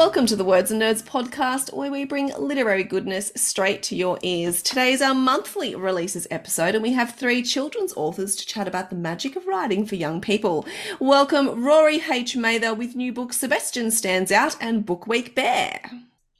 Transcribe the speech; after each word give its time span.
Welcome 0.00 0.24
to 0.28 0.36
the 0.36 0.46
Words 0.46 0.70
and 0.70 0.80
Nerds 0.80 1.02
podcast, 1.02 1.74
where 1.74 1.90
we 1.90 2.06
bring 2.06 2.32
literary 2.38 2.84
goodness 2.84 3.30
straight 3.36 3.82
to 3.82 3.94
your 3.94 4.18
ears. 4.22 4.62
Today 4.62 4.92
is 4.94 5.02
our 5.02 5.14
monthly 5.14 5.74
releases 5.74 6.26
episode, 6.30 6.74
and 6.74 6.82
we 6.82 6.94
have 6.94 7.14
three 7.14 7.42
children's 7.42 7.92
authors 7.92 8.34
to 8.36 8.46
chat 8.46 8.66
about 8.66 8.88
the 8.88 8.96
magic 8.96 9.36
of 9.36 9.46
writing 9.46 9.84
for 9.84 9.96
young 9.96 10.22
people. 10.22 10.64
Welcome 11.00 11.62
Rory 11.62 12.00
H. 12.10 12.34
Mather 12.34 12.72
with 12.72 12.96
new 12.96 13.12
book 13.12 13.34
Sebastian 13.34 13.90
Stands 13.90 14.32
Out 14.32 14.56
and 14.58 14.86
Book 14.86 15.06
Week 15.06 15.34
Bear. 15.34 15.78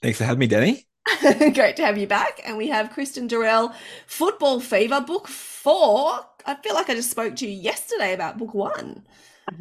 Thanks 0.00 0.16
for 0.16 0.24
having 0.24 0.38
me, 0.38 0.48
Dani. 0.48 1.52
Great 1.54 1.76
to 1.76 1.84
have 1.84 1.98
you 1.98 2.06
back. 2.06 2.40
And 2.46 2.56
we 2.56 2.68
have 2.68 2.92
Kristen 2.92 3.26
Darell, 3.26 3.74
Football 4.06 4.60
Fever, 4.60 5.02
Book 5.02 5.28
Four. 5.28 6.20
I 6.46 6.54
feel 6.62 6.72
like 6.72 6.88
I 6.88 6.94
just 6.94 7.10
spoke 7.10 7.36
to 7.36 7.46
you 7.46 7.54
yesterday 7.54 8.14
about 8.14 8.38
Book 8.38 8.54
One. 8.54 9.04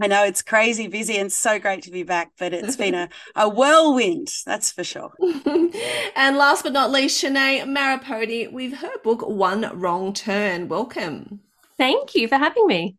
I 0.02 0.08
know 0.08 0.24
it's 0.24 0.42
crazy 0.42 0.88
busy 0.88 1.18
and 1.18 1.32
so 1.32 1.60
great 1.60 1.84
to 1.84 1.92
be 1.92 2.04
back, 2.04 2.32
but 2.38 2.54
it's 2.54 2.76
been 2.76 2.96
a, 2.96 3.10
a 3.36 3.50
whirlwind, 3.50 4.34
that's 4.46 4.72
for 4.72 4.84
sure. 4.84 5.12
and 6.16 6.38
last 6.38 6.64
but 6.64 6.74
not 6.74 6.92
least, 6.92 7.22
Chenee 7.22 7.62
Marrapodi 7.62 8.52
with 8.52 8.74
her 8.76 8.98
book 9.04 9.22
One 9.28 9.70
Wrong 9.74 10.14
Turn. 10.14 10.68
Welcome. 10.68 11.42
Thank 11.78 12.16
you 12.16 12.28
for 12.28 12.38
having 12.38 12.68
me. 12.68 12.98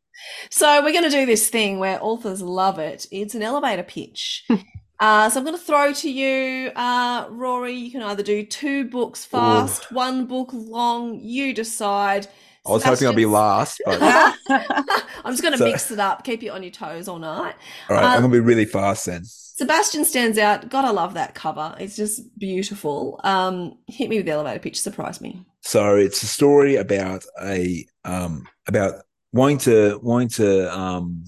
So 0.50 0.82
we're 0.82 0.92
going 0.92 1.04
to 1.04 1.10
do 1.10 1.26
this 1.26 1.48
thing 1.48 1.78
where 1.78 1.98
authors 2.02 2.42
love 2.42 2.78
it. 2.78 3.06
It's 3.10 3.34
an 3.34 3.42
elevator 3.42 3.82
pitch. 3.82 4.44
Uh, 5.00 5.30
so 5.30 5.40
I'm 5.40 5.46
going 5.46 5.56
to 5.56 5.64
throw 5.64 5.94
to 5.94 6.10
you, 6.10 6.70
uh, 6.76 7.26
Rory. 7.30 7.72
You 7.72 7.90
can 7.90 8.02
either 8.02 8.22
do 8.22 8.44
two 8.44 8.84
books 8.84 9.24
fast, 9.24 9.90
one 9.90 10.26
book 10.26 10.50
long. 10.52 11.18
You 11.18 11.54
decide. 11.54 12.26
I 12.66 12.70
was 12.72 12.84
hoping 12.84 13.08
I'd 13.08 13.16
be 13.16 13.26
last, 13.26 13.80
but 13.84 13.98
I'm 14.50 15.32
just 15.32 15.42
going 15.42 15.52
to 15.52 15.58
So- 15.58 15.64
mix 15.64 15.90
it 15.90 15.98
up, 15.98 16.24
keep 16.24 16.42
you 16.42 16.52
on 16.52 16.62
your 16.62 16.72
toes 16.72 17.08
all 17.08 17.18
night. 17.18 17.54
All 17.88 17.96
right, 17.96 18.04
Uh, 18.04 18.08
I'm 18.08 18.20
gonna 18.22 18.32
be 18.32 18.40
really 18.40 18.64
fast 18.66 19.06
then. 19.06 19.22
Sebastian 19.24 20.04
stands 20.04 20.38
out. 20.38 20.68
Gotta 20.70 20.90
love 20.92 21.14
that 21.14 21.34
cover. 21.34 21.74
It's 21.78 21.94
just 21.96 22.22
beautiful. 22.38 23.20
Um, 23.24 23.74
hit 23.86 24.08
me 24.08 24.16
with 24.16 24.26
the 24.26 24.32
elevator 24.32 24.58
pitch. 24.58 24.80
Surprise 24.80 25.20
me. 25.20 25.44
So 25.62 25.96
it's 25.96 26.22
a 26.22 26.26
story 26.26 26.76
about 26.76 27.24
a 27.42 27.84
um 28.04 28.46
about 28.66 28.94
wanting 29.32 29.58
to 29.58 30.00
wanting 30.02 30.28
to 30.30 30.74
um 30.74 31.24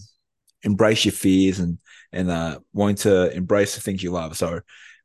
embrace 0.62 1.04
your 1.04 1.12
fears 1.12 1.58
and 1.60 1.76
and 2.12 2.30
uh 2.30 2.58
wanting 2.72 2.96
to 2.96 3.30
embrace 3.36 3.74
the 3.74 3.82
things 3.82 4.02
you 4.02 4.10
love. 4.12 4.34
So 4.38 4.60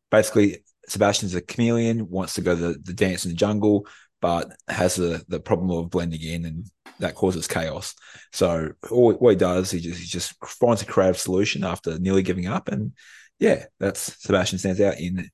basically, 0.09 0.63
Sebastian's 0.87 1.35
a 1.35 1.41
chameleon, 1.41 2.09
wants 2.09 2.35
to 2.35 2.41
go 2.41 2.55
to 2.55 2.61
the, 2.73 2.79
the 2.81 2.93
dance 2.93 3.25
in 3.25 3.31
the 3.31 3.35
jungle, 3.37 3.85
but 4.21 4.51
has 4.67 4.95
the 4.95 5.23
the 5.27 5.39
problem 5.39 5.71
of 5.71 5.89
blending 5.89 6.21
in, 6.21 6.45
and 6.45 6.65
that 6.99 7.15
causes 7.15 7.47
chaos. 7.47 7.93
So 8.31 8.71
all 8.89 9.13
what 9.13 9.31
he 9.31 9.35
does, 9.35 9.71
he 9.71 9.79
just 9.79 9.99
he 9.99 10.05
just 10.05 10.33
finds 10.45 10.81
a 10.81 10.85
creative 10.85 11.17
solution 11.17 11.63
after 11.63 11.99
nearly 11.99 12.23
giving 12.23 12.47
up, 12.47 12.69
and 12.69 12.93
yeah, 13.39 13.65
that's 13.79 14.21
Sebastian 14.21 14.59
stands 14.59 14.81
out 14.81 14.99
in 14.99 15.29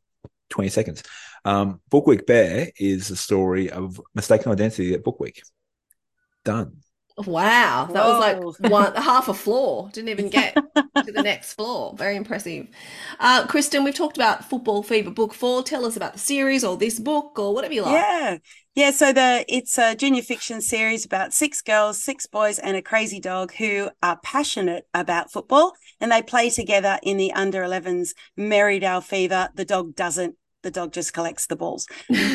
20 0.49 0.69
seconds. 0.69 1.03
Um, 1.45 1.81
Book 1.89 2.07
Week 2.07 2.25
Bear 2.25 2.69
is 2.77 3.09
a 3.11 3.15
story 3.15 3.69
of 3.69 3.99
mistaken 4.15 4.51
identity 4.51 4.93
at 4.93 5.03
Book 5.03 5.19
Week. 5.19 5.41
Done. 6.45 6.77
Wow, 7.17 7.89
that 7.91 8.05
was 8.05 8.19
like 8.19 8.71
one 8.71 8.95
half 8.95 9.27
a 9.27 9.33
floor. 9.33 9.89
Didn't 9.93 10.09
even 10.09 10.29
get 10.29 10.55
to 10.75 11.11
the 11.11 11.21
next 11.21 11.53
floor. 11.53 11.93
Very 11.95 12.15
impressive. 12.15 12.67
Uh, 13.19 13.45
Kristen, 13.45 13.83
we've 13.83 13.93
talked 13.93 14.17
about 14.17 14.49
Football 14.49 14.83
Fever 14.83 15.11
Book 15.11 15.33
Four. 15.33 15.63
Tell 15.63 15.85
us 15.85 15.95
about 15.95 16.13
the 16.13 16.19
series 16.19 16.63
or 16.63 16.75
this 16.75 16.99
book 16.99 17.37
or 17.37 17.53
whatever 17.53 17.73
you 17.73 17.83
like. 17.83 17.93
Yeah. 17.93 18.37
Yeah. 18.75 18.89
So 18.91 19.13
the 19.13 19.45
it's 19.47 19.77
a 19.77 19.95
junior 19.95 20.23
fiction 20.23 20.59
series 20.61 21.05
about 21.05 21.33
six 21.33 21.61
girls, 21.61 22.03
six 22.03 22.25
boys, 22.25 22.57
and 22.57 22.75
a 22.75 22.81
crazy 22.81 23.19
dog 23.19 23.53
who 23.53 23.89
are 24.01 24.19
passionate 24.23 24.87
about 24.93 25.31
football 25.31 25.73
and 25.99 26.11
they 26.11 26.21
play 26.23 26.49
together 26.49 26.97
in 27.03 27.17
the 27.17 27.31
under 27.33 27.61
11s 27.61 28.15
Merrydale 28.37 29.03
Fever. 29.03 29.49
The 29.53 29.65
dog 29.65 29.95
doesn't. 29.95 30.35
The 30.63 30.71
dog 30.71 30.93
just 30.93 31.13
collects 31.13 31.45
the 31.47 31.57
balls. 31.57 31.85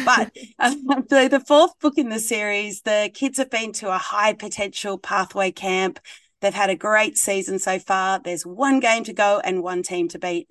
But 0.05 0.31
um, 0.59 0.85
so 1.11 1.29
the 1.29 1.41
fourth 1.41 1.79
book 1.81 1.95
in 1.97 2.09
the 2.09 2.21
series, 2.21 2.83
the 2.83 3.11
kids 3.13 3.39
have 3.39 3.51
been 3.51 3.73
to 3.75 3.89
a 3.93 3.99
high 3.99 4.35
potential 4.35 4.99
pathway 4.99 5.51
camp. 5.51 5.99
They've 6.41 6.55
had 6.55 6.71
a 6.71 6.77
great 6.77 7.19
season 7.19 7.59
so 7.59 7.81
far. 7.81 8.21
There's 8.23 8.47
one 8.47 8.79
game 8.79 9.03
to 9.05 9.13
go 9.13 9.41
and 9.43 9.63
one 9.63 9.83
team 9.83 10.07
to 10.09 10.19
beat. 10.21 10.49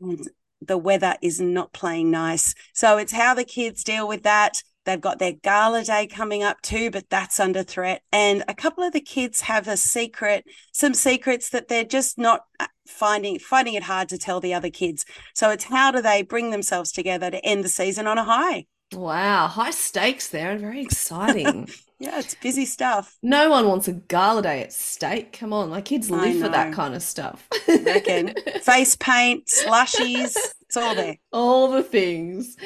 And 0.00 0.26
the 0.60 0.78
weather 0.78 1.16
is 1.22 1.40
not 1.40 1.72
playing 1.72 2.10
nice. 2.10 2.54
So 2.72 2.98
it's 2.98 3.12
how 3.12 3.34
the 3.34 3.44
kids 3.44 3.84
deal 3.84 4.08
with 4.08 4.22
that. 4.24 4.62
They've 4.86 5.00
got 5.00 5.18
their 5.18 5.32
gala 5.32 5.84
day 5.84 6.06
coming 6.06 6.42
up 6.42 6.62
too, 6.62 6.90
but 6.90 7.10
that's 7.10 7.38
under 7.38 7.62
threat. 7.62 8.02
And 8.12 8.44
a 8.48 8.54
couple 8.54 8.84
of 8.84 8.92
the 8.92 9.00
kids 9.00 9.42
have 9.42 9.68
a 9.68 9.76
secret, 9.76 10.44
some 10.72 10.94
secrets 10.94 11.50
that 11.50 11.68
they're 11.68 11.84
just 11.84 12.16
not 12.18 12.42
uh, 12.58 12.68
finding 12.86 13.38
finding 13.38 13.74
it 13.74 13.82
hard 13.82 14.08
to 14.10 14.18
tell 14.18 14.40
the 14.40 14.54
other 14.54 14.70
kids. 14.70 15.04
So 15.34 15.50
it's 15.50 15.64
how 15.64 15.90
do 15.90 16.00
they 16.00 16.22
bring 16.22 16.50
themselves 16.50 16.92
together 16.92 17.30
to 17.30 17.44
end 17.44 17.64
the 17.64 17.68
season 17.68 18.06
on 18.06 18.16
a 18.16 18.24
high? 18.24 18.66
Wow, 18.94 19.48
high 19.48 19.72
stakes 19.72 20.28
there 20.28 20.52
and 20.52 20.60
very 20.60 20.80
exciting. 20.80 21.68
Yeah, 21.98 22.18
it's 22.18 22.34
busy 22.34 22.66
stuff. 22.66 23.16
no 23.22 23.48
one 23.48 23.66
wants 23.66 23.88
a 23.88 23.94
gala 23.94 24.42
day 24.42 24.60
at 24.60 24.70
stake. 24.70 25.32
Come 25.32 25.54
on, 25.54 25.70
my 25.70 25.80
kids 25.80 26.10
live 26.10 26.38
for 26.42 26.48
that 26.50 26.74
kind 26.74 26.94
of 26.94 27.02
stuff. 27.02 27.48
Reckon. 27.66 28.34
Face 28.62 28.96
paint, 28.96 29.46
slushies, 29.46 30.36
it's 30.66 30.76
all 30.76 30.94
there. 30.94 31.18
All 31.32 31.70
the 31.70 31.82
things. 31.82 32.56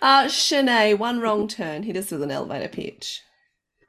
Uh, 0.00 0.28
Chenee, 0.28 0.94
one 0.94 1.20
wrong 1.20 1.48
turn. 1.48 1.82
Hit 1.82 1.96
us 1.96 2.10
with 2.10 2.22
an 2.22 2.30
elevator 2.30 2.68
pitch. 2.68 3.22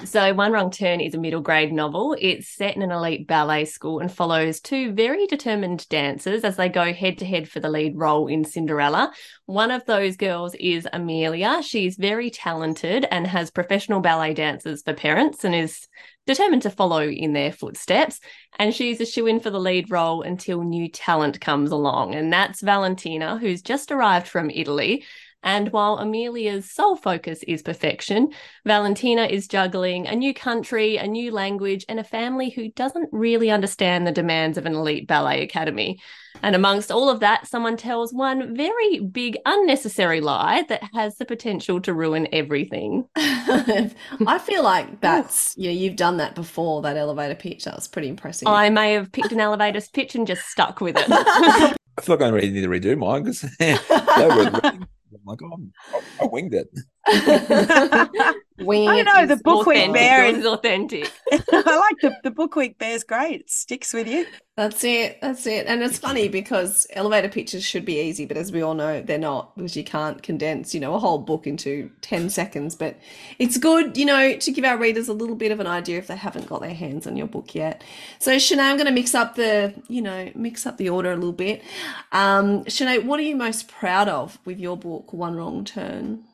So, 0.05 0.33
One 0.33 0.51
Wrong 0.51 0.71
Turn 0.71 0.99
is 0.99 1.13
a 1.13 1.19
middle 1.19 1.41
grade 1.41 1.71
novel. 1.71 2.15
It's 2.19 2.49
set 2.49 2.75
in 2.75 2.81
an 2.81 2.91
elite 2.91 3.27
ballet 3.27 3.65
school 3.65 3.99
and 3.99 4.11
follows 4.11 4.59
two 4.59 4.93
very 4.93 5.27
determined 5.27 5.87
dancers 5.89 6.43
as 6.43 6.57
they 6.57 6.69
go 6.69 6.91
head 6.91 7.19
to 7.19 7.25
head 7.25 7.47
for 7.47 7.59
the 7.59 7.69
lead 7.69 7.93
role 7.95 8.27
in 8.27 8.43
Cinderella. 8.43 9.13
One 9.45 9.69
of 9.69 9.85
those 9.85 10.17
girls 10.17 10.55
is 10.55 10.87
Amelia. 10.91 11.61
She's 11.61 11.97
very 11.97 12.31
talented 12.31 13.05
and 13.11 13.27
has 13.27 13.51
professional 13.51 14.01
ballet 14.01 14.33
dancers 14.33 14.81
for 14.81 14.93
parents 14.93 15.43
and 15.43 15.53
is 15.53 15.87
determined 16.25 16.63
to 16.63 16.71
follow 16.71 17.07
in 17.07 17.33
their 17.33 17.51
footsteps. 17.51 18.19
And 18.57 18.73
she's 18.73 18.99
a 19.01 19.05
shoe 19.05 19.27
in 19.27 19.39
for 19.39 19.51
the 19.51 19.59
lead 19.59 19.91
role 19.91 20.23
until 20.23 20.63
new 20.63 20.89
talent 20.89 21.39
comes 21.39 21.71
along. 21.71 22.15
And 22.15 22.33
that's 22.33 22.61
Valentina, 22.61 23.37
who's 23.37 23.61
just 23.61 23.91
arrived 23.91 24.27
from 24.27 24.49
Italy. 24.49 25.05
And 25.43 25.71
while 25.71 25.97
Amelia's 25.97 26.69
sole 26.69 26.95
focus 26.95 27.43
is 27.47 27.61
perfection, 27.61 28.29
Valentina 28.65 29.25
is 29.25 29.47
juggling 29.47 30.07
a 30.07 30.15
new 30.15 30.33
country, 30.33 30.97
a 30.97 31.07
new 31.07 31.31
language, 31.31 31.85
and 31.89 31.99
a 31.99 32.03
family 32.03 32.49
who 32.49 32.69
doesn't 32.71 33.09
really 33.11 33.49
understand 33.49 34.05
the 34.05 34.11
demands 34.11 34.57
of 34.57 34.65
an 34.65 34.75
elite 34.75 35.07
ballet 35.07 35.41
academy. 35.41 35.99
And 36.43 36.55
amongst 36.55 36.91
all 36.91 37.09
of 37.09 37.19
that, 37.19 37.47
someone 37.47 37.77
tells 37.77 38.13
one 38.13 38.55
very 38.55 38.99
big, 38.99 39.37
unnecessary 39.45 40.21
lie 40.21 40.63
that 40.69 40.81
has 40.93 41.17
the 41.17 41.25
potential 41.25 41.81
to 41.81 41.93
ruin 41.93 42.27
everything. 42.31 43.07
I 43.15 44.39
feel 44.43 44.63
like 44.63 45.01
that's 45.01 45.53
yeah, 45.57 45.71
you've 45.71 45.95
done 45.95 46.17
that 46.17 46.35
before. 46.35 46.81
That 46.81 46.97
elevator 46.97 47.35
pitch. 47.35 47.65
That 47.65 47.75
was 47.75 47.87
pretty 47.87 48.07
impressive. 48.07 48.47
I 48.47 48.69
may 48.69 48.93
have 48.93 49.11
picked 49.11 49.31
an 49.31 49.39
elevator 49.39 49.81
pitch 49.93 50.15
and 50.15 50.25
just 50.25 50.47
stuck 50.47 50.81
with 50.81 50.95
it. 50.97 51.05
I 51.97 52.01
feel 52.01 52.15
like 52.15 52.21
I 52.21 52.29
really 52.29 52.51
need 52.51 52.61
to 52.61 52.67
redo 52.67 52.97
mine 52.97 53.23
because 53.23 53.41
they 53.57 53.77
were 54.17 54.51
reading. 54.51 54.87
I'm 55.13 55.21
like, 55.25 55.39
oh, 55.43 56.01
I, 56.21 56.25
winged 56.25 56.53
it. 56.53 56.67
I 57.07 59.01
know, 59.01 59.25
the 59.25 59.33
is 59.33 59.41
book 59.41 59.65
week 59.65 59.77
authentic. 59.77 59.93
bear 59.93 60.25
is 60.25 60.45
authentic. 60.45 61.11
I 61.31 61.77
like 61.77 61.99
the, 62.01 62.15
the 62.23 62.31
book 62.31 62.55
week 62.55 62.77
bear's 62.77 63.03
great. 63.03 63.41
It 63.41 63.49
sticks 63.49 63.93
with 63.93 64.07
you. 64.07 64.25
That's 64.55 64.83
it. 64.83 65.19
That's 65.21 65.47
it. 65.47 65.65
And 65.65 65.81
it's 65.81 65.97
funny 65.97 66.27
because 66.27 66.85
elevator 66.91 67.29
pitches 67.29 67.63
should 67.63 67.85
be 67.85 67.99
easy, 67.99 68.25
but 68.25 68.37
as 68.37 68.51
we 68.51 68.61
all 68.61 68.75
know, 68.75 69.01
they're 69.01 69.17
not 69.17 69.55
because 69.55 69.75
you 69.75 69.83
can't 69.83 70.21
condense, 70.21 70.75
you 70.75 70.79
know, 70.79 70.93
a 70.93 70.99
whole 70.99 71.17
book 71.17 71.47
into 71.47 71.89
10 72.01 72.29
seconds. 72.29 72.75
But 72.75 72.99
it's 73.39 73.57
good, 73.57 73.97
you 73.97 74.05
know, 74.05 74.35
to 74.37 74.51
give 74.51 74.65
our 74.65 74.77
readers 74.77 75.07
a 75.07 75.13
little 75.13 75.35
bit 75.35 75.51
of 75.51 75.59
an 75.59 75.67
idea 75.67 75.97
if 75.97 76.07
they 76.07 76.15
haven't 76.15 76.47
got 76.47 76.61
their 76.61 76.75
hands 76.75 77.07
on 77.07 77.17
your 77.17 77.27
book 77.27 77.55
yet. 77.55 77.83
So, 78.19 78.37
Chenee, 78.37 78.61
I'm 78.61 78.77
going 78.77 78.87
to 78.87 78.93
mix 78.93 79.15
up 79.15 79.35
the, 79.35 79.73
you 79.87 80.01
know, 80.01 80.29
mix 80.35 80.67
up 80.67 80.77
the 80.77 80.89
order 80.89 81.11
a 81.11 81.15
little 81.15 81.31
bit. 81.33 81.63
Um, 82.11 82.63
Chenee, 82.65 82.99
what 82.99 83.19
are 83.19 83.23
you 83.23 83.35
most 83.35 83.67
proud 83.67 84.07
of 84.07 84.37
with 84.45 84.59
your 84.59 84.77
book, 84.77 85.13
One 85.13 85.35
Wrong 85.35 85.65
Turn? 85.65 86.25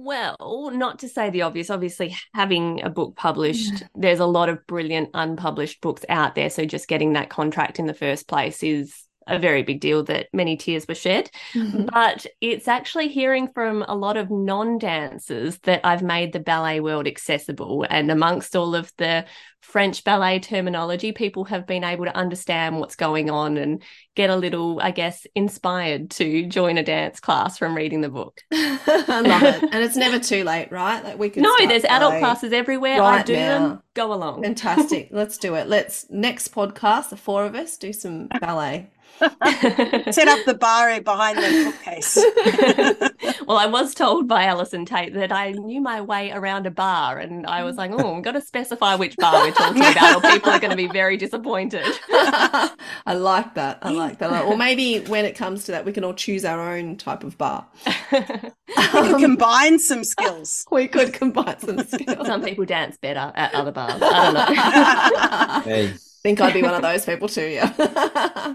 Well, 0.00 0.70
not 0.74 1.00
to 1.00 1.08
say 1.08 1.30
the 1.30 1.42
obvious, 1.42 1.70
obviously, 1.70 2.16
having 2.32 2.84
a 2.84 2.88
book 2.88 3.16
published, 3.16 3.82
there's 3.96 4.20
a 4.20 4.26
lot 4.26 4.48
of 4.48 4.64
brilliant 4.68 5.10
unpublished 5.12 5.80
books 5.80 6.04
out 6.08 6.36
there. 6.36 6.50
So 6.50 6.64
just 6.64 6.86
getting 6.86 7.14
that 7.14 7.30
contract 7.30 7.80
in 7.80 7.86
the 7.86 7.94
first 7.94 8.28
place 8.28 8.62
is 8.62 9.07
a 9.28 9.38
very 9.38 9.62
big 9.62 9.80
deal 9.80 10.02
that 10.04 10.28
many 10.32 10.56
tears 10.56 10.86
were 10.88 10.94
shed. 10.94 11.30
Mm-hmm. 11.54 11.86
But 11.92 12.26
it's 12.40 12.68
actually 12.68 13.08
hearing 13.08 13.48
from 13.48 13.82
a 13.82 13.94
lot 13.94 14.16
of 14.16 14.30
non 14.30 14.78
dancers 14.78 15.58
that 15.60 15.80
I've 15.84 16.02
made 16.02 16.32
the 16.32 16.40
ballet 16.40 16.80
world 16.80 17.06
accessible. 17.06 17.86
And 17.88 18.10
amongst 18.10 18.56
all 18.56 18.74
of 18.74 18.92
the 18.96 19.26
French 19.60 20.02
ballet 20.02 20.38
terminology, 20.38 21.12
people 21.12 21.44
have 21.44 21.66
been 21.66 21.84
able 21.84 22.06
to 22.06 22.16
understand 22.16 22.78
what's 22.78 22.96
going 22.96 23.28
on 23.28 23.56
and 23.58 23.82
get 24.14 24.30
a 24.30 24.36
little, 24.36 24.80
I 24.80 24.92
guess, 24.92 25.26
inspired 25.34 26.10
to 26.12 26.46
join 26.46 26.78
a 26.78 26.82
dance 26.82 27.20
class 27.20 27.58
from 27.58 27.76
reading 27.76 28.00
the 28.00 28.08
book. 28.08 28.40
I 28.52 29.20
love 29.20 29.42
it. 29.42 29.62
And 29.62 29.84
it's 29.84 29.96
never 29.96 30.18
too 30.18 30.44
late, 30.44 30.72
right? 30.72 31.04
Like 31.04 31.18
we 31.18 31.28
can 31.28 31.42
No, 31.42 31.54
there's 31.66 31.84
adult 31.84 32.18
classes 32.18 32.52
everywhere. 32.52 33.02
I 33.02 33.22
do 33.22 33.34
now. 33.34 33.58
them. 33.58 33.82
Go 33.94 34.14
along. 34.14 34.42
Fantastic. 34.48 35.10
Let's 35.12 35.36
do 35.38 35.54
it. 35.54 35.68
Let's 35.68 36.06
next 36.08 36.54
podcast, 36.54 37.10
the 37.10 37.16
four 37.16 37.44
of 37.44 37.54
us, 37.54 37.76
do 37.76 37.92
some 37.92 38.28
ballet. 38.40 38.88
Set 39.18 40.28
up 40.28 40.44
the 40.46 40.56
bar 40.58 41.00
behind 41.00 41.38
the 41.38 41.64
bookcase. 41.64 42.16
well, 43.46 43.56
I 43.56 43.66
was 43.66 43.94
told 43.94 44.28
by 44.28 44.44
Alison 44.44 44.84
Tate 44.84 45.14
that 45.14 45.32
I 45.32 45.52
knew 45.52 45.80
my 45.80 46.00
way 46.00 46.30
around 46.30 46.66
a 46.66 46.70
bar, 46.70 47.18
and 47.18 47.46
I 47.46 47.64
was 47.64 47.76
like, 47.76 47.90
"Oh, 47.92 48.16
I've 48.16 48.22
got 48.22 48.32
to 48.32 48.40
specify 48.40 48.94
which 48.94 49.16
bar 49.16 49.44
we're 49.44 49.52
talking 49.52 49.82
about, 49.84 50.24
or 50.24 50.30
people 50.30 50.50
are 50.50 50.60
going 50.60 50.70
to 50.70 50.76
be 50.76 50.86
very 50.86 51.16
disappointed." 51.16 51.84
I 52.10 53.14
like 53.14 53.54
that. 53.54 53.78
I 53.82 53.90
like 53.90 54.18
that. 54.18 54.44
Or 54.44 54.56
maybe 54.56 55.00
when 55.00 55.24
it 55.24 55.34
comes 55.34 55.64
to 55.64 55.72
that, 55.72 55.84
we 55.84 55.92
can 55.92 56.04
all 56.04 56.14
choose 56.14 56.44
our 56.44 56.76
own 56.76 56.96
type 56.96 57.24
of 57.24 57.36
bar. 57.38 57.66
You 58.78 58.84
can 58.90 59.14
um, 59.14 59.20
combine 59.20 59.78
some 59.78 60.04
skills. 60.04 60.64
We 60.70 60.88
could 60.88 61.12
combine 61.12 61.58
some 61.58 61.78
skills. 61.84 62.26
Some 62.26 62.42
people 62.42 62.64
dance 62.64 62.96
better 62.98 63.32
at 63.34 63.54
other 63.54 63.72
bars. 63.72 64.00
I 64.02 65.62
don't 65.62 65.66
know. 65.66 65.74
Hey, 65.74 65.94
think 66.22 66.40
I'd 66.40 66.52
be 66.52 66.62
one 66.62 66.74
of 66.74 66.82
those 66.82 67.04
people 67.04 67.28
too. 67.28 67.46
Yeah. 67.46 67.72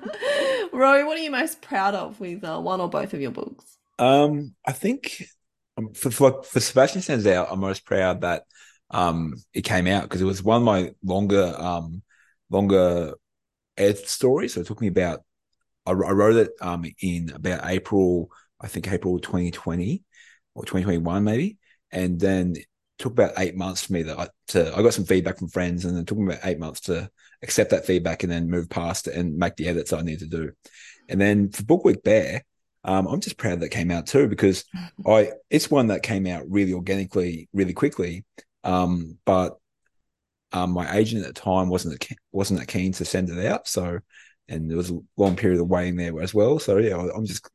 Roy, 0.74 1.06
what 1.06 1.18
are 1.18 1.22
you 1.22 1.32
most 1.32 1.62
proud 1.62 1.96
of 1.96 2.20
with 2.20 2.44
uh, 2.44 2.60
one 2.60 2.82
or 2.82 2.90
both 2.90 3.14
of 3.14 3.22
your 3.22 3.32
books? 3.32 3.78
um, 4.00 4.56
I 4.66 4.72
think 4.72 5.24
um, 5.78 5.94
for 5.94 6.12
for, 6.12 6.44
for 6.44 6.60
Sebastian 6.60 7.02
Stands 7.02 7.28
Out, 7.28 7.48
I'm 7.52 7.60
most 7.60 7.86
proud 7.86 8.22
that 8.22 8.44
um 8.90 9.34
it 9.54 9.64
came 9.64 9.88
out 9.88 10.04
because 10.04 10.22
it 10.22 10.26
was 10.26 10.44
one 10.44 10.58
of 10.58 10.64
my 10.66 10.92
longer 11.04 11.54
um 11.58 12.02
longer 12.50 13.14
ed 13.78 13.98
stories. 13.98 14.54
So 14.54 14.62
it 14.62 14.68
took 14.68 14.82
me 14.82 14.88
about 14.88 15.24
I, 15.86 15.92
I 15.92 15.94
wrote 15.94 16.36
it 16.36 16.52
um 16.62 16.86
in 17.02 17.32
about 17.32 17.70
April, 17.70 18.30
I 18.62 18.68
think 18.68 18.92
April 18.92 19.20
2020 19.20 20.04
or 20.56 20.64
2021 20.64 21.24
maybe, 21.24 21.58
and 21.92 22.20
then 22.20 22.56
took 23.04 23.12
about 23.12 23.34
eight 23.38 23.56
months 23.56 23.86
for 23.86 23.94
me 23.94 24.04
that 24.04 24.18
I, 24.18 24.30
to 24.48 24.74
I 24.76 24.82
got 24.82 24.94
some 24.94 25.04
feedback 25.04 25.38
from 25.38 25.50
friends, 25.50 25.84
and 25.84 25.98
it 25.98 26.08
took 26.08 26.18
me 26.18 26.34
about 26.34 26.46
eight 26.46 26.58
months 26.58 26.80
to 26.82 27.10
accept 27.44 27.72
that 27.72 27.86
feedback 27.86 28.24
and 28.24 28.32
then 28.32 28.50
move 28.50 28.70
past 28.70 29.08
it 29.08 29.16
and 29.16 29.38
make 29.38 29.58
the 29.58 29.68
edits 29.68 29.92
I 29.92 30.02
need 30.02 30.20
to 30.20 30.28
do. 30.28 30.52
And 31.10 31.20
then 31.20 31.52
for 31.52 31.64
Book 31.66 31.84
Week 31.84 32.02
Bear, 32.02 32.44
um, 32.86 33.06
I'm 33.08 33.20
just 33.20 33.38
proud 33.38 33.60
that 33.60 33.70
came 33.70 33.92
out 33.92 34.08
too 34.08 34.28
because 34.30 34.64
I 35.06 35.32
it's 35.50 35.70
one 35.70 35.88
that 35.88 36.02
came 36.02 36.26
out 36.26 36.50
really 36.50 36.74
organically, 36.74 37.50
really 37.54 37.74
quickly. 37.74 38.24
Um, 38.64 39.18
but 39.26 39.58
um, 40.54 40.72
my 40.72 40.96
agent 40.96 41.26
at 41.26 41.36
the 41.36 41.42
time 41.42 41.68
wasn't 41.68 42.00
that 42.00 42.18
wasn't 42.32 42.62
that 42.62 42.68
keen 42.68 42.94
to 42.94 43.06
send 43.06 43.30
it 43.30 43.46
out, 43.46 43.68
so 43.68 44.00
and 44.48 44.70
there 44.70 44.78
was 44.78 44.92
a 44.92 45.00
long 45.18 45.36
period 45.36 45.60
of 45.60 45.68
waiting 45.68 45.98
there 45.98 46.22
as 46.22 46.34
well. 46.34 46.58
So 46.58 46.78
yeah, 46.78 46.96
I'm 46.98 47.26
just 47.26 47.50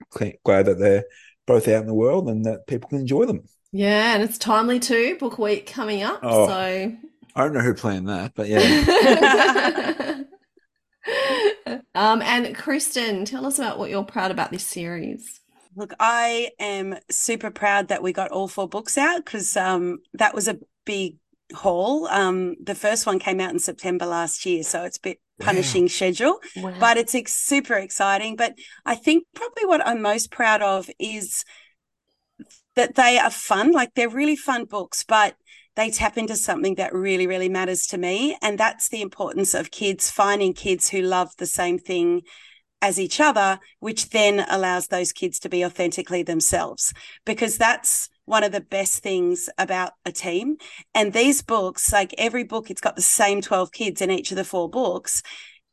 glad 0.44 0.66
that 0.66 0.78
they're 0.78 1.04
both 1.46 1.68
out 1.68 1.80
in 1.80 1.86
the 1.86 1.94
world 1.94 2.28
and 2.28 2.44
that 2.44 2.66
people 2.66 2.90
can 2.90 2.98
enjoy 2.98 3.24
them. 3.24 3.44
Yeah, 3.72 4.14
and 4.14 4.22
it's 4.22 4.38
timely 4.38 4.80
too. 4.80 5.16
Book 5.18 5.38
week 5.38 5.66
coming 5.66 6.02
up. 6.02 6.20
Oh. 6.22 6.46
So 6.46 6.92
I 7.34 7.42
don't 7.42 7.52
know 7.52 7.60
who 7.60 7.74
planned 7.74 8.08
that, 8.08 8.32
but 8.34 8.48
yeah. 8.48 10.22
um, 11.94 12.22
and 12.22 12.56
Kristen, 12.56 13.24
tell 13.24 13.46
us 13.46 13.58
about 13.58 13.78
what 13.78 13.90
you're 13.90 14.04
proud 14.04 14.30
about 14.30 14.50
this 14.50 14.64
series. 14.64 15.40
Look, 15.76 15.94
I 16.00 16.50
am 16.58 16.96
super 17.10 17.50
proud 17.50 17.88
that 17.88 18.02
we 18.02 18.12
got 18.12 18.32
all 18.32 18.48
four 18.48 18.68
books 18.68 18.98
out 18.98 19.24
because 19.24 19.56
um, 19.56 19.98
that 20.14 20.34
was 20.34 20.48
a 20.48 20.58
big 20.84 21.16
haul. 21.54 22.08
Um, 22.08 22.56
the 22.62 22.74
first 22.74 23.06
one 23.06 23.18
came 23.18 23.40
out 23.40 23.52
in 23.52 23.58
September 23.58 24.06
last 24.06 24.44
year, 24.44 24.62
so 24.64 24.82
it's 24.84 24.96
a 24.96 25.02
bit 25.02 25.20
punishing 25.38 25.88
schedule, 25.88 26.40
Wow. 26.56 26.74
but 26.80 26.96
it's 26.96 27.14
ex- 27.14 27.34
super 27.36 27.74
exciting. 27.74 28.34
But 28.34 28.54
I 28.84 28.96
think 28.96 29.24
probably 29.34 29.66
what 29.66 29.86
I'm 29.86 30.02
most 30.02 30.32
proud 30.32 30.62
of 30.62 30.90
is 30.98 31.44
that 32.78 32.94
they 32.94 33.18
are 33.18 33.30
fun. 33.30 33.72
Like 33.72 33.94
they're 33.94 34.08
really 34.08 34.36
fun 34.36 34.64
books, 34.64 35.02
but 35.02 35.34
they 35.74 35.90
tap 35.90 36.16
into 36.16 36.36
something 36.36 36.76
that 36.76 36.94
really, 36.94 37.26
really 37.26 37.48
matters 37.48 37.86
to 37.88 37.98
me. 37.98 38.38
And 38.40 38.56
that's 38.56 38.88
the 38.88 39.02
importance 39.02 39.52
of 39.52 39.72
kids 39.72 40.10
finding 40.10 40.52
kids 40.52 40.88
who 40.88 41.02
love 41.02 41.30
the 41.38 41.46
same 41.46 41.78
thing 41.78 42.22
as 42.80 43.00
each 43.00 43.20
other, 43.20 43.58
which 43.80 44.10
then 44.10 44.46
allows 44.48 44.86
those 44.86 45.12
kids 45.12 45.40
to 45.40 45.48
be 45.48 45.64
authentically 45.64 46.22
themselves. 46.22 46.94
Because 47.26 47.58
that's 47.58 48.08
one 48.26 48.44
of 48.44 48.52
the 48.52 48.60
best 48.60 49.02
things 49.02 49.50
about 49.58 49.92
a 50.04 50.12
team. 50.12 50.56
And 50.94 51.12
these 51.12 51.42
books, 51.42 51.92
like 51.92 52.14
every 52.16 52.44
book, 52.44 52.70
it's 52.70 52.80
got 52.80 52.94
the 52.94 53.02
same 53.02 53.40
12 53.40 53.72
kids 53.72 54.00
in 54.00 54.12
each 54.12 54.30
of 54.30 54.36
the 54.36 54.44
four 54.44 54.70
books. 54.70 55.22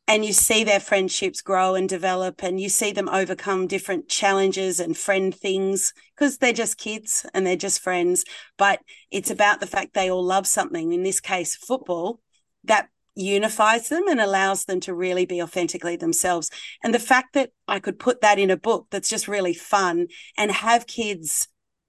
And 0.08 0.24
you 0.24 0.32
see 0.32 0.62
their 0.62 0.80
friendships 0.80 1.40
grow 1.40 1.74
and 1.74 1.88
develop, 1.88 2.42
and 2.42 2.60
you 2.60 2.68
see 2.68 2.92
them 2.92 3.08
overcome 3.08 3.66
different 3.66 4.08
challenges 4.08 4.78
and 4.78 4.96
friend 4.96 5.34
things 5.34 5.92
because 6.14 6.38
they're 6.38 6.52
just 6.52 6.78
kids 6.78 7.26
and 7.34 7.44
they're 7.44 7.56
just 7.56 7.80
friends. 7.80 8.24
But 8.56 8.80
it's 9.10 9.30
about 9.30 9.60
the 9.60 9.66
fact 9.66 9.94
they 9.94 10.10
all 10.10 10.24
love 10.24 10.46
something, 10.46 10.92
in 10.92 11.02
this 11.02 11.18
case, 11.18 11.56
football, 11.56 12.20
that 12.64 12.88
unifies 13.16 13.88
them 13.88 14.06
and 14.08 14.20
allows 14.20 14.66
them 14.66 14.78
to 14.80 14.94
really 14.94 15.26
be 15.26 15.42
authentically 15.42 15.96
themselves. 15.96 16.50
And 16.84 16.94
the 16.94 16.98
fact 17.00 17.32
that 17.32 17.50
I 17.66 17.80
could 17.80 17.98
put 17.98 18.20
that 18.20 18.38
in 18.38 18.50
a 18.50 18.56
book 18.56 18.86
that's 18.90 19.08
just 19.08 19.26
really 19.26 19.54
fun 19.54 20.08
and 20.36 20.52
have 20.52 20.86
kids 20.86 21.48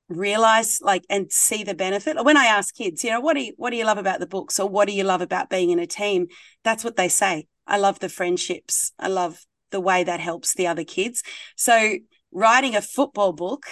realize 0.10 0.80
like 0.82 1.04
and 1.10 1.32
see 1.32 1.64
the 1.64 1.76
benefit. 1.76 2.24
When 2.24 2.38
I 2.38 2.46
ask 2.46 2.74
kids, 2.74 3.04
you 3.04 3.12
know, 3.12 3.20
what 3.20 3.36
do 3.36 3.42
you 3.42 3.54
what 3.58 3.72
do 3.72 3.76
you 3.76 3.86
love 3.86 3.98
about 3.98 4.20
the 4.20 4.28
books 4.28 4.60
or 4.60 4.70
what 4.70 4.88
do 4.88 4.94
you 4.94 5.04
love 5.04 5.22
about 5.22 5.50
being 5.50 5.70
in 5.70 5.80
a 5.80 5.88
team? 5.88 6.28
That's 6.64 6.84
what 6.84 6.96
they 6.96 7.10
say. 7.10 7.48
I 7.68 7.78
love 7.78 8.00
the 8.00 8.10
friendships. 8.10 8.92
I 8.98 9.08
love 9.08 9.46
the 9.72 9.80
way 9.82 10.04
that 10.04 10.20
helps 10.20 10.54
the 10.54 10.68
other 10.68 10.84
kids. 10.84 11.24
So 11.56 11.98
writing 12.32 12.76
a 12.76 12.82
football 12.82 13.34
book, 13.34 13.66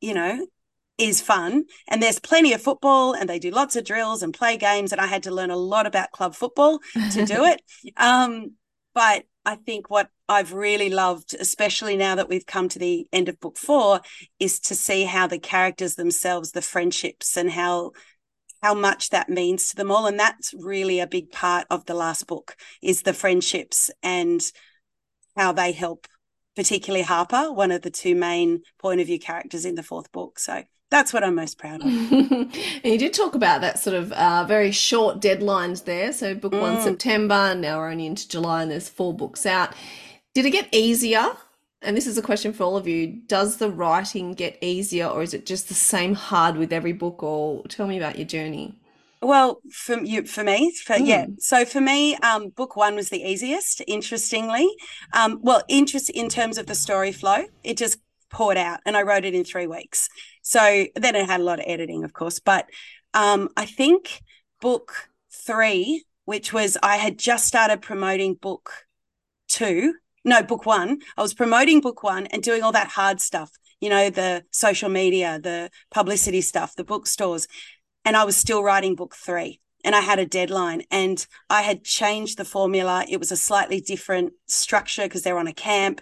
you 0.00 0.14
know, 0.14 0.46
is 0.96 1.20
fun 1.20 1.64
and 1.88 2.00
there's 2.00 2.20
plenty 2.20 2.52
of 2.52 2.62
football 2.62 3.14
and 3.14 3.28
they 3.28 3.40
do 3.40 3.50
lots 3.50 3.74
of 3.74 3.84
drills 3.84 4.22
and 4.22 4.32
play 4.32 4.56
games 4.56 4.92
and 4.92 5.00
I 5.00 5.06
had 5.06 5.24
to 5.24 5.34
learn 5.34 5.50
a 5.50 5.56
lot 5.56 5.86
about 5.86 6.12
club 6.12 6.36
football 6.36 6.78
to 7.12 7.26
do 7.26 7.44
it. 7.44 7.60
Um, 7.96 8.52
but 8.94 9.24
I 9.44 9.56
think 9.56 9.90
what 9.90 10.08
I've 10.28 10.52
really 10.52 10.88
loved, 10.88 11.34
especially 11.38 11.96
now 11.96 12.14
that 12.14 12.28
we've 12.28 12.46
come 12.46 12.68
to 12.70 12.78
the 12.78 13.06
end 13.12 13.28
of 13.28 13.40
book 13.40 13.58
four, 13.58 14.00
is 14.38 14.60
to 14.60 14.74
see 14.74 15.04
how 15.04 15.26
the 15.26 15.38
characters 15.38 15.96
themselves, 15.96 16.52
the 16.52 16.62
friendships, 16.62 17.36
and 17.36 17.50
how 17.50 17.90
how 18.64 18.72
much 18.72 19.10
that 19.10 19.28
means 19.28 19.68
to 19.68 19.76
them 19.76 19.90
all. 19.90 20.06
And 20.06 20.18
that's 20.18 20.54
really 20.54 20.98
a 20.98 21.06
big 21.06 21.30
part 21.30 21.66
of 21.68 21.84
the 21.84 21.92
last 21.92 22.26
book 22.26 22.56
is 22.80 23.02
the 23.02 23.12
friendships 23.12 23.90
and 24.02 24.40
how 25.36 25.52
they 25.52 25.72
help, 25.72 26.06
particularly 26.56 27.04
Harper, 27.04 27.52
one 27.52 27.70
of 27.70 27.82
the 27.82 27.90
two 27.90 28.14
main 28.14 28.62
point 28.78 29.02
of 29.02 29.06
view 29.06 29.18
characters 29.18 29.66
in 29.66 29.74
the 29.74 29.82
fourth 29.82 30.10
book. 30.12 30.38
So 30.38 30.62
that's 30.90 31.12
what 31.12 31.22
I'm 31.22 31.34
most 31.34 31.58
proud 31.58 31.82
of. 31.82 31.88
and 31.88 32.54
you 32.84 32.96
did 32.96 33.12
talk 33.12 33.34
about 33.34 33.60
that 33.60 33.80
sort 33.80 33.96
of 33.96 34.12
uh, 34.12 34.44
very 34.48 34.70
short 34.70 35.20
deadlines 35.20 35.84
there. 35.84 36.10
So 36.14 36.34
book 36.34 36.52
one 36.54 36.78
Mm. 36.78 36.84
September, 36.84 37.54
now 37.54 37.76
we're 37.80 37.90
only 37.90 38.06
into 38.06 38.26
July, 38.26 38.62
and 38.62 38.70
there's 38.70 38.88
four 38.88 39.12
books 39.12 39.44
out. 39.44 39.74
Did 40.32 40.46
it 40.46 40.52
get 40.52 40.68
easier? 40.72 41.26
And 41.84 41.96
this 41.96 42.06
is 42.06 42.16
a 42.16 42.22
question 42.22 42.52
for 42.52 42.64
all 42.64 42.76
of 42.76 42.88
you. 42.88 43.06
Does 43.26 43.58
the 43.58 43.70
writing 43.70 44.32
get 44.32 44.58
easier, 44.62 45.06
or 45.06 45.22
is 45.22 45.34
it 45.34 45.46
just 45.46 45.68
the 45.68 45.74
same 45.74 46.14
hard 46.14 46.56
with 46.56 46.72
every 46.72 46.92
book? 46.92 47.22
Or 47.22 47.62
tell 47.68 47.86
me 47.86 47.98
about 47.98 48.16
your 48.16 48.26
journey. 48.26 48.74
Well, 49.20 49.60
for 49.70 50.00
you, 50.00 50.26
for 50.26 50.44
me, 50.44 50.74
for, 50.84 50.96
yeah. 50.96 51.26
So 51.38 51.64
for 51.64 51.80
me, 51.80 52.16
um, 52.16 52.50
book 52.50 52.76
one 52.76 52.94
was 52.94 53.08
the 53.08 53.22
easiest. 53.22 53.82
Interestingly, 53.86 54.68
um, 55.12 55.38
well, 55.42 55.62
interest 55.68 56.10
in 56.10 56.28
terms 56.28 56.58
of 56.58 56.66
the 56.66 56.74
story 56.74 57.12
flow, 57.12 57.44
it 57.62 57.76
just 57.76 57.98
poured 58.30 58.56
out, 58.56 58.80
and 58.84 58.96
I 58.96 59.02
wrote 59.02 59.24
it 59.24 59.34
in 59.34 59.44
three 59.44 59.66
weeks. 59.66 60.08
So 60.42 60.86
then 60.94 61.16
it 61.16 61.26
had 61.26 61.40
a 61.40 61.44
lot 61.44 61.58
of 61.58 61.64
editing, 61.66 62.04
of 62.04 62.12
course, 62.12 62.38
but 62.38 62.66
um, 63.14 63.48
I 63.56 63.64
think 63.64 64.22
book 64.60 65.08
three, 65.30 66.04
which 66.24 66.52
was 66.52 66.76
I 66.82 66.96
had 66.96 67.18
just 67.18 67.46
started 67.46 67.80
promoting 67.80 68.34
book 68.34 68.70
two, 69.48 69.94
no, 70.24 70.42
book 70.42 70.66
one. 70.66 71.00
I 71.16 71.22
was 71.22 71.34
promoting 71.34 71.80
book 71.80 72.02
one 72.02 72.26
and 72.26 72.42
doing 72.42 72.62
all 72.62 72.72
that 72.72 72.88
hard 72.88 73.20
stuff, 73.20 73.50
you 73.80 73.90
know, 73.90 74.10
the 74.10 74.44
social 74.50 74.88
media, 74.88 75.38
the 75.42 75.70
publicity 75.90 76.40
stuff, 76.40 76.74
the 76.74 76.84
bookstores. 76.84 77.46
And 78.04 78.16
I 78.16 78.24
was 78.24 78.36
still 78.36 78.62
writing 78.62 78.94
book 78.96 79.14
three 79.14 79.60
and 79.84 79.94
I 79.94 80.00
had 80.00 80.18
a 80.18 80.26
deadline 80.26 80.82
and 80.90 81.24
I 81.50 81.62
had 81.62 81.84
changed 81.84 82.38
the 82.38 82.44
formula. 82.44 83.04
It 83.08 83.18
was 83.18 83.30
a 83.30 83.36
slightly 83.36 83.80
different 83.80 84.32
structure 84.46 85.02
because 85.02 85.22
they're 85.22 85.38
on 85.38 85.46
a 85.46 85.52
camp. 85.52 86.00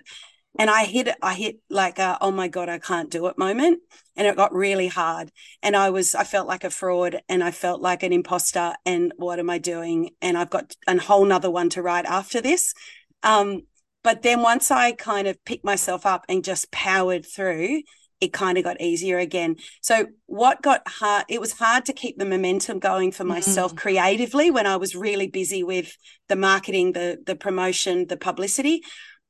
And 0.58 0.68
I 0.68 0.84
hit 0.84 1.08
I 1.22 1.34
hit 1.34 1.60
like 1.70 1.98
a 1.98 2.18
oh 2.20 2.30
my 2.30 2.46
god 2.46 2.68
I 2.68 2.78
can't 2.78 3.10
do 3.10 3.26
it 3.28 3.38
moment, 3.38 3.80
and 4.16 4.26
it 4.26 4.36
got 4.36 4.52
really 4.54 4.86
hard. 4.86 5.32
And 5.62 5.74
I 5.74 5.88
was 5.88 6.14
I 6.14 6.24
felt 6.24 6.46
like 6.46 6.62
a 6.62 6.68
fraud, 6.68 7.22
and 7.26 7.42
I 7.42 7.52
felt 7.52 7.80
like 7.80 8.02
an 8.02 8.12
imposter. 8.12 8.74
And 8.84 9.14
what 9.16 9.38
am 9.38 9.48
I 9.48 9.56
doing? 9.56 10.10
And 10.20 10.36
I've 10.36 10.50
got 10.50 10.76
a 10.86 10.98
whole 10.98 11.24
nother 11.24 11.50
one 11.50 11.70
to 11.70 11.80
write 11.80 12.04
after 12.04 12.42
this. 12.42 12.74
Um, 13.22 13.62
but 14.02 14.22
then 14.22 14.42
once 14.42 14.70
I 14.70 14.92
kind 14.92 15.28
of 15.28 15.42
picked 15.44 15.64
myself 15.64 16.06
up 16.06 16.24
and 16.28 16.44
just 16.44 16.70
powered 16.70 17.24
through, 17.24 17.82
it 18.20 18.32
kind 18.32 18.56
of 18.56 18.62
got 18.62 18.80
easier 18.80 19.18
again. 19.18 19.56
So 19.80 20.06
what 20.26 20.62
got 20.62 20.82
hard, 20.86 21.24
it 21.28 21.40
was 21.40 21.52
hard 21.52 21.84
to 21.86 21.92
keep 21.92 22.18
the 22.18 22.24
momentum 22.24 22.78
going 22.78 23.10
for 23.10 23.24
myself 23.24 23.74
mm. 23.74 23.78
creatively 23.78 24.50
when 24.50 24.66
I 24.66 24.76
was 24.76 24.94
really 24.94 25.26
busy 25.26 25.64
with 25.64 25.96
the 26.28 26.36
marketing, 26.36 26.92
the 26.92 27.18
the 27.26 27.34
promotion, 27.34 28.06
the 28.06 28.16
publicity. 28.16 28.82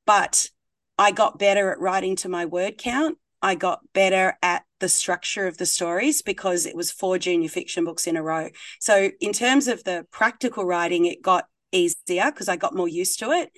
But 0.05 0.50
I 0.99 1.11
got 1.11 1.38
better 1.38 1.73
at 1.73 1.81
writing 1.81 2.17
to 2.17 2.29
my 2.29 2.45
word 2.45 2.76
count. 2.76 3.17
I 3.41 3.55
got 3.55 3.81
better 3.95 4.37
at 4.43 4.64
the 4.79 4.88
structure 4.88 5.47
of 5.47 5.57
the 5.57 5.67
stories 5.67 6.21
because 6.21 6.67
it 6.67 6.76
was 6.76 6.93
four 6.93 7.19
junior 7.19 7.49
fiction 7.49 7.85
books 7.85 8.07
in 8.07 8.17
a 8.17 8.23
row. 8.23 8.50
So 8.79 9.11
in 9.21 9.33
terms 9.33 9.69
of 9.69 9.85
the 9.85 10.07
practical 10.12 10.64
writing, 10.64 11.07
it 11.07 11.23
got 11.23 11.47
easier 11.73 12.31
because 12.31 12.49
I 12.49 12.57
got 12.57 12.76
more 12.76 12.88
used 12.88 13.19
to 13.21 13.31
it. 13.31 13.50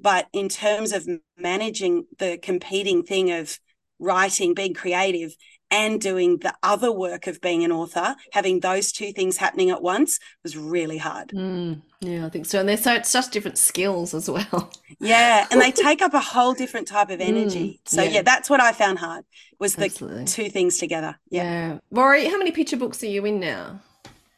But 0.00 0.26
in 0.32 0.48
terms 0.48 0.92
of 0.92 1.08
managing 1.38 2.06
the 2.18 2.38
competing 2.38 3.02
thing 3.02 3.30
of 3.30 3.58
writing, 3.98 4.54
being 4.54 4.74
creative, 4.74 5.34
and 5.70 6.00
doing 6.00 6.38
the 6.38 6.54
other 6.62 6.92
work 6.92 7.26
of 7.26 7.40
being 7.40 7.64
an 7.64 7.72
author, 7.72 8.14
having 8.32 8.60
those 8.60 8.92
two 8.92 9.12
things 9.12 9.36
happening 9.36 9.70
at 9.70 9.82
once 9.82 10.20
was 10.42 10.56
really 10.56 10.98
hard. 10.98 11.30
Mm, 11.30 11.82
yeah, 12.00 12.26
I 12.26 12.28
think 12.28 12.46
so. 12.46 12.60
And 12.60 12.68
they're 12.68 12.76
so 12.76 12.94
it's 12.94 13.12
just 13.12 13.32
different 13.32 13.58
skills 13.58 14.14
as 14.14 14.30
well. 14.30 14.70
Yeah, 15.00 15.46
and 15.50 15.60
they 15.60 15.72
take 15.72 16.02
up 16.02 16.14
a 16.14 16.20
whole 16.20 16.54
different 16.62 16.86
type 16.86 17.10
of 17.10 17.20
energy. 17.20 17.80
Mm, 17.84 17.88
so 17.88 18.02
yeah. 18.02 18.10
yeah. 18.10 18.22
that's 18.22 18.48
what 18.48 18.60
I 18.60 18.72
found 18.72 19.00
hard 19.00 19.24
was 19.58 19.74
the 19.74 19.86
Absolutely. 19.86 20.26
two 20.26 20.48
things 20.48 20.78
together. 20.78 21.18
Yeah. 21.30 21.42
yeah. 21.42 21.78
Rory, 21.90 22.26
how 22.26 22.38
many 22.38 22.52
picture 22.52 22.76
books 22.76 23.02
are 23.02 23.06
you 23.06 23.24
in 23.24 23.40
now? 23.40 23.80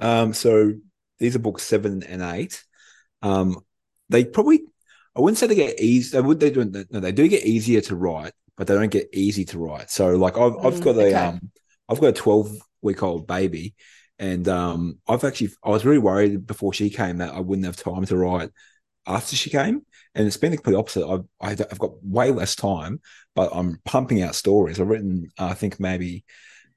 Um, 0.01 0.33
so 0.33 0.73
these 1.19 1.37
are 1.37 1.41
books 1.41 1.65
seven 1.65 2.03
and 2.03 2.23
eight. 2.23 2.65
Um, 3.21 3.61
they 4.09 4.25
probably 4.25 4.63
I 5.17 5.21
wouldn't 5.21 5.39
say 5.39 5.47
they 5.47 5.55
get 5.55 5.81
easy. 5.81 6.17
They 6.17 6.21
would 6.21 6.41
they 6.41 6.51
do 6.51 6.65
no, 6.65 7.01
they 7.01 7.13
do 7.13 7.29
get 7.29 7.45
easier 7.45 7.81
to 7.83 7.97
write 7.97 8.33
but 8.57 8.67
they 8.67 8.75
don't 8.75 8.91
get 8.91 9.09
easy 9.13 9.45
to 9.47 9.59
write. 9.59 9.91
So 9.91 10.17
like 10.17 10.37
I've 10.39 10.57
I've 10.65 10.81
mm, 10.81 10.81
got 10.81 10.97
a 10.97 11.09
okay. 11.09 11.15
um 11.15 11.51
I've 11.89 12.01
got 12.01 12.09
a 12.09 12.13
twelve 12.13 12.51
week 12.83 13.03
old 13.03 13.27
baby, 13.27 13.75
and 14.19 14.49
um 14.49 14.99
I've 15.07 15.25
actually 15.25 15.51
I 15.63 15.71
was 15.71 15.85
really 15.85 15.99
worried 15.99 16.47
before 16.47 16.73
she 16.73 16.91
came 16.91 17.19
that 17.19 17.35
I 17.35 17.41
wouldn't 17.41 17.67
have 17.67 17.77
time 17.77 18.05
to 18.07 18.17
write 18.17 18.51
after 19.07 19.37
she 19.37 19.51
came, 19.51 19.83
and 20.15 20.27
it's 20.27 20.37
been 20.37 20.53
the 20.53 20.57
complete 20.57 20.77
opposite. 20.77 21.07
I've 21.07 21.61
I've 21.61 21.79
got 21.79 22.03
way 22.03 22.31
less 22.31 22.55
time, 22.57 23.01
but 23.35 23.51
I'm 23.53 23.81
pumping 23.85 24.23
out 24.23 24.35
stories. 24.35 24.81
I've 24.81 24.89
written 24.89 25.31
I 25.39 25.55
think 25.55 25.79
maybe 25.79 26.25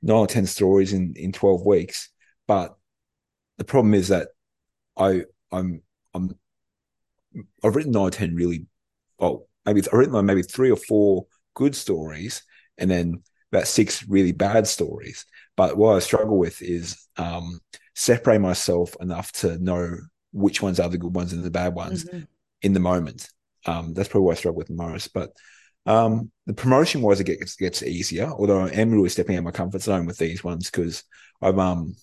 nine 0.01 0.17
or 0.17 0.27
ten 0.27 0.45
stories 0.45 0.93
in 0.93 1.13
in 1.15 1.31
twelve 1.31 1.65
weeks, 1.65 2.09
but 2.47 2.75
the 3.57 3.63
problem 3.63 3.93
is 3.93 4.09
that 4.09 4.29
I 4.97 5.23
I'm 5.51 5.81
I'm 6.13 6.37
I've 7.63 7.75
written 7.75 7.91
nine 7.91 8.07
or 8.07 8.11
ten 8.11 8.35
really 8.35 8.65
well 9.17 9.47
maybe 9.65 9.81
I've 9.81 9.97
written 9.97 10.25
maybe 10.25 10.41
three 10.41 10.71
or 10.71 10.77
four 10.77 11.27
good 11.53 11.75
stories 11.75 12.43
and 12.77 12.89
then 12.89 13.23
about 13.51 13.67
six 13.67 14.07
really 14.07 14.31
bad 14.31 14.67
stories. 14.67 15.25
But 15.55 15.77
what 15.77 15.95
I 15.95 15.99
struggle 15.99 16.37
with 16.37 16.61
is 16.61 17.07
um, 17.17 17.59
separate 17.95 18.39
myself 18.39 18.95
enough 18.99 19.31
to 19.33 19.57
know 19.57 19.97
which 20.31 20.61
ones 20.61 20.79
are 20.79 20.89
the 20.89 20.97
good 20.97 21.13
ones 21.13 21.33
and 21.33 21.43
the 21.43 21.51
bad 21.51 21.73
ones 21.73 22.05
mm-hmm. 22.05 22.21
in 22.61 22.73
the 22.73 22.79
moment. 22.79 23.29
Um, 23.65 23.93
that's 23.93 24.07
probably 24.07 24.27
what 24.27 24.37
I 24.37 24.39
struggle 24.39 24.57
with 24.57 24.67
the 24.67 24.73
most. 24.73 25.13
But 25.13 25.31
um, 25.85 26.31
the 26.45 26.53
promotion 26.53 27.01
wise, 27.01 27.19
it 27.19 27.25
gets, 27.25 27.55
gets 27.55 27.83
easier. 27.83 28.27
Although 28.27 28.61
I 28.61 28.69
am 28.69 28.91
really 28.91 29.09
stepping 29.09 29.35
out 29.35 29.39
of 29.39 29.45
my 29.45 29.51
comfort 29.51 29.81
zone 29.81 30.05
with 30.05 30.17
these 30.17 30.43
ones 30.43 30.69
because 30.69 31.03
I've 31.41 31.59
um, 31.59 31.95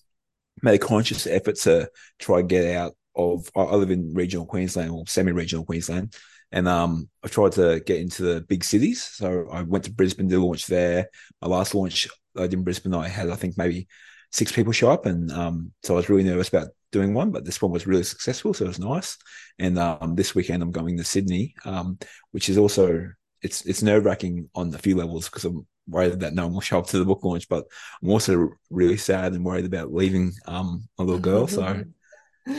made 0.63 0.75
a 0.75 0.85
conscious 0.85 1.27
effort 1.27 1.57
to 1.61 1.89
try 2.19 2.41
and 2.41 2.49
get 2.49 2.77
out 2.77 2.95
of. 3.17 3.51
I 3.57 3.75
live 3.75 3.91
in 3.91 4.15
regional 4.15 4.47
Queensland 4.47 4.91
or 4.91 5.05
semi-regional 5.07 5.65
Queensland, 5.65 6.15
and 6.53 6.69
um, 6.69 7.09
I 7.25 7.29
tried 7.29 7.53
to 7.53 7.81
get 7.81 8.01
into 8.01 8.23
the 8.23 8.41
big 8.43 8.65
cities. 8.65 9.03
So 9.03 9.49
I 9.51 9.63
went 9.63 9.85
to 9.85 9.93
Brisbane 9.93 10.29
to 10.29 10.45
launch 10.45 10.67
there. 10.67 11.09
My 11.41 11.49
last 11.49 11.75
launch 11.75 12.09
I 12.37 12.43
did 12.43 12.55
in 12.55 12.65
Brisbane, 12.65 12.95
I 12.95 13.09
had 13.09 13.31
I 13.31 13.37
think 13.37 13.57
maybe 13.57 13.89
six 14.33 14.53
people 14.53 14.73
show 14.73 14.91
up, 14.91 15.07
and 15.07 15.31
um, 15.33 15.73
so 15.83 15.95
I 15.95 15.97
was 15.97 16.09
really 16.09 16.25
nervous 16.25 16.49
about 16.49 16.69
doing 16.93 17.15
one, 17.15 17.31
but 17.31 17.45
this 17.45 17.61
one 17.61 17.73
was 17.73 17.87
really 17.87 18.05
successful, 18.05 18.55
so 18.55 18.65
it 18.65 18.69
was 18.69 18.79
nice. 18.79 19.17
And 19.59 19.79
um, 19.79 20.15
this 20.15 20.35
weekend 20.35 20.63
I'm 20.63 20.71
going 20.71 20.97
to 20.99 21.05
Sydney, 21.05 21.55
um, 21.65 21.99
which 22.31 22.49
is 22.49 22.59
also 22.59 23.09
it's 23.43 23.65
it's 23.67 23.83
nerve 23.83 24.05
wracking 24.05 24.49
on 24.55 24.75
a 24.75 24.79
few 24.79 24.97
levels 24.97 25.27
because 25.27 25.45
I'm 25.45 25.67
worried 25.89 26.21
that 26.21 26.35
no 26.35 26.45
one 26.47 26.55
will 26.55 26.61
show 26.61 26.79
up 26.79 26.87
to 26.89 26.99
the 26.99 27.05
book 27.05 27.23
launch, 27.23 27.49
but 27.49 27.65
I'm 28.03 28.11
also 28.11 28.51
really 28.71 28.97
sad 28.97 29.33
and 29.33 29.45
worried 29.45 29.67
about 29.67 29.93
leaving 29.93 30.33
um, 30.47 30.89
my 30.99 31.05
little 31.05 31.21
girl. 31.21 31.47
So 31.47 31.85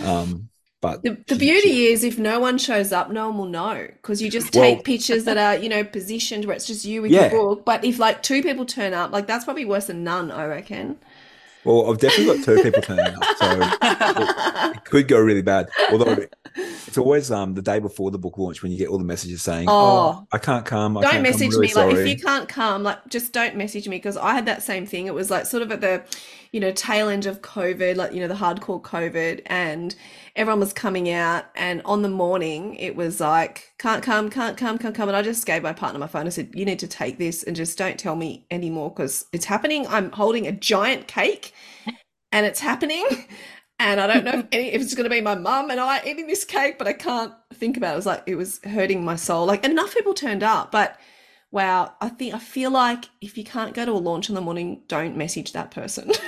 um, 0.04 0.50
but 0.80 1.02
the, 1.02 1.18
the 1.28 1.36
beauty 1.36 1.70
she, 1.70 1.86
is, 1.88 2.04
if 2.04 2.20
no 2.20 2.40
one 2.40 2.58
shows 2.58 2.92
up, 2.92 3.10
no 3.10 3.30
one 3.30 3.38
will 3.38 3.46
know 3.46 3.88
because 3.96 4.22
you 4.22 4.30
just 4.30 4.54
take 4.54 4.78
well, 4.78 4.84
pictures 4.84 5.24
that 5.24 5.38
are, 5.38 5.56
you 5.56 5.70
know, 5.70 5.84
positioned 5.84 6.46
where 6.46 6.56
it's 6.56 6.68
just 6.68 6.86
you 6.86 7.02
with 7.02 7.12
yeah. 7.12 7.32
your 7.32 7.56
book. 7.56 7.66
But 7.66 7.84
if 7.84 7.98
like 7.98 8.22
two 8.22 8.44
people 8.44 8.66
turn 8.66 8.94
up, 8.94 9.12
like 9.12 9.26
that's 9.26 9.46
probably 9.46 9.66
worse 9.66 9.88
than 9.88 10.04
none, 10.04 10.30
I 10.30 10.46
reckon. 10.46 11.00
Well, 11.68 11.92
I've 11.92 11.98
definitely 11.98 12.38
got 12.38 12.46
two 12.46 12.64
people 12.64 12.82
turning 12.82 13.14
up, 13.14 13.24
so 13.38 13.60
it, 14.72 14.86
could 14.86 15.10
go 15.10 15.20
really 15.20 15.42
bad. 15.42 15.68
Although 15.92 16.26
it's 16.56 16.98
always 16.98 17.30
um 17.30 17.56
the 17.56 17.62
day 17.62 17.80
before 17.80 18.10
the 18.10 18.18
book 18.18 18.38
launch 18.38 18.64
when 18.64 18.72
you 18.72 18.78
get 18.78 18.88
all 18.88 18.98
the 18.98 19.04
messages 19.04 19.42
saying, 19.42 19.68
"Oh, 19.68 19.74
oh 19.76 20.28
I 20.32 20.38
can't 20.38 20.66
come." 20.66 20.98
I 20.98 21.02
don't 21.02 21.12
can't 21.12 21.24
message 21.24 21.50
really 21.50 21.68
me. 21.68 21.68
Sorry. 21.68 21.94
Like 21.94 21.98
if 21.98 22.08
you 22.08 22.24
can't 22.24 22.48
come, 22.48 22.84
like 22.84 23.06
just 23.10 23.34
don't 23.34 23.58
message 23.58 23.86
me 23.90 23.98
because 23.98 24.16
I 24.16 24.34
had 24.34 24.46
that 24.46 24.64
same 24.64 24.86
thing. 24.86 25.08
It 25.08 25.14
was 25.14 25.30
like 25.30 25.46
sort 25.46 25.62
of 25.62 25.70
at 25.74 25.82
the, 25.82 26.04
you 26.54 26.62
know, 26.62 26.72
tail 26.72 27.10
end 27.10 27.26
of 27.26 27.42
COVID, 27.42 27.98
like 27.98 28.14
you 28.14 28.22
know 28.22 28.30
the 28.30 28.36
hardcore 28.36 28.82
COVID, 28.82 29.42
and 29.48 29.94
everyone 30.38 30.60
was 30.60 30.72
coming 30.72 31.10
out 31.10 31.46
and 31.56 31.82
on 31.84 32.04
the 32.04 32.10
morning 32.10 32.76
it 32.76 32.96
was 32.96 33.20
like 33.20 33.74
can't 33.80 34.04
come 34.04 34.30
can't 34.30 34.56
come 34.56 34.78
can't 34.78 34.94
come 34.94 35.10
and 35.10 35.18
i 35.18 35.22
just 35.24 35.48
gave 35.48 35.64
my 35.64 35.74
partner 35.74 36.00
my 36.00 36.06
phone 36.06 36.28
i 36.28 36.30
said 36.30 36.48
you 36.54 36.64
need 36.64 36.78
to 36.78 36.88
take 36.88 37.18
this 37.18 37.42
and 37.42 37.56
just 37.56 37.76
don't 37.76 37.98
tell 37.98 38.16
me 38.16 38.46
anymore 38.52 38.92
because 38.92 39.26
it's 39.34 39.46
happening 39.46 39.88
i'm 39.88 40.12
holding 40.12 40.46
a 40.46 40.52
giant 40.52 41.08
cake 41.08 41.54
and 42.32 42.46
it's 42.46 42.60
happening 42.60 43.06
and 43.80 44.00
i 44.00 44.08
don't 44.08 44.24
know 44.24 44.40
if, 44.40 44.46
any, 44.52 44.68
if 44.70 44.82
it's 44.82 44.96
going 44.96 45.04
to 45.04 45.10
be 45.10 45.22
my 45.22 45.36
mum 45.36 45.70
and 45.70 45.80
i 45.80 46.02
eating 46.06 46.28
this 46.28 46.44
cake 46.44 46.78
but 46.78 46.88
i 46.88 46.94
can't 46.94 47.34
think 47.54 47.78
about 47.78 47.92
it 47.92 47.94
it 47.94 47.96
was 47.96 48.06
like 48.06 48.24
it 48.26 48.36
was 48.36 48.60
hurting 48.64 49.04
my 49.04 49.16
soul 49.16 49.46
like 49.46 49.66
enough 49.66 49.94
people 49.94 50.14
turned 50.14 50.44
up 50.44 50.72
but 50.72 51.00
wow 51.52 51.94
i 52.02 52.10
think 52.10 52.34
i 52.34 52.40
feel 52.40 52.72
like 52.72 53.06
if 53.22 53.38
you 53.38 53.44
can't 53.44 53.74
go 53.74 53.86
to 53.86 53.92
a 53.92 53.94
launch 53.94 54.30
in 54.30 54.36
the 54.36 54.42
morning 54.42 54.82
don't 54.88 55.16
message 55.16 55.54
that 55.54 55.72
person 55.72 56.12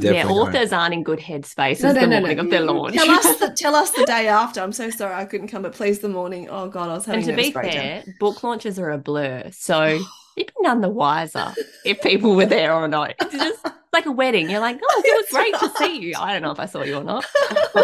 yeah, 0.00 0.26
authors 0.26 0.72
aren't 0.72 0.94
in 0.94 1.02
good 1.02 1.18
headspace 1.18 1.82
no, 1.82 1.92
no, 1.92 2.00
the 2.00 2.06
no, 2.06 2.20
morning 2.20 2.36
no. 2.36 2.44
of 2.44 2.50
their 2.50 2.60
launch. 2.60 2.94
Tell 2.94 3.10
us, 3.10 3.38
the, 3.38 3.50
tell 3.50 3.74
us 3.74 3.90
the 3.92 4.04
day 4.06 4.28
after. 4.28 4.60
I'm 4.60 4.72
so 4.72 4.90
sorry 4.90 5.14
I 5.14 5.24
couldn't 5.24 5.48
come, 5.48 5.62
but 5.62 5.72
please 5.72 6.00
the 6.00 6.08
morning. 6.08 6.48
Oh 6.50 6.68
God, 6.68 6.90
I 6.90 6.94
was 6.94 7.06
having. 7.06 7.28
And 7.28 7.30
to 7.30 7.36
be 7.36 7.50
fair, 7.50 8.04
book 8.18 8.42
launches 8.42 8.78
are 8.78 8.90
a 8.90 8.98
blur, 8.98 9.50
so 9.52 10.00
you'd 10.38 10.46
be 10.46 10.52
none 10.60 10.80
the 10.80 10.88
wiser 10.88 11.54
if 11.84 12.00
people 12.00 12.34
were 12.34 12.46
there 12.46 12.72
or 12.72 12.88
not. 12.88 13.14
It's 13.20 13.32
just 13.32 13.66
like 13.92 14.06
a 14.06 14.12
wedding. 14.12 14.50
You're 14.50 14.60
like, 14.60 14.80
oh, 14.82 15.02
it 15.04 15.16
was 15.16 15.30
great 15.30 15.54
to 15.54 15.70
see 15.78 15.98
you. 16.00 16.14
I 16.18 16.32
don't 16.32 16.42
know 16.42 16.50
if 16.50 16.60
I 16.60 16.66
saw 16.66 16.82
you 16.82 16.96
or 16.96 17.04
not. 17.04 17.24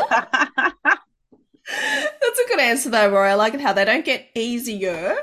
That's 1.66 2.38
a 2.38 2.48
good 2.48 2.60
answer 2.60 2.90
though, 2.90 3.10
Rory. 3.10 3.30
I 3.30 3.34
like 3.34 3.54
it 3.54 3.60
how 3.60 3.72
they 3.72 3.84
don't 3.84 4.04
get 4.04 4.28
easier, 4.34 5.16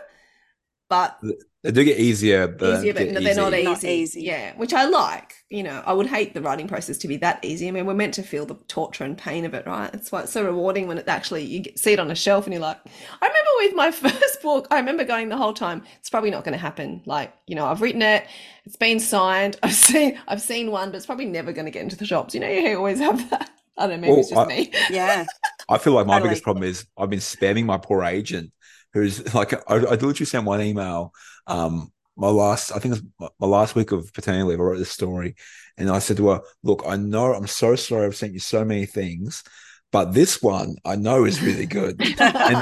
but 0.89 1.19
they 1.63 1.71
do 1.71 1.83
get 1.83 1.99
easier, 1.99 2.47
but 2.47 2.79
easier, 2.79 2.93
but 2.93 3.23
they're 3.23 3.35
not 3.35 3.53
easy. 3.53 3.63
not 3.63 3.83
easy. 3.83 4.21
Yeah, 4.23 4.53
which 4.55 4.73
I 4.73 4.85
like. 4.85 5.35
You 5.51 5.63
know, 5.63 5.83
I 5.85 5.91
would 5.91 6.07
hate 6.07 6.33
the 6.33 6.41
writing 6.41 6.67
process 6.67 6.97
to 6.99 7.09
be 7.09 7.17
that 7.17 7.43
easy. 7.43 7.67
I 7.67 7.71
mean, 7.71 7.85
we're 7.85 7.93
meant 7.93 8.13
to 8.13 8.23
feel 8.23 8.45
the 8.45 8.55
torture 8.69 9.03
and 9.03 9.17
pain 9.17 9.43
of 9.43 9.53
it, 9.53 9.67
right? 9.67 9.93
It's 9.93 10.09
why 10.09 10.21
it's 10.21 10.31
so 10.31 10.45
rewarding 10.45 10.87
when 10.87 10.97
it 10.97 11.09
actually 11.09 11.43
you 11.43 11.63
see 11.75 11.91
it 11.91 11.99
on 11.99 12.09
a 12.09 12.15
shelf 12.15 12.45
and 12.45 12.53
you're 12.53 12.61
like, 12.61 12.79
I 13.21 13.27
remember 13.27 13.49
with 13.57 13.75
my 13.75 13.91
first 14.11 14.41
book, 14.41 14.67
I 14.71 14.79
remember 14.79 15.03
going 15.03 15.27
the 15.27 15.35
whole 15.35 15.53
time. 15.53 15.83
It's 15.99 16.09
probably 16.09 16.31
not 16.31 16.45
going 16.45 16.53
to 16.53 16.57
happen. 16.57 17.01
Like, 17.05 17.33
you 17.47 17.55
know, 17.55 17.65
I've 17.65 17.81
written 17.81 18.01
it, 18.01 18.27
it's 18.63 18.77
been 18.77 18.99
signed, 18.99 19.57
I've 19.63 19.73
seen, 19.73 20.17
I've 20.25 20.41
seen 20.41 20.71
one, 20.71 20.89
but 20.89 20.95
it's 20.95 21.05
probably 21.05 21.25
never 21.25 21.51
going 21.51 21.65
to 21.65 21.71
get 21.71 21.83
into 21.83 21.97
the 21.97 22.05
shops. 22.05 22.33
You 22.33 22.39
know, 22.39 22.49
you 22.49 22.77
always 22.77 22.99
have 22.99 23.29
that. 23.31 23.49
I 23.77 23.87
don't 23.87 23.89
know, 23.89 23.97
maybe 23.97 24.11
well, 24.11 24.19
it's 24.21 24.29
just 24.29 24.41
I, 24.41 24.45
me. 24.45 24.71
Yeah. 24.89 25.25
I 25.67 25.77
feel 25.77 25.93
like 25.93 26.07
my 26.07 26.21
biggest 26.21 26.43
problem 26.43 26.63
is 26.63 26.85
I've 26.97 27.09
been 27.09 27.19
spamming 27.19 27.65
my 27.65 27.77
poor 27.77 28.03
agent 28.03 28.51
who's 28.93 29.33
like 29.33 29.53
I, 29.53 29.59
I 29.67 29.75
literally 29.75 30.25
sent 30.25 30.45
one 30.45 30.61
email 30.61 31.13
um 31.47 31.91
my 32.17 32.29
last, 32.29 32.71
I 32.71 32.79
think 32.79 32.95
it's 32.95 33.03
my, 33.19 33.29
my 33.39 33.47
last 33.47 33.75
week 33.75 33.91
of 33.91 34.13
paternity 34.13 34.43
leave. 34.43 34.59
I 34.59 34.63
wrote 34.63 34.77
this 34.77 34.91
story, 34.91 35.35
and 35.77 35.89
I 35.89 35.99
said 35.99 36.17
to 36.17 36.29
her, 36.29 36.41
"Look, 36.63 36.83
I 36.85 36.95
know 36.97 37.33
I'm 37.33 37.47
so 37.47 37.75
sorry. 37.75 38.05
I've 38.05 38.15
sent 38.15 38.33
you 38.33 38.39
so 38.39 38.65
many 38.65 38.85
things, 38.85 39.43
but 39.91 40.13
this 40.13 40.41
one 40.41 40.75
I 40.85 40.95
know 40.95 41.25
is 41.25 41.41
really 41.41 41.65
good." 41.65 42.01
and 42.19 42.57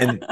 and 0.00 0.26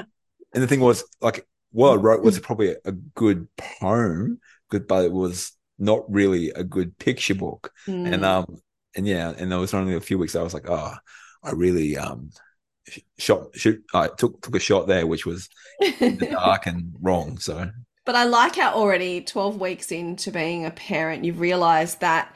and 0.54 0.62
the 0.62 0.66
thing 0.66 0.80
was, 0.80 1.04
like, 1.20 1.46
what 1.70 1.92
I 1.92 1.96
wrote 1.96 2.22
was 2.22 2.38
probably 2.40 2.76
a, 2.84 2.92
good 2.92 3.48
poem, 3.56 4.40
good, 4.70 4.86
but 4.86 5.04
it 5.04 5.12
was 5.12 5.52
not 5.78 6.10
really 6.10 6.50
a 6.50 6.64
good 6.64 6.98
picture 6.98 7.34
book. 7.34 7.72
Mm. 7.86 8.12
And 8.14 8.24
um, 8.24 8.58
and 8.94 9.06
yeah, 9.06 9.32
and 9.36 9.50
there 9.50 9.58
was 9.58 9.74
only 9.74 9.94
a 9.94 10.00
few 10.00 10.18
weeks. 10.18 10.36
I 10.36 10.42
was 10.42 10.54
like, 10.54 10.68
oh, 10.68 10.94
I 11.42 11.50
really 11.52 11.96
um 11.96 12.30
shot 13.18 13.46
shoot 13.54 13.82
I 13.94 14.08
took 14.08 14.42
took 14.42 14.56
a 14.56 14.60
shot 14.60 14.86
there 14.86 15.06
which 15.06 15.24
was 15.24 15.48
in 16.00 16.18
the 16.18 16.26
dark 16.32 16.66
and 16.66 16.92
wrong 17.00 17.38
so 17.38 17.70
But 18.04 18.16
I 18.16 18.24
like 18.24 18.56
how 18.56 18.72
already 18.74 19.20
12 19.20 19.60
weeks 19.60 19.92
into 19.92 20.30
being 20.30 20.64
a 20.66 20.70
parent, 20.70 21.24
you've 21.24 21.40
realized 21.40 22.00
that 22.00 22.34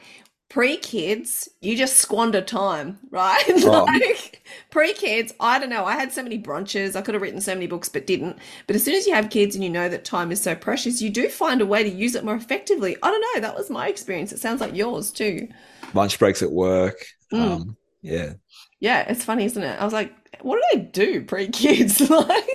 pre 0.49 0.77
kids, 0.77 1.49
you 1.61 1.75
just 1.77 1.97
squander 1.97 2.41
time, 2.41 2.99
right? 3.11 3.43
Oh. 3.65 3.85
like 3.85 4.43
pre 4.71 4.93
kids, 4.93 5.33
I 5.39 5.59
don't 5.59 5.69
know. 5.69 5.85
I 5.85 5.93
had 5.95 6.11
so 6.13 6.23
many 6.23 6.39
brunches. 6.41 6.95
I 6.95 7.01
could 7.01 7.13
have 7.15 7.21
written 7.21 7.41
so 7.41 7.53
many 7.53 7.67
books, 7.67 7.89
but 7.89 8.07
didn't. 8.07 8.37
But 8.65 8.75
as 8.77 8.83
soon 8.83 8.95
as 8.95 9.05
you 9.07 9.13
have 9.13 9.29
kids 9.29 9.55
and 9.55 9.63
you 9.63 9.69
know 9.69 9.89
that 9.89 10.05
time 10.05 10.31
is 10.31 10.41
so 10.41 10.55
precious, 10.55 11.01
you 11.01 11.09
do 11.09 11.27
find 11.29 11.61
a 11.61 11.65
way 11.65 11.83
to 11.83 11.89
use 11.89 12.15
it 12.15 12.23
more 12.23 12.35
effectively. 12.35 12.95
I 13.03 13.11
don't 13.11 13.21
know. 13.35 13.41
That 13.41 13.55
was 13.55 13.69
my 13.69 13.87
experience. 13.89 14.31
It 14.31 14.39
sounds 14.39 14.61
like 14.61 14.75
yours 14.75 15.11
too. 15.11 15.49
lunch 15.93 16.19
breaks 16.19 16.41
at 16.41 16.51
work 16.51 16.97
Mm. 17.33 17.59
um 17.61 17.77
yeah 18.01 18.33
Yeah, 18.79 19.01
it's 19.09 19.25
funny, 19.25 19.45
isn't 19.45 19.61
it? 19.63 19.79
I 19.79 19.83
was 19.83 19.93
like, 19.93 20.13
what 20.41 20.57
do 20.71 20.79
I 20.79 20.81
do 20.83 21.23
pre 21.25 21.47
kids? 21.49 21.99
like, 22.09 22.45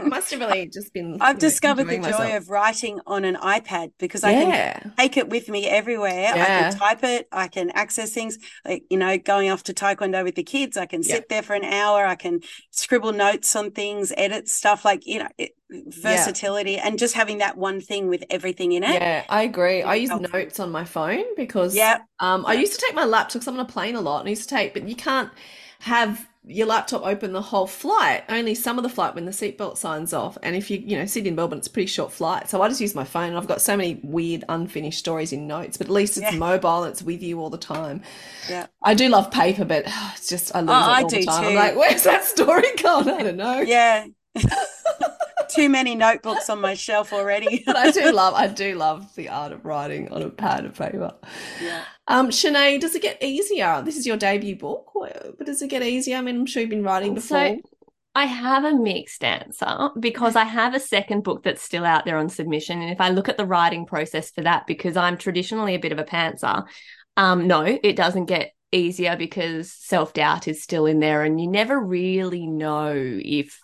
must 0.00 0.30
have 0.30 0.40
really 0.40 0.66
just 0.68 0.92
been. 0.92 1.14
I've 1.20 1.36
you 1.36 1.42
know, 1.42 1.48
discovered 1.48 1.84
the 1.88 1.94
enjoying 1.94 2.02
joy 2.02 2.08
myself. 2.22 2.36
of 2.36 2.48
writing 2.48 3.00
on 3.06 3.24
an 3.24 3.36
iPad 3.36 3.92
because 3.98 4.24
I 4.24 4.34
can 4.34 4.56
take 4.98 5.16
it 5.16 5.28
with 5.28 5.48
me 5.48 5.68
everywhere. 5.68 6.36
I 6.38 6.50
can 6.50 6.68
type 6.68 7.04
it, 7.04 7.28
I 7.32 7.48
can 7.48 7.70
access 7.70 8.12
things 8.12 8.38
like, 8.64 8.84
you 8.90 8.96
know, 8.98 9.16
going 9.18 9.50
off 9.50 9.62
to 9.64 9.74
Taekwondo 9.74 10.24
with 10.24 10.34
the 10.34 10.42
kids, 10.42 10.76
I 10.76 10.86
can 10.86 11.02
Yeah. 11.02 11.14
sit 11.14 11.28
there 11.28 11.42
for 11.42 11.54
an 11.54 11.64
hour, 11.64 12.04
I 12.04 12.16
can 12.16 12.40
scribble 12.72 13.12
notes 13.12 13.54
on 13.54 13.70
things, 13.70 14.12
edit 14.16 14.48
stuff 14.48 14.84
like, 14.84 15.06
you 15.06 15.20
know, 15.20 15.28
it, 15.38 15.52
versatility 15.70 16.76
and 16.76 16.98
just 16.98 17.14
having 17.14 17.38
that 17.38 17.56
one 17.56 17.80
thing 17.80 18.08
with 18.08 18.24
everything 18.28 18.72
in 18.72 18.82
it. 18.82 18.90
Yeah, 18.92 19.24
I 19.28 19.42
agree. 19.42 19.82
I 19.82 19.94
use 19.94 20.10
helpful. 20.10 20.38
notes 20.40 20.60
on 20.60 20.70
my 20.70 20.84
phone 20.84 21.24
because 21.36 21.74
Yeah. 21.74 21.98
um, 22.20 22.44
I 22.46 22.54
used 22.54 22.72
to 22.74 22.80
take 22.84 22.94
my 22.94 23.04
laptop 23.04 23.34
because 23.34 23.48
I'm 23.48 23.54
on 23.54 23.60
a 23.60 23.68
plane 23.68 23.94
a 23.96 24.00
lot 24.00 24.20
and 24.20 24.26
I 24.28 24.30
used 24.30 24.48
to 24.48 24.54
take, 24.54 24.74
but 24.74 24.88
you 24.88 24.96
can't 24.96 25.30
have 25.80 26.28
your 26.44 26.66
laptop 26.66 27.02
open 27.06 27.32
the 27.32 27.40
whole 27.42 27.66
flight, 27.68 28.24
only 28.28 28.54
some 28.54 28.76
of 28.78 28.82
the 28.82 28.88
flight 28.88 29.14
when 29.14 29.24
the 29.26 29.30
seatbelt 29.30 29.76
signs 29.76 30.12
off. 30.12 30.36
And 30.42 30.56
if 30.56 30.70
you, 30.70 30.78
you 30.84 30.96
know, 30.98 31.06
sit 31.06 31.26
in 31.26 31.36
Melbourne, 31.36 31.58
it's 31.58 31.68
a 31.68 31.70
pretty 31.70 31.86
short 31.86 32.12
flight. 32.12 32.50
So 32.50 32.60
I 32.62 32.68
just 32.68 32.80
use 32.80 32.94
my 32.94 33.04
phone 33.04 33.28
and 33.28 33.36
I've 33.36 33.46
got 33.46 33.60
so 33.62 33.76
many 33.76 34.00
weird 34.02 34.44
unfinished 34.48 34.98
stories 34.98 35.32
in 35.32 35.46
notes, 35.46 35.76
but 35.76 35.86
at 35.86 35.92
least 35.92 36.18
it's 36.18 36.32
Yeah. 36.32 36.32
mobile, 36.32 36.84
it's 36.84 37.02
with 37.02 37.22
you 37.22 37.40
all 37.40 37.50
the 37.50 37.58
time. 37.58 38.02
Yeah. 38.48 38.66
I 38.84 38.94
do 38.94 39.08
love 39.08 39.30
paper, 39.30 39.64
but 39.64 39.84
it's 40.16 40.28
just, 40.28 40.54
I 40.54 40.60
lose 40.62 40.86
Oh, 40.86 40.90
it 40.90 40.98
I 40.98 41.02
all 41.02 41.10
the 41.12 41.18
do 41.18 41.24
time. 41.24 41.44
I'm 41.44 41.54
like, 41.54 41.76
where's 41.76 42.04
that 42.04 42.24
story 42.24 42.64
gone? 42.82 43.08
I 43.10 43.22
don't 43.22 43.36
know. 43.36 43.60
Yeah. 43.60 44.06
Too 45.50 45.68
many 45.68 45.94
notebooks 45.94 46.48
on 46.48 46.60
my 46.60 46.74
shelf 46.74 47.12
already. 47.12 47.62
But 47.66 47.76
I 47.76 47.90
do 47.90 48.10
love, 48.12 48.34
I 48.34 48.46
do 48.46 48.74
love 48.74 49.14
the 49.14 49.28
art 49.28 49.52
of 49.52 49.64
writing 49.64 50.10
on 50.10 50.22
a 50.22 50.30
pad 50.30 50.64
of 50.64 50.74
paper. 50.74 51.14
yeah. 51.60 51.84
Um, 52.08 52.30
Chenee, 52.30 52.78
does 52.78 52.94
it 52.94 53.02
get 53.02 53.22
easier? 53.22 53.82
This 53.84 53.96
is 53.96 54.06
your 54.06 54.16
debut 54.16 54.56
book, 54.56 54.90
but 55.38 55.46
does 55.46 55.60
it 55.62 55.68
get 55.68 55.82
easier? 55.82 56.16
I 56.16 56.22
mean, 56.22 56.36
I'm 56.36 56.46
sure 56.46 56.62
you've 56.62 56.70
been 56.70 56.82
writing 56.82 57.14
before. 57.14 57.38
So 57.38 57.60
I 58.14 58.26
have 58.26 58.64
a 58.64 58.74
mixed 58.74 59.24
answer 59.24 59.88
because 59.98 60.36
I 60.36 60.44
have 60.44 60.74
a 60.74 60.80
second 60.80 61.22
book 61.22 61.42
that's 61.42 61.62
still 61.62 61.84
out 61.84 62.04
there 62.04 62.18
on 62.18 62.28
submission. 62.28 62.82
And 62.82 62.90
if 62.90 63.00
I 63.00 63.08
look 63.08 63.28
at 63.28 63.38
the 63.38 63.46
writing 63.46 63.86
process 63.86 64.30
for 64.30 64.42
that, 64.42 64.66
because 64.66 64.96
I'm 64.96 65.16
traditionally 65.16 65.74
a 65.74 65.78
bit 65.78 65.92
of 65.92 65.98
a 65.98 66.04
pantser, 66.04 66.66
um, 67.16 67.46
no, 67.46 67.62
it 67.62 67.96
doesn't 67.96 68.26
get 68.26 68.52
easier 68.70 69.16
because 69.16 69.72
self 69.72 70.12
doubt 70.12 70.48
is 70.48 70.62
still 70.62 70.86
in 70.86 70.98
there 70.98 71.22
and 71.22 71.40
you 71.40 71.48
never 71.48 71.78
really 71.78 72.46
know 72.46 72.92
if 72.94 73.60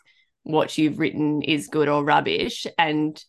what 0.48 0.78
you've 0.78 0.98
written 0.98 1.42
is 1.42 1.68
good 1.68 1.88
or 1.88 2.02
rubbish. 2.02 2.66
And 2.76 3.22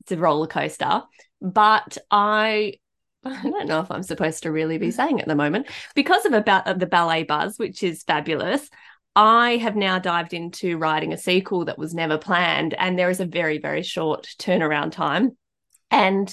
it's 0.00 0.12
a 0.12 0.16
roller 0.16 0.46
coaster. 0.46 1.02
But 1.40 1.98
I 2.10 2.74
I 3.24 3.42
don't 3.42 3.68
know 3.68 3.80
if 3.80 3.90
I'm 3.90 4.02
supposed 4.02 4.44
to 4.44 4.52
really 4.52 4.78
be 4.78 4.90
saying 4.90 5.20
at 5.20 5.28
the 5.28 5.34
moment 5.34 5.66
because 5.94 6.24
of 6.24 6.32
about 6.32 6.78
the 6.78 6.86
ballet 6.86 7.24
buzz, 7.24 7.58
which 7.58 7.82
is 7.82 8.02
fabulous. 8.02 8.68
I 9.16 9.56
have 9.56 9.76
now 9.76 9.98
dived 9.98 10.32
into 10.32 10.78
writing 10.78 11.12
a 11.12 11.18
sequel 11.18 11.66
that 11.66 11.78
was 11.78 11.92
never 11.92 12.16
planned, 12.16 12.74
and 12.74 12.98
there 12.98 13.10
is 13.10 13.20
a 13.20 13.26
very, 13.26 13.58
very 13.58 13.82
short 13.82 14.28
turnaround 14.38 14.92
time. 14.92 15.36
And 15.90 16.32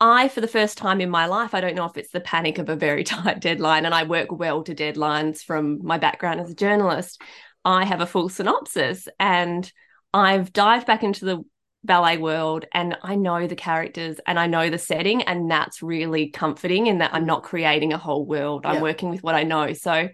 I, 0.00 0.28
for 0.28 0.40
the 0.40 0.48
first 0.48 0.78
time 0.78 1.02
in 1.02 1.10
my 1.10 1.26
life, 1.26 1.54
I 1.54 1.60
don't 1.60 1.74
know 1.74 1.84
if 1.84 1.98
it's 1.98 2.10
the 2.10 2.20
panic 2.20 2.56
of 2.56 2.70
a 2.70 2.76
very 2.76 3.04
tight 3.04 3.40
deadline, 3.40 3.84
and 3.84 3.94
I 3.94 4.04
work 4.04 4.32
well 4.32 4.62
to 4.64 4.74
deadlines 4.74 5.42
from 5.42 5.84
my 5.84 5.98
background 5.98 6.40
as 6.40 6.50
a 6.50 6.54
journalist. 6.54 7.20
I 7.64 7.84
have 7.84 8.00
a 8.00 8.06
full 8.06 8.28
synopsis, 8.28 9.08
and 9.18 9.70
I've 10.12 10.52
dived 10.52 10.86
back 10.86 11.02
into 11.02 11.24
the 11.24 11.44
ballet 11.82 12.18
world 12.18 12.66
and 12.74 12.96
I 13.02 13.14
know 13.14 13.46
the 13.46 13.56
characters 13.56 14.20
and 14.26 14.38
I 14.38 14.46
know 14.46 14.68
the 14.68 14.76
setting 14.76 15.22
and 15.22 15.50
that's 15.50 15.82
really 15.82 16.28
comforting 16.28 16.88
in 16.88 16.98
that 16.98 17.14
I'm 17.14 17.24
not 17.24 17.42
creating 17.42 17.94
a 17.94 17.98
whole 17.98 18.26
world. 18.26 18.66
I'm 18.66 18.74
Yeah. 18.76 18.82
working 18.82 19.08
with 19.08 19.22
what 19.22 19.34
I 19.34 19.44
know. 19.44 19.72
So 19.72 20.10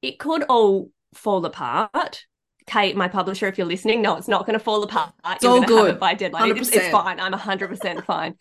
it 0.00 0.18
could 0.18 0.44
all 0.44 0.90
fall 1.12 1.44
apart. 1.44 2.24
Kate, 2.66 2.96
my 2.96 3.08
publisher, 3.08 3.46
if 3.46 3.58
you're 3.58 3.66
listening, 3.66 4.02
no, 4.02 4.16
it's 4.16 4.26
not 4.26 4.46
going 4.46 4.58
to 4.58 4.64
fall 4.64 4.82
apart. 4.82 5.12
It's 5.26 5.44
You're 5.44 5.52
all 5.52 5.62
good. 5.64 5.90
it 5.92 6.00
by 6.00 6.14
deadline. 6.14 6.56
It's, 6.56 6.70
it's 6.70 6.88
fine. 6.88 7.20
I'm 7.20 7.32
100% 7.32 8.04
fine. 8.04 8.34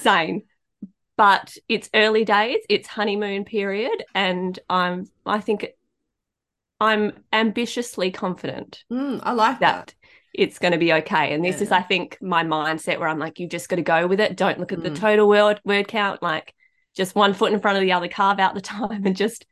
Sane. 0.00 0.42
But 1.16 1.56
it's 1.68 1.90
early 1.92 2.24
days. 2.24 2.60
It's 2.68 2.86
honeymoon 2.86 3.44
period, 3.44 4.04
and 4.14 4.58
I'm. 4.68 5.06
I 5.24 5.40
think 5.40 5.66
I'm 6.80 7.12
ambitiously 7.32 8.10
confident 8.10 8.84
Mm, 8.92 9.20
I 9.22 9.32
like 9.32 9.60
that. 9.60 9.86
that 9.88 9.94
it's 10.34 10.58
going 10.58 10.72
to 10.72 10.78
be 10.78 10.92
okay. 10.92 11.32
And 11.32 11.42
this 11.44 11.62
is, 11.62 11.72
I 11.72 11.80
think, 11.80 12.18
my 12.20 12.44
mindset 12.44 12.98
where 12.98 13.08
I'm 13.08 13.18
like, 13.18 13.40
you 13.40 13.48
just 13.48 13.68
got 13.68 13.76
to 13.76 13.82
go 13.82 14.06
with 14.06 14.20
it. 14.20 14.36
Don't 14.36 14.58
look 14.60 14.72
at 14.72 14.82
the 14.82 14.90
Mm. 14.90 14.96
total 14.96 15.28
word 15.28 15.60
word 15.64 15.88
count. 15.88 16.22
Like, 16.22 16.54
just 16.94 17.14
one 17.14 17.32
foot 17.32 17.52
in 17.52 17.60
front 17.60 17.78
of 17.78 17.82
the 17.82 17.92
other. 17.92 18.08
Carve 18.08 18.38
out 18.38 18.54
the 18.54 18.60
time 18.60 19.06
and 19.06 19.16
just, 19.16 19.46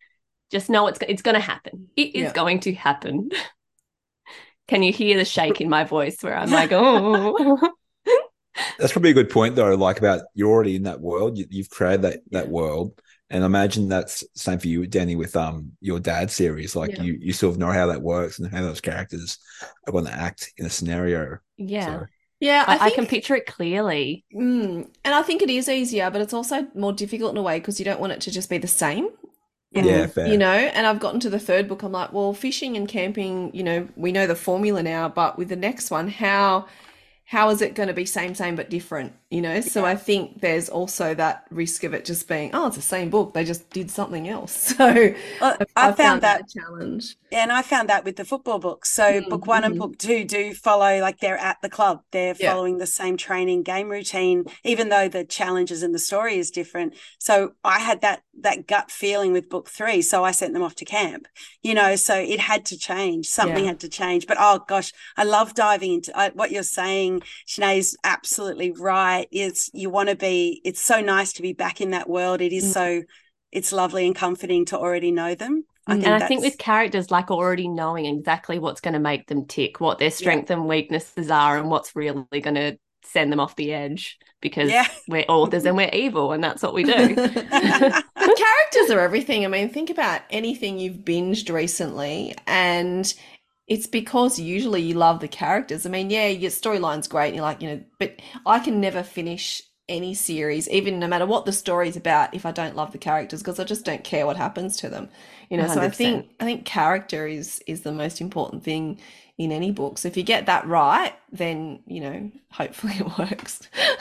just 0.51 0.69
know 0.69 0.87
it's 0.87 0.99
it's 1.09 1.23
going 1.23 1.37
to 1.37 1.41
happen. 1.41 1.89
It 1.97 2.15
is 2.15 2.25
Yeah. 2.25 2.33
going 2.33 2.61
to 2.61 2.75
happen. 2.75 3.31
Can 4.69 4.83
you 4.83 4.93
hear 4.93 5.17
the 5.19 5.25
shake 5.25 5.61
in 5.61 5.69
my 5.69 5.85
voice 5.85 6.23
where 6.23 6.37
I'm 6.37 6.51
like, 6.51 6.71
oh, 6.73 7.59
that's 8.79 8.93
probably 8.93 9.11
a 9.11 9.15
good 9.15 9.31
point 9.31 9.57
though 9.57 9.75
like 9.75 9.99
about 9.99 10.23
you're 10.35 10.51
already 10.51 10.77
in 10.77 10.85
that 10.85 11.01
world 11.01 11.37
you, 11.39 11.47
you've 11.51 11.71
created 11.71 12.03
that 12.03 12.21
that 12.31 12.49
world 12.49 13.01
and 13.31 13.43
I 13.43 13.47
imagine 13.47 13.89
that's 13.89 14.25
same 14.35 14.59
for 14.59 14.69
you 14.69 14.87
danny 14.87 15.17
with 15.17 15.35
um 15.37 15.73
your 15.81 16.01
dad 16.01 16.31
series 16.31 16.77
like 16.77 16.97
Yeah. 16.97 17.03
you 17.03 17.19
you 17.21 17.33
sort 17.33 17.53
of 17.55 17.59
know 17.59 17.73
how 17.73 17.87
that 17.89 18.03
works 18.03 18.39
and 18.39 18.51
how 18.53 18.63
those 18.63 18.81
characters 18.81 19.39
are 19.87 19.93
going 19.93 20.05
to 20.07 20.13
act 20.13 20.53
in 20.59 20.67
a 20.67 20.71
scenario 20.71 21.39
yeah. 21.57 22.01
So- 22.01 22.07
Yeah, 22.41 22.65
I, 22.67 22.77
I, 22.77 22.85
I 22.87 22.91
can 22.91 23.07
picture 23.07 23.35
it 23.37 23.47
clearly. 23.47 24.25
Mm, 24.35 24.89
and 25.05 25.15
I 25.15 25.23
think 25.23 25.41
it 25.41 25.49
is 25.49 25.69
easier, 25.69 26.11
but 26.11 26.21
it's 26.21 26.35
also 26.35 26.67
more 26.75 26.93
difficult 26.93 27.31
in 27.33 27.39
a 27.39 27.43
way 27.43 27.59
because 27.59 27.79
you 27.79 27.85
don't 27.87 28.01
want 28.01 28.13
it 28.13 28.21
to 28.23 28.31
just 28.31 28.51
be 28.51 28.59
the 28.59 28.67
same. 28.69 29.09
yeah, 29.73 30.07
fair 30.07 30.27
You 30.29 30.37
know, 30.37 30.53
and 30.53 30.87
I've 30.87 31.01
gotten 31.01 31.21
to 31.21 31.31
the 31.31 31.39
third 31.39 31.69
book. 31.69 31.83
I'm 31.83 31.93
like, 31.93 32.13
well, 32.13 32.35
fishing 32.35 32.77
and 32.77 32.87
camping, 32.89 33.55
you 33.55 33.63
know, 33.63 33.89
we 33.97 34.13
know 34.13 34.27
the 34.27 34.35
formula 34.37 34.83
now, 34.83 35.09
but 35.09 35.39
with 35.39 35.49
the 35.49 35.57
next 35.57 35.91
one, 35.91 36.09
how 36.09 36.67
how 37.27 37.51
is 37.51 37.63
it 37.63 37.75
going 37.75 37.89
to 37.89 37.95
be 37.95 38.05
same 38.07 38.35
same 38.35 38.57
but 38.57 38.71
different? 38.71 39.13
You 39.31 39.43
know, 39.43 39.61
so 39.61 39.85
I 39.85 39.97
think 39.97 40.41
there's 40.41 40.69
also 40.69 41.15
that 41.15 41.47
risk 41.51 41.85
of 41.85 41.95
it 41.95 42.05
just 42.05 42.29
being, 42.29 42.51
oh, 42.55 42.67
it's 42.69 42.77
the 42.77 42.83
same 42.83 43.11
book. 43.11 43.35
They 43.35 43.45
just 43.45 43.69
did 43.71 43.91
something 43.91 44.29
else. 44.29 44.75
So 44.79 45.15
I've, 45.41 45.57
I 45.77 45.89
I've 45.89 45.99
found 45.99 46.23
that 46.23 46.41
a 46.41 46.45
challenge. 46.59 47.17
and 47.33 47.51
I 47.51 47.63
found 47.63 47.89
that 47.89 48.05
with 48.05 48.17
the 48.17 48.25
football 48.25 48.61
books. 48.61 48.91
So 48.91 49.21
Mm, 49.21 49.27
book 49.29 49.47
one 49.49 49.65
and 49.65 49.75
mhm. 49.75 49.77
book 49.77 49.99
two 49.99 50.25
do 50.25 50.55
follow 50.55 51.01
like 51.01 51.19
they're 51.19 51.39
at 51.39 51.59
the 51.63 51.69
club. 51.71 52.03
They're 52.13 52.35
Yeah. 52.39 52.57
following 52.57 52.79
the 52.79 52.87
same 52.87 53.17
training 53.17 53.65
game 53.65 53.89
routine, 53.89 54.45
even 54.63 54.89
though 54.89 55.09
the 55.09 55.25
challenges 55.25 55.83
in 55.83 55.91
the 55.93 55.99
story 55.99 56.39
is 56.39 56.51
different. 56.53 56.95
So 57.19 57.55
I 57.65 57.81
had 57.81 58.03
that 58.03 58.23
that 58.41 58.67
gut 58.67 58.91
feeling 58.91 59.33
with 59.33 59.49
book 59.49 59.69
three. 59.69 60.03
So 60.03 60.25
I 60.25 60.33
sent 60.33 60.53
them 60.55 60.63
off 60.63 60.75
to 60.77 60.85
camp. 60.85 61.27
You 61.63 61.75
know, 61.75 61.97
so 61.97 62.15
it 62.17 62.41
had 62.41 62.65
to 62.67 62.79
change. 62.79 63.27
Something 63.27 63.65
Yeah. 63.65 63.71
had 63.71 63.81
to 63.81 63.89
change. 63.89 64.27
But 64.27 64.37
oh 64.41 64.61
gosh, 64.67 64.93
I 65.17 65.25
love 65.25 65.55
diving 65.55 65.95
into 65.95 66.17
I, 66.17 66.31
what 66.31 66.51
you're 66.51 66.63
saying. 66.63 67.23
Sinead 67.47 67.79
is 67.79 67.97
absolutely 68.05 68.73
right. 68.73 69.27
It's 69.31 69.71
you 69.73 69.91
want 69.91 70.09
to 70.09 70.17
be. 70.17 70.61
It's 70.65 70.81
so 70.81 71.01
nice 71.01 71.33
to 71.35 71.43
be 71.43 71.53
back 71.53 71.81
in 71.81 71.91
that 71.91 72.09
world. 72.09 72.41
It 72.41 72.53
is 72.53 72.65
Mm. 72.65 72.73
so. 72.73 73.03
It's 73.53 73.73
lovely 73.73 74.05
and 74.07 74.17
comforting 74.17 74.65
to 74.67 74.79
already 74.79 75.13
know 75.13 75.37
them. 75.37 75.65
I 75.87 75.93
Mm. 75.93 75.95
think 75.95 76.07
And 76.07 76.15
I 76.25 76.27
think 76.27 76.41
with 76.41 76.59
characters, 76.59 77.11
like 77.11 77.31
already 77.31 77.69
knowing 77.69 78.07
exactly 78.07 78.59
what's 78.59 78.81
going 78.81 78.95
to 78.95 79.01
make 79.01 79.27
them 79.29 79.47
tick, 79.47 79.81
what 79.81 79.99
their 79.99 80.11
strengths 80.11 80.51
and 80.51 80.67
weaknesses 80.67 81.31
are, 81.31 81.57
and 81.59 81.71
what's 81.71 81.95
really 81.95 82.25
going 82.41 82.55
to 82.57 82.77
send 83.05 83.33
them 83.33 83.41
off 83.41 83.57
the 83.57 83.73
edge 83.73 84.19
because 84.41 84.71
Yeah. 84.71 84.87
we're 85.09 85.25
authors 85.29 85.65
and 85.65 85.77
we're 85.77 85.91
evil, 85.93 86.33
and 86.33 86.43
that's 86.43 86.63
what 86.63 86.75
we 86.75 86.85
do. 86.85 87.15
the 87.15 88.05
characters 88.17 88.91
are 88.91 89.01
everything. 89.01 89.45
I 89.45 89.49
mean, 89.49 89.69
think 89.71 89.91
about 89.91 90.23
anything 90.31 90.79
you've 90.79 90.99
binged 90.99 91.53
recently, 91.53 92.35
and 92.47 93.13
it's 93.67 93.87
because 93.87 94.39
usually 94.39 94.83
you 94.83 94.95
love 94.95 95.21
the 95.21 95.29
characters. 95.29 95.87
I 95.87 95.91
mean, 95.91 96.11
yeah, 96.11 96.29
your 96.29 96.51
storyline's 96.51 97.09
great, 97.09 97.29
and 97.29 97.37
you're 97.37 97.45
like, 97.45 97.63
you 97.63 97.69
know, 97.71 97.85
but 97.99 98.21
I 98.47 98.59
can 98.61 98.81
never 98.81 99.03
finish 99.03 99.63
any 99.89 100.15
series, 100.15 100.69
even 100.71 100.99
no 100.99 101.07
matter 101.07 101.27
what 101.27 101.45
the 101.47 101.53
story's 101.53 101.97
about, 101.97 102.35
if 102.35 102.47
I 102.47 102.53
don't 102.53 102.77
love 102.77 102.93
the 102.93 102.99
characters, 102.99 103.41
because 103.43 103.61
I 103.61 103.65
just 103.65 103.85
don't 103.85 104.05
care 104.05 104.27
what 104.27 104.37
happens 104.37 104.77
to 104.79 104.89
them. 104.89 105.09
You 105.51 105.59
know, 105.59 105.69
so 105.69 105.81
I 105.81 105.91
think 105.91 106.29
I 106.41 106.45
think 106.45 106.65
character 106.65 107.27
is 107.27 107.63
is 107.67 107.83
the 107.83 107.93
most 107.93 108.21
important 108.21 108.65
thing 108.65 108.99
in 109.37 109.51
any 109.51 109.73
book. 109.73 109.99
So 109.99 110.09
if 110.09 110.17
you 110.17 110.23
get 110.23 110.47
that 110.47 110.67
right, 110.67 111.13
then 111.33 111.81
you 111.87 112.01
know, 112.01 112.31
hopefully 112.53 112.95
it 112.99 113.19
works. 113.19 113.69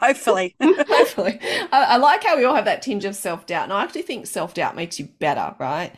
Hopefully. 0.00 0.54
Hopefully. 0.62 1.38
I, 1.72 1.84
I 1.90 1.96
like 1.96 2.24
how 2.24 2.36
we 2.36 2.44
all 2.44 2.54
have 2.54 2.64
that 2.64 2.82
tinge 2.82 3.04
of 3.04 3.14
self 3.14 3.46
doubt. 3.46 3.64
And 3.64 3.72
I 3.72 3.82
actually 3.82 4.02
think 4.02 4.26
self 4.26 4.54
doubt 4.54 4.76
makes 4.76 4.98
you 4.98 5.06
better, 5.18 5.54
right? 5.58 5.92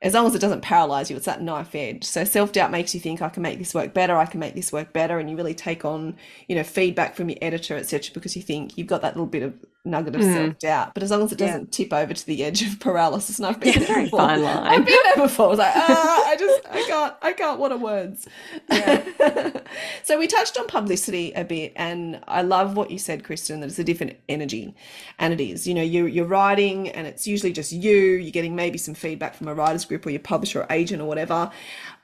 As 0.00 0.14
long 0.14 0.26
as 0.26 0.34
it 0.34 0.38
doesn't 0.38 0.60
paralyze 0.60 1.10
you, 1.10 1.16
it's 1.16 1.26
that 1.26 1.42
knife 1.42 1.74
edge. 1.74 2.04
So 2.04 2.24
self 2.24 2.52
doubt 2.52 2.70
makes 2.70 2.94
you 2.94 3.00
think, 3.00 3.22
I 3.22 3.28
can 3.28 3.42
make 3.42 3.58
this 3.58 3.74
work 3.74 3.94
better, 3.94 4.16
I 4.16 4.26
can 4.26 4.40
make 4.40 4.54
this 4.54 4.72
work 4.72 4.92
better. 4.92 5.18
And 5.18 5.28
you 5.30 5.36
really 5.36 5.54
take 5.54 5.84
on, 5.84 6.16
you 6.48 6.54
know, 6.54 6.62
feedback 6.62 7.16
from 7.16 7.30
your 7.30 7.38
editor, 7.42 7.76
etc., 7.76 8.12
because 8.14 8.36
you 8.36 8.42
think 8.42 8.76
you've 8.76 8.86
got 8.86 9.02
that 9.02 9.14
little 9.14 9.26
bit 9.26 9.42
of 9.42 9.54
nugget 9.84 10.14
of 10.16 10.20
Mm. 10.20 10.34
self 10.34 10.58
doubt. 10.58 10.94
But 10.94 11.02
as 11.02 11.10
long 11.10 11.22
as 11.22 11.32
it 11.32 11.38
doesn't 11.38 11.72
tip 11.72 11.92
over 11.92 12.12
to 12.12 12.26
the 12.26 12.44
edge 12.44 12.62
of 12.62 12.78
paralysis, 12.80 13.38
and 13.38 13.46
I've 13.46 13.60
been 13.60 13.74
Yeah, 13.74 13.86
there 13.86 14.02
before. 14.04 14.18
fine 14.20 14.44
I've 14.44 14.64
line. 14.64 14.84
been 14.84 14.98
there 15.04 15.24
before. 15.26 15.46
I 15.46 15.48
was 15.48 15.58
like, 15.58 15.72
ah, 15.76 16.24
I 16.28 16.36
just, 16.36 16.60
I 16.70 16.82
can't, 16.82 17.14
I 17.22 17.32
can't. 17.32 17.58
What 17.58 17.72
are 17.72 17.78
words? 17.78 18.26
so 20.02 20.18
we 20.18 20.26
touched 20.26 20.58
on 20.58 20.66
publicity 20.66 21.32
a 21.32 21.44
bit, 21.44 21.72
and 21.76 22.20
I 22.28 22.42
love 22.42 22.76
what 22.76 22.90
you 22.90 22.98
said, 22.98 23.24
Kristen. 23.24 23.60
That 23.60 23.66
it's 23.66 23.78
a 23.78 23.84
different 23.84 24.16
energy, 24.28 24.74
and 25.18 25.32
it 25.32 25.40
is. 25.40 25.66
You 25.66 25.74
know, 25.74 25.82
you're 25.82 26.08
you're 26.08 26.26
writing, 26.26 26.88
and 26.90 27.06
it's 27.06 27.26
usually 27.26 27.52
just 27.52 27.72
you. 27.72 27.96
You're 27.96 28.30
getting 28.32 28.54
maybe 28.56 28.78
some 28.78 28.94
feedback 28.94 29.34
from 29.34 29.48
a 29.48 29.54
writers 29.54 29.84
group 29.84 30.04
or 30.06 30.10
your 30.10 30.20
publisher 30.20 30.60
or 30.62 30.66
agent 30.70 31.00
or 31.02 31.06
whatever. 31.06 31.50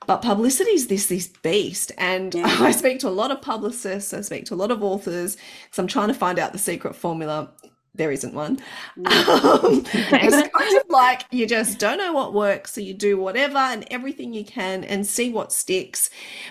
But 0.06 0.22
publicity 0.22 0.72
is 0.72 0.88
this 0.88 1.06
this 1.06 1.28
beast, 1.28 1.92
and 1.98 2.34
Yeah. 2.34 2.46
I 2.60 2.70
speak 2.72 2.98
to 3.00 3.08
a 3.08 3.10
lot 3.10 3.30
of 3.30 3.42
publicists. 3.42 4.12
I 4.14 4.20
speak 4.22 4.44
to 4.46 4.54
a 4.54 4.56
lot 4.56 4.70
of 4.70 4.82
authors 4.82 5.36
because 5.36 5.78
I'm 5.78 5.86
trying 5.86 6.08
to 6.08 6.14
find 6.14 6.38
out 6.38 6.52
the 6.52 6.58
secret 6.58 6.94
formula. 6.96 7.52
There 7.96 8.10
isn't 8.12 8.34
one. 8.34 8.58
Um, 9.06 9.84
it's 9.94 10.48
kind 10.50 10.76
of 10.78 10.84
like 10.90 11.24
you 11.30 11.46
just 11.46 11.78
don't 11.78 11.98
know 11.98 12.12
what 12.12 12.34
works, 12.34 12.72
so 12.72 12.80
you 12.80 12.94
do 12.94 13.18
whatever 13.18 13.58
and 13.58 13.86
everything 13.90 14.32
you 14.34 14.44
can 14.44 14.84
and 14.84 15.06
see 15.06 15.30
what 15.30 15.52
sticks. 15.52 16.10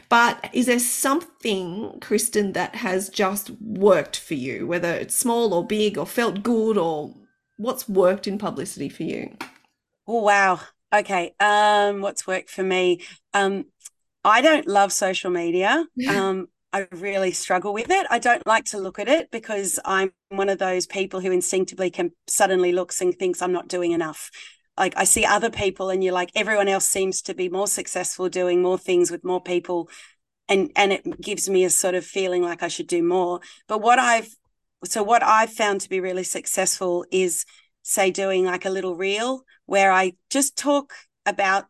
But 0.09 0.49
is 0.53 0.65
there 0.67 0.79
something, 0.79 1.99
Kristen, 2.01 2.53
that 2.53 2.75
has 2.75 3.09
just 3.09 3.51
worked 3.61 4.17
for 4.17 4.35
you, 4.35 4.67
whether 4.67 4.93
it's 4.93 5.15
small 5.15 5.53
or 5.53 5.65
big 5.65 5.97
or 5.97 6.05
felt 6.05 6.43
good 6.43 6.77
or 6.77 7.13
what's 7.57 7.89
worked 7.89 8.27
in 8.27 8.37
publicity 8.37 8.89
for 8.89 9.03
you? 9.03 9.35
Oh 10.07 10.21
wow. 10.23 10.61
Okay. 10.93 11.33
Um, 11.39 12.01
what's 12.01 12.27
worked 12.27 12.49
for 12.49 12.63
me? 12.63 13.01
Um, 13.33 13.65
I 14.23 14.41
don't 14.41 14.67
love 14.67 14.91
social 14.91 15.31
media. 15.31 15.85
Um, 16.09 16.47
I 16.75 16.87
really 16.91 17.31
struggle 17.31 17.71
with 17.71 17.91
it. 17.91 18.07
I 18.09 18.17
don't 18.17 18.45
like 18.47 18.65
to 18.65 18.79
look 18.79 18.97
at 18.97 19.07
it 19.07 19.29
because 19.29 19.79
I'm 19.85 20.11
one 20.29 20.49
of 20.49 20.57
those 20.57 20.87
people 20.87 21.19
who 21.19 21.31
instinctively 21.31 21.91
can 21.91 22.13
suddenly 22.27 22.71
looks 22.71 22.99
and 22.99 23.13
thinks 23.13 23.43
I'm 23.43 23.51
not 23.51 23.67
doing 23.67 23.91
enough. 23.91 24.31
Like 24.75 24.95
I 24.97 25.03
see 25.03 25.23
other 25.23 25.51
people 25.51 25.91
and 25.91 26.03
you're 26.03 26.13
like 26.13 26.31
everyone 26.33 26.67
else 26.67 26.87
seems 26.87 27.21
to 27.23 27.35
be 27.35 27.47
more 27.47 27.67
successful 27.67 28.27
doing 28.27 28.63
more 28.63 28.79
things 28.79 29.11
with 29.11 29.23
more 29.23 29.39
people 29.39 29.87
and 30.49 30.71
and 30.75 30.91
it 30.91 31.21
gives 31.21 31.47
me 31.47 31.63
a 31.63 31.69
sort 31.69 31.93
of 31.93 32.03
feeling 32.05 32.41
like 32.41 32.63
I 32.63 32.69
should 32.69 32.87
do 32.87 33.03
more. 33.03 33.39
But 33.67 33.81
what 33.81 33.99
I've 33.99 34.35
so 34.83 35.03
what 35.03 35.21
I've 35.21 35.53
found 35.53 35.81
to 35.81 35.89
be 35.89 35.99
really 35.99 36.23
successful 36.23 37.05
is 37.11 37.45
say 37.83 38.09
doing 38.11 38.45
like 38.45 38.65
a 38.65 38.69
little 38.69 38.95
reel 38.95 39.43
where 39.65 39.91
I 39.91 40.13
just 40.29 40.57
talk 40.57 40.93
about 41.25 41.65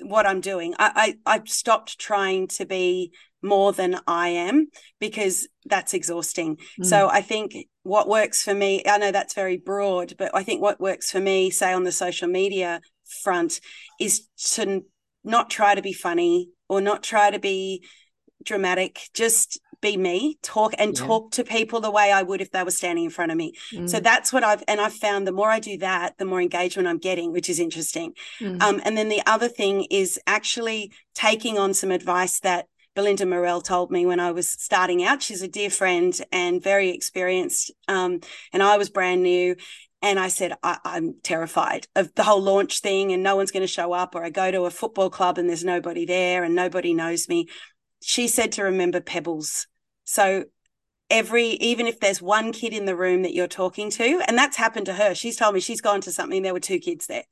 what 0.00 0.26
I'm 0.26 0.40
doing. 0.40 0.74
I, 0.78 1.16
I 1.26 1.34
I've 1.34 1.48
stopped 1.48 1.98
trying 1.98 2.48
to 2.48 2.66
be 2.66 3.12
more 3.42 3.72
than 3.72 4.00
I 4.06 4.28
am 4.28 4.68
because 5.00 5.46
that's 5.66 5.94
exhausting. 5.94 6.56
Mm. 6.80 6.86
So 6.86 7.08
I 7.08 7.20
think 7.20 7.54
what 7.82 8.08
works 8.08 8.42
for 8.42 8.54
me, 8.54 8.82
I 8.86 8.98
know 8.98 9.12
that's 9.12 9.34
very 9.34 9.58
broad, 9.58 10.14
but 10.18 10.30
I 10.34 10.42
think 10.42 10.62
what 10.62 10.80
works 10.80 11.10
for 11.10 11.20
me, 11.20 11.50
say 11.50 11.72
on 11.72 11.84
the 11.84 11.92
social 11.92 12.28
media 12.28 12.80
front, 13.22 13.60
is 14.00 14.26
to 14.52 14.84
not 15.22 15.50
try 15.50 15.74
to 15.74 15.82
be 15.82 15.92
funny 15.92 16.48
or 16.68 16.80
not 16.80 17.02
try 17.02 17.30
to 17.30 17.38
be 17.38 17.84
dramatic. 18.42 19.08
Just 19.14 19.60
be 19.90 19.96
me, 19.96 20.38
talk 20.42 20.74
and 20.78 20.96
Yeah. 20.96 21.06
talk 21.06 21.30
to 21.32 21.44
people 21.44 21.80
the 21.80 21.90
way 21.98 22.10
I 22.10 22.22
would 22.22 22.40
if 22.40 22.50
they 22.50 22.64
were 22.64 22.70
standing 22.80 23.04
in 23.04 23.10
front 23.10 23.32
of 23.32 23.38
me. 23.38 23.52
Mm, 23.72 23.88
So 23.88 24.00
that's 24.00 24.32
what 24.32 24.42
I've 24.42 24.64
and 24.66 24.80
I've 24.80 24.94
found 25.06 25.26
the 25.26 25.32
more 25.40 25.50
I 25.50 25.60
do 25.60 25.78
that, 25.78 26.18
the 26.18 26.24
more 26.24 26.42
engagement 26.42 26.88
I'm 26.88 26.98
getting, 26.98 27.32
which 27.32 27.48
is 27.48 27.58
interesting. 27.58 28.14
mm, 28.40 28.62
Um, 28.62 28.80
and 28.84 28.96
then 28.96 29.08
the 29.08 29.22
other 29.26 29.48
thing 29.48 29.86
is 29.90 30.18
actually 30.26 30.80
taking 31.14 31.58
on 31.58 31.74
some 31.74 31.90
advice 31.90 32.40
that 32.40 32.66
Belinda 32.96 33.26
Murrell 33.26 33.60
told 33.60 33.90
me 33.90 34.06
when 34.06 34.20
I 34.20 34.30
was 34.30 34.48
starting 34.48 35.04
out. 35.04 35.22
She's 35.22 35.42
a 35.42 35.48
dear 35.48 35.70
friend 35.70 36.12
and 36.30 36.62
very 36.62 36.90
experienced. 36.90 37.72
Um, 37.88 38.20
and 38.52 38.62
I 38.62 38.76
was 38.78 38.88
brand 38.88 39.22
new. 39.22 39.56
And 40.00 40.20
I 40.20 40.28
said, 40.28 40.52
I- 40.62 40.78
I'm 40.84 41.14
terrified 41.22 41.86
of 41.96 42.14
the 42.14 42.24
whole 42.24 42.42
launch 42.42 42.80
thing 42.80 43.12
and 43.12 43.22
no 43.22 43.36
one's 43.36 43.50
going 43.50 43.62
to 43.68 43.76
show 43.78 43.92
up, 43.94 44.14
or 44.14 44.22
I 44.22 44.28
go 44.28 44.50
to 44.50 44.66
a 44.66 44.70
football 44.70 45.08
club 45.08 45.38
and 45.38 45.48
there's 45.48 45.64
nobody 45.64 46.04
there 46.04 46.44
and 46.44 46.54
nobody 46.54 46.92
knows 46.92 47.26
me. 47.26 47.48
She 48.02 48.28
said 48.28 48.52
to 48.52 48.64
remember 48.64 49.00
pebbles. 49.00 49.66
So 50.04 50.44
every 51.10 51.44
even 51.44 51.86
if 51.86 52.00
there's 52.00 52.22
one 52.22 52.52
kid 52.52 52.72
in 52.72 52.86
the 52.86 52.96
room 52.96 53.22
that 53.22 53.34
you're 53.34 53.46
talking 53.46 53.90
to 53.90 54.22
and 54.26 54.36
that's 54.36 54.56
happened 54.56 54.86
to 54.86 54.94
her. 54.94 55.14
She's 55.14 55.36
told 55.36 55.54
me 55.54 55.60
she's 55.60 55.80
gone 55.80 56.00
to 56.02 56.12
something 56.12 56.42
there 56.42 56.54
were 56.54 56.60
two 56.60 56.78
kids 56.78 57.06
there 57.06 57.24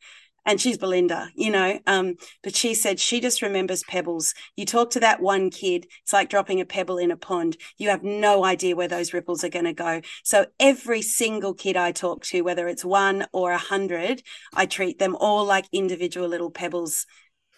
and 0.45 0.61
she's 0.61 0.77
belinda 0.77 1.31
you 1.37 1.51
know 1.51 1.79
um 1.87 2.17
but 2.43 2.55
she 2.55 2.75
said 2.75 3.01
she 3.01 3.21
just 3.21 3.43
remembers 3.43 3.83
pebbles. 3.85 4.35
You 4.57 4.67
talk 4.67 4.91
to 4.91 5.01
that 5.01 5.21
one 5.21 5.51
kid 5.51 5.87
it's 6.03 6.13
like 6.13 6.29
dropping 6.29 6.61
a 6.61 6.67
pebble 6.67 6.99
in 6.99 7.11
a 7.11 7.17
pond. 7.17 7.57
You 7.79 7.89
have 7.89 8.03
no 8.03 8.45
idea 8.45 8.77
where 8.77 8.89
those 8.89 9.15
ripples 9.15 9.43
are 9.43 9.49
going 9.49 9.65
to 9.65 9.73
go. 9.73 10.03
So 10.23 10.47
every 10.61 11.03
single 11.03 11.55
kid 11.55 11.77
i 11.77 11.93
talk 11.93 12.25
to 12.27 12.43
whether 12.43 12.69
it's 12.69 12.85
one 12.85 13.27
or 13.33 13.53
a 13.53 13.59
hundred 13.59 14.23
i 14.55 14.67
treat 14.67 14.99
them 14.99 15.17
all 15.19 15.45
like 15.45 15.67
individual 15.73 16.29
little 16.29 16.51
pebbles. 16.51 17.07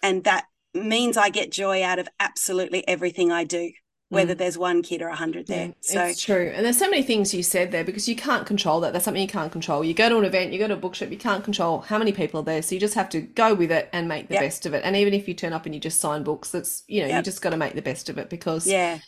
And 0.01 0.23
that 0.23 0.45
means 0.73 1.17
i 1.17 1.29
get 1.29 1.51
joy 1.51 1.83
out 1.83 1.99
of 1.99 2.07
absolutely 2.19 2.87
everything 2.87 3.31
i 3.31 3.43
do 3.43 3.71
whether 4.15 4.33
mm. 4.33 4.37
there's 4.37 4.57
one 4.57 4.81
kid 4.81 5.01
or 5.01 5.07
a 5.07 5.15
hundred 5.15 5.47
there 5.47 5.67
Yeah, 5.67 5.73
so 5.79 6.03
it's 6.03 6.21
true. 6.21 6.51
And 6.55 6.65
there's 6.65 6.77
so 6.77 6.89
many 6.89 7.03
things 7.03 7.33
you 7.33 7.43
said 7.43 7.71
there 7.71 7.83
because 7.83 8.09
you 8.09 8.15
can't 8.15 8.45
control 8.45 8.79
that. 8.81 8.93
That's 8.93 9.05
something 9.05 9.21
you 9.21 9.27
can't 9.27 9.51
control. 9.51 9.83
You 9.83 9.93
go 9.93 10.09
to 10.09 10.17
an 10.17 10.25
event, 10.25 10.51
you 10.51 10.59
go 10.59 10.67
to 10.67 10.73
a 10.73 10.77
bookshop, 10.77 11.11
you 11.11 11.17
can't 11.17 11.43
control 11.43 11.81
how 11.81 11.97
many 11.97 12.11
people 12.11 12.39
are 12.39 12.43
there. 12.43 12.61
So 12.61 12.75
you 12.75 12.81
just 12.81 12.95
have 12.95 13.09
to 13.09 13.21
go 13.21 13.53
with 13.53 13.71
it 13.71 13.89
and 13.93 14.07
make 14.07 14.27
the 14.27 14.35
Yep. 14.35 14.43
best 14.43 14.65
of 14.65 14.73
it. 14.73 14.83
And 14.83 14.95
even 14.95 15.13
if 15.13 15.27
you 15.27 15.33
turn 15.33 15.53
up 15.53 15.65
and 15.65 15.75
you 15.75 15.81
just 15.81 15.99
sign 15.99 16.23
books, 16.23 16.51
that's, 16.51 16.83
you 16.87 17.01
know, 17.01 17.15
you 17.15 17.21
just 17.21 17.41
got 17.41 17.51
to 17.51 17.57
make 17.57 17.75
the 17.75 17.81
best 17.81 18.09
of 18.09 18.17
it 18.17 18.29
because 18.29 18.67
yeah 18.67 18.99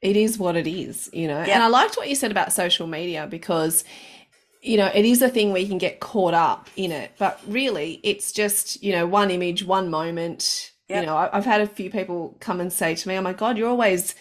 it 0.00 0.16
is 0.16 0.38
what 0.38 0.56
it 0.56 0.68
is, 0.68 1.10
you 1.12 1.26
know. 1.26 1.38
Yep. 1.38 1.48
And 1.48 1.62
I 1.62 1.66
liked 1.66 1.96
what 1.96 2.08
you 2.08 2.14
said 2.14 2.30
about 2.30 2.52
social 2.52 2.86
media 2.86 3.26
because 3.28 3.82
you 4.60 4.76
know, 4.76 4.90
it 4.92 5.04
is 5.04 5.22
a 5.22 5.28
thing 5.28 5.52
where 5.52 5.60
you 5.60 5.68
can 5.68 5.78
get 5.78 6.00
caught 6.00 6.34
up 6.34 6.68
in 6.76 6.90
it, 6.90 7.12
but 7.16 7.40
really 7.46 8.00
it's 8.02 8.32
just, 8.32 8.82
you 8.82 8.92
know, 8.92 9.06
one 9.06 9.30
image, 9.30 9.64
one 9.64 9.88
moment. 9.88 10.72
You 10.88 11.02
know, 11.02 11.16
I've 11.16 11.44
had 11.44 11.60
a 11.60 11.66
few 11.66 11.90
people 11.90 12.34
come 12.40 12.60
and 12.60 12.72
say 12.72 12.94
to 12.94 13.08
me, 13.08 13.16
"Oh 13.16 13.20
my 13.20 13.34
God, 13.34 13.58
you're 13.58 13.68
always 13.68 14.14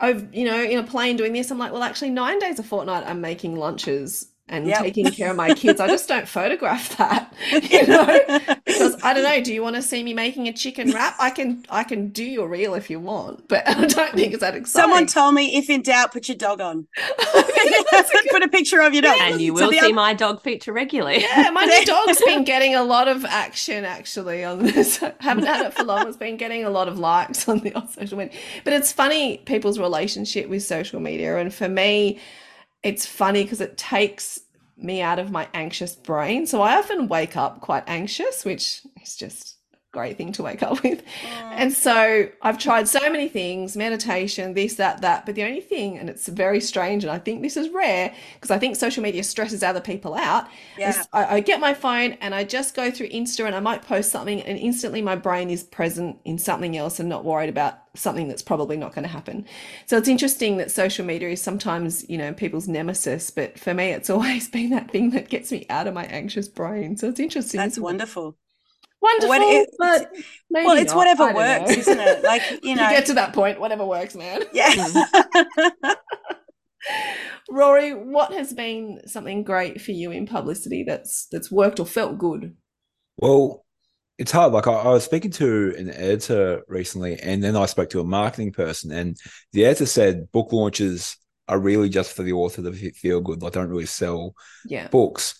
over, 0.00 0.26
you 0.32 0.44
know, 0.44 0.62
in 0.62 0.78
a 0.78 0.82
plane 0.82 1.16
doing 1.16 1.32
this." 1.32 1.50
I'm 1.50 1.58
like, 1.58 1.72
"Well, 1.72 1.82
actually, 1.82 2.10
nine 2.10 2.38
days 2.38 2.58
a 2.58 2.62
fortnight, 2.62 3.04
I'm 3.06 3.20
making 3.20 3.56
lunches 3.56 4.29
and 4.50 4.66
Yep. 4.66 4.82
taking 4.82 5.10
care 5.10 5.30
of 5.30 5.36
my 5.36 5.54
kids. 5.54 5.80
I 5.80 5.86
just 5.86 6.06
don't 6.08 6.28
photograph 6.28 6.96
that, 6.98 7.32
you 7.70 7.86
know, 7.86 8.18
because 8.66 9.02
I 9.02 9.14
don't 9.14 9.22
know. 9.24 9.40
Do 9.42 9.54
you 9.54 9.62
want 9.62 9.76
to 9.76 9.82
see 9.82 10.02
me 10.02 10.12
making 10.12 10.48
a 10.48 10.52
chicken 10.52 10.90
wrap? 10.92 11.14
I 11.18 11.30
can, 11.30 11.64
I 11.70 11.84
can 11.84 12.08
do 12.10 12.24
your 12.24 12.48
reel 12.48 12.74
if 12.74 12.90
you 12.90 13.00
want, 13.00 13.48
but 13.48 13.66
I 13.68 13.86
don't 13.86 14.12
think 14.14 14.32
it's 14.34 14.40
that 14.40 14.54
exciting." 14.54 14.66
Someone 14.90 15.06
told 15.06 15.34
me 15.34 15.56
if 15.56 15.70
in 15.70 15.82
doubt, 15.82 16.12
put 16.12 16.28
your 16.28 16.36
dog 16.36 16.60
on. 16.60 16.86
put 18.30 18.42
a 18.42 18.48
picture 18.48 18.80
of 18.80 18.92
your 18.92 19.02
dog. 19.02 19.16
And 19.20 19.40
you 19.40 19.54
will 19.54 19.70
the 19.70 19.78
see 19.78 19.86
oth- 19.88 19.94
my 19.94 20.14
dog 20.14 20.42
feature 20.42 20.72
regularly. 20.72 21.20
Yeah, 21.22 21.50
my 21.50 21.64
new 21.64 21.84
dog's 21.84 22.20
been 22.24 22.44
getting 22.44 22.74
a 22.74 22.82
lot 22.82 23.08
of 23.08 23.24
action 23.24 23.84
actually 23.84 24.44
on 24.44 24.62
this. 24.64 25.02
I 25.02 25.12
haven't 25.20 25.44
had 25.46 25.64
it 25.66 25.74
for 25.74 25.84
long. 25.84 26.08
It's 26.08 26.16
been 26.16 26.36
getting 26.36 26.64
a 26.64 26.70
lot 26.70 26.88
of 26.88 26.98
likes 26.98 27.48
on 27.48 27.60
the 27.60 27.72
on 27.74 27.88
social 27.88 28.18
media. 28.18 28.38
But 28.64 28.72
it's 28.72 28.92
funny 28.92 29.38
people's 29.38 29.78
relationship 29.78 30.48
with 30.48 30.62
social 30.62 31.00
media. 31.00 31.38
And 31.38 31.52
for 31.52 31.68
me, 31.68 32.18
it's 32.82 33.06
funny 33.06 33.42
because 33.42 33.60
it 33.60 33.76
takes 33.76 34.40
me 34.76 35.02
out 35.02 35.18
of 35.18 35.30
my 35.30 35.48
anxious 35.54 35.94
brain. 35.94 36.46
So 36.46 36.62
I 36.62 36.76
often 36.76 37.08
wake 37.08 37.36
up 37.36 37.60
quite 37.60 37.84
anxious, 37.86 38.44
which 38.44 38.82
is 39.02 39.16
just 39.16 39.56
great 39.92 40.16
thing 40.16 40.32
to 40.32 40.42
wake 40.42 40.62
up 40.62 40.82
with. 40.82 41.02
And 41.24 41.72
so 41.72 42.28
I've 42.42 42.58
tried 42.58 42.88
so 42.88 43.00
many 43.10 43.28
things 43.28 43.76
meditation, 43.76 44.54
this, 44.54 44.74
that, 44.74 45.00
that. 45.02 45.26
But 45.26 45.34
the 45.34 45.44
only 45.44 45.60
thing, 45.60 45.98
and 45.98 46.08
it's 46.08 46.28
very 46.28 46.60
strange, 46.60 47.04
and 47.04 47.10
I 47.10 47.18
think 47.18 47.42
this 47.42 47.56
is 47.56 47.68
rare 47.70 48.14
because 48.34 48.50
I 48.50 48.58
think 48.58 48.76
social 48.76 49.02
media 49.02 49.22
stresses 49.22 49.62
other 49.62 49.80
people 49.80 50.14
out. 50.14 50.46
Yeah. 50.78 51.02
I, 51.12 51.36
I 51.36 51.40
get 51.40 51.60
my 51.60 51.74
phone 51.74 52.12
and 52.20 52.34
I 52.34 52.44
just 52.44 52.74
go 52.74 52.90
through 52.90 53.08
Insta 53.08 53.46
and 53.46 53.54
I 53.54 53.60
might 53.60 53.82
post 53.82 54.10
something, 54.10 54.40
and 54.42 54.58
instantly 54.58 55.02
my 55.02 55.16
brain 55.16 55.50
is 55.50 55.64
present 55.64 56.18
in 56.24 56.38
something 56.38 56.76
else 56.76 57.00
and 57.00 57.08
not 57.08 57.24
worried 57.24 57.50
about 57.50 57.80
something 57.94 58.28
that's 58.28 58.42
probably 58.42 58.76
not 58.76 58.94
going 58.94 59.02
to 59.02 59.08
happen. 59.08 59.44
So 59.86 59.96
it's 59.96 60.08
interesting 60.08 60.58
that 60.58 60.70
social 60.70 61.04
media 61.04 61.30
is 61.30 61.42
sometimes, 61.42 62.08
you 62.08 62.18
know, 62.18 62.32
people's 62.32 62.68
nemesis. 62.68 63.30
But 63.30 63.58
for 63.58 63.74
me, 63.74 63.90
it's 63.90 64.10
always 64.10 64.48
been 64.48 64.70
that 64.70 64.90
thing 64.90 65.10
that 65.10 65.28
gets 65.28 65.50
me 65.50 65.66
out 65.68 65.86
of 65.86 65.94
my 65.94 66.04
anxious 66.04 66.48
brain. 66.48 66.96
So 66.96 67.08
it's 67.08 67.20
interesting. 67.20 67.58
That's 67.58 67.76
isn't 67.76 67.84
it? 67.96 68.00
Wonderful. 69.00 69.28
Wonderful, 69.28 69.60
it- 69.62 69.70
but 69.78 70.12
maybe 70.50 70.66
well, 70.66 70.76
it's 70.76 70.92
not. 70.92 70.96
whatever 70.98 71.32
works, 71.34 71.70
know. 71.70 71.76
isn't 71.78 72.00
it? 72.00 72.22
Like, 72.24 72.42
you 72.62 72.74
know. 72.74 72.88
get 72.90 73.06
to 73.06 73.14
that 73.14 73.32
point, 73.32 73.60
whatever 73.60 73.84
works, 73.86 74.14
man. 74.14 74.42
yeah. 74.52 74.72
Hmm. 76.82 77.54
Rory, 77.54 77.92
what 77.92 78.32
has 78.32 78.52
been 78.54 79.00
something 79.06 79.44
great 79.44 79.80
for 79.82 79.90
you 79.92 80.10
in 80.12 80.26
publicity 80.26 80.82
that's 80.86 81.26
that's 81.30 81.50
worked 81.50 81.78
or 81.78 81.84
felt 81.86 82.16
good? 82.18 82.56
Well, 83.18 83.66
it's 84.18 84.32
hard. 84.32 84.52
Like 84.52 84.66
I, 84.66 84.72
I 84.72 84.88
was 84.88 85.04
speaking 85.04 85.30
to 85.32 85.74
an 85.76 85.90
editor 85.90 86.62
recently, 86.68 87.18
and 87.20 87.42
then 87.44 87.56
I 87.56 87.66
spoke 87.66 87.90
to 87.90 88.00
a 88.00 88.04
marketing 88.04 88.52
person, 88.52 88.92
and 88.92 89.16
the 89.52 89.66
editor 89.66 89.86
said 89.86 90.32
book 90.32 90.52
launches 90.52 91.16
are 91.48 91.58
really 91.58 91.88
just 91.90 92.14
for 92.14 92.22
the 92.22 92.32
author 92.32 92.62
to 92.62 92.72
feel 92.92 93.20
good. 93.20 93.42
Like 93.42 93.52
don't 93.52 93.68
really 93.68 93.86
sell 93.86 94.34
Yeah. 94.64 94.88
books. 94.88 95.34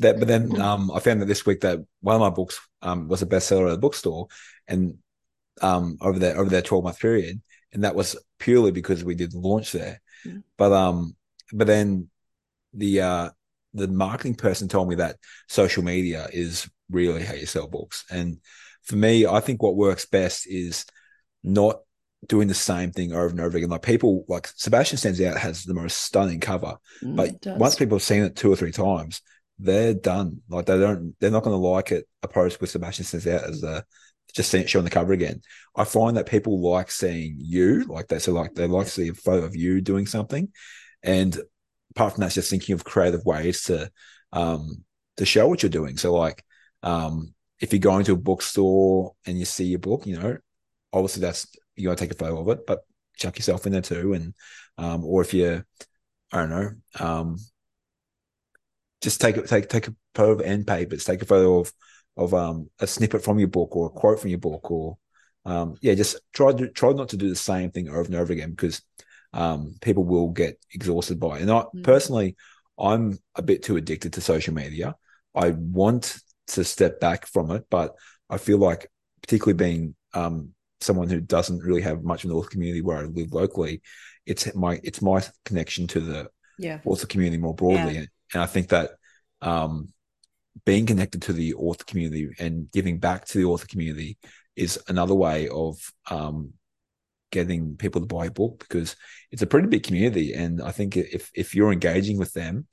That, 0.00 0.18
but 0.18 0.28
then 0.28 0.60
um, 0.60 0.90
I 0.90 0.98
found 0.98 1.20
that 1.20 1.26
this 1.26 1.46
week 1.46 1.60
that 1.60 1.78
one 2.00 2.16
of 2.16 2.20
my 2.20 2.30
books 2.30 2.58
um, 2.82 3.06
was 3.06 3.22
a 3.22 3.26
bestseller 3.26 3.68
at 3.68 3.72
the 3.72 3.78
bookstore, 3.78 4.28
and 4.66 4.96
um, 5.62 5.98
over 6.00 6.18
that 6.20 6.36
over 6.36 6.50
that 6.50 6.64
twelve 6.64 6.84
month 6.84 6.98
period, 6.98 7.40
and 7.72 7.84
that 7.84 7.94
was 7.94 8.16
purely 8.38 8.72
because 8.72 9.04
we 9.04 9.14
did 9.14 9.34
launch 9.34 9.72
there. 9.72 10.00
Mm. 10.26 10.42
But 10.56 10.72
um, 10.72 11.16
but 11.52 11.66
then 11.66 12.08
the 12.72 13.00
uh, 13.02 13.30
the 13.74 13.88
marketing 13.88 14.36
person 14.36 14.68
told 14.68 14.88
me 14.88 14.96
that 14.96 15.16
social 15.48 15.84
media 15.84 16.28
is 16.32 16.68
really 16.90 17.22
how 17.22 17.34
you 17.34 17.46
sell 17.46 17.68
books, 17.68 18.04
and 18.10 18.38
for 18.82 18.96
me, 18.96 19.26
I 19.26 19.40
think 19.40 19.62
what 19.62 19.76
works 19.76 20.06
best 20.06 20.46
is 20.46 20.86
not 21.44 21.80
doing 22.26 22.48
the 22.48 22.54
same 22.54 22.90
thing 22.90 23.12
over 23.12 23.28
and 23.28 23.40
over 23.40 23.56
again. 23.56 23.70
Like 23.70 23.82
people, 23.82 24.24
like 24.28 24.48
Sebastian 24.56 24.98
Stands 24.98 25.20
Out 25.20 25.38
has 25.38 25.64
the 25.64 25.74
most 25.74 25.98
stunning 25.98 26.40
cover, 26.40 26.76
Mm, 27.02 27.16
but 27.16 27.58
once 27.58 27.76
people 27.76 27.96
have 27.96 28.02
seen 28.02 28.22
it 28.22 28.36
two 28.36 28.52
or 28.52 28.56
three 28.56 28.72
times, 28.72 29.22
they're 29.60 29.94
done. 29.94 30.40
Like 30.48 30.66
they 30.66 30.78
don't, 30.78 31.14
they're 31.20 31.30
not 31.30 31.42
going 31.42 31.54
to 31.54 31.66
like 31.68 31.92
it. 31.92 32.06
A 32.22 32.28
post 32.28 32.60
with 32.60 32.70
Sebastian 32.70 33.04
Stands 33.04 33.26
Out 33.26 33.44
as 33.44 33.62
a 33.62 33.84
just 34.34 34.50
seeing, 34.50 34.66
showing 34.66 34.84
the 34.84 34.90
cover 34.90 35.12
again. 35.12 35.40
I 35.76 35.84
find 35.84 36.16
that 36.16 36.26
people 36.26 36.60
like 36.60 36.90
seeing 36.90 37.36
you, 37.38 37.84
like 37.84 38.08
they 38.08 38.18
so 38.18 38.32
like 38.32 38.54
they 38.54 38.66
like 38.66 38.86
to 38.86 38.92
see 38.92 39.08
a 39.08 39.14
photo 39.14 39.44
of 39.44 39.56
you 39.56 39.80
doing 39.80 40.06
something, 40.06 40.48
and 41.02 41.38
apart 41.90 42.14
from 42.14 42.20
that, 42.20 42.26
it's 42.26 42.36
just 42.36 42.50
thinking 42.50 42.74
of 42.74 42.84
creative 42.84 43.24
ways 43.24 43.64
to 43.64 43.90
um 44.32 44.84
to 45.16 45.24
show 45.26 45.48
what 45.48 45.62
you're 45.62 45.70
doing. 45.70 45.96
So 45.96 46.14
like 46.14 46.44
um 46.82 47.34
if 47.60 47.72
you're 47.72 47.80
going 47.80 48.04
to 48.04 48.12
a 48.12 48.16
bookstore 48.16 49.14
and 49.26 49.38
you 49.38 49.44
see 49.44 49.64
your 49.64 49.78
book, 49.78 50.06
you 50.06 50.18
know, 50.18 50.38
obviously 50.92 51.20
that's 51.20 51.46
you 51.76 51.88
got 51.88 51.98
to 51.98 52.04
take 52.04 52.12
a 52.12 52.18
photo 52.18 52.40
of 52.40 52.48
it, 52.48 52.66
but 52.66 52.80
chuck 53.16 53.36
yourself 53.36 53.66
in 53.66 53.72
there 53.72 53.82
too, 53.82 54.14
and 54.14 54.34
um 54.78 55.04
or 55.04 55.22
if 55.22 55.34
you 55.34 55.62
I 56.32 56.38
don't 56.38 56.50
know 56.50 56.70
um 57.00 57.36
just 59.00 59.20
take 59.20 59.36
it 59.36 59.46
take 59.48 59.68
take 59.68 59.88
a 59.88 59.94
photo 60.14 60.32
of 60.32 60.40
end 60.40 60.66
papers, 60.66 61.04
take 61.04 61.22
a 61.22 61.26
photo 61.26 61.60
of 61.60 61.72
of 62.16 62.34
um 62.34 62.68
a 62.80 62.86
snippet 62.86 63.22
from 63.24 63.38
your 63.38 63.48
book 63.48 63.74
or 63.76 63.86
a 63.86 63.90
quote 63.90 64.20
from 64.20 64.30
your 64.30 64.38
book 64.38 64.70
or 64.70 64.98
um 65.46 65.74
yeah 65.80 65.94
just 65.94 66.16
try 66.34 66.52
to 66.52 66.68
try 66.68 66.92
not 66.92 67.08
to 67.08 67.16
do 67.16 67.28
the 67.28 67.36
same 67.36 67.70
thing 67.70 67.88
over 67.88 68.02
and 68.02 68.14
over 68.16 68.32
again 68.32 68.50
because 68.50 68.82
um 69.32 69.74
people 69.80 70.04
will 70.04 70.28
get 70.28 70.58
exhausted 70.74 71.18
by 71.18 71.36
it 71.36 71.42
and 71.42 71.50
I 71.50 71.64
Mm. 71.74 71.82
personally 71.82 72.36
I'm 72.78 73.18
a 73.36 73.42
bit 73.42 73.62
too 73.62 73.76
addicted 73.76 74.12
to 74.14 74.20
social 74.20 74.54
media 74.54 74.96
I 75.34 75.50
want 75.50 76.18
to 76.48 76.64
step 76.64 77.00
back 77.00 77.26
from 77.26 77.50
it 77.52 77.64
but 77.70 77.94
I 78.28 78.36
feel 78.38 78.58
like 78.58 78.90
particularly 79.22 79.56
being 79.56 79.94
um 80.12 80.50
someone 80.80 81.08
who 81.08 81.20
doesn't 81.20 81.62
really 81.62 81.82
have 81.82 82.02
much 82.02 82.24
of 82.24 82.30
an 82.30 82.36
author 82.36 82.50
community 82.50 82.82
where 82.82 82.98
I 82.98 83.02
live 83.04 83.32
locally 83.32 83.82
it's 84.26 84.52
my 84.54 84.80
it's 84.82 85.00
my 85.00 85.22
connection 85.44 85.86
to 85.88 86.00
the 86.00 86.28
Yeah. 86.58 86.80
author 86.84 87.06
community 87.06 87.40
more 87.40 87.54
broadly. 87.54 87.96
And, 87.96 88.08
and 88.32 88.42
I 88.42 88.46
think 88.46 88.68
that 88.68 88.92
um, 89.40 89.92
being 90.64 90.86
connected 90.86 91.22
to 91.22 91.32
the 91.32 91.54
author 91.54 91.84
community 91.84 92.28
and 92.38 92.70
giving 92.70 92.98
back 92.98 93.24
to 93.26 93.38
the 93.38 93.44
author 93.44 93.66
community 93.66 94.18
is 94.56 94.78
another 94.88 95.14
way 95.14 95.48
of 95.48 95.76
um, 96.10 96.52
getting 97.30 97.76
people 97.76 98.00
to 98.00 98.06
buy 98.06 98.26
a 98.26 98.30
book 98.30 98.58
because 98.58 98.96
it's 99.30 99.42
a 99.42 99.46
pretty 99.46 99.68
big 99.68 99.82
community. 99.82 100.34
And 100.34 100.60
I 100.60 100.70
think 100.72 100.96
if 100.96 101.30
if 101.34 101.54
you're 101.54 101.72
engaging 101.72 102.18
with 102.18 102.32
them 102.32 102.66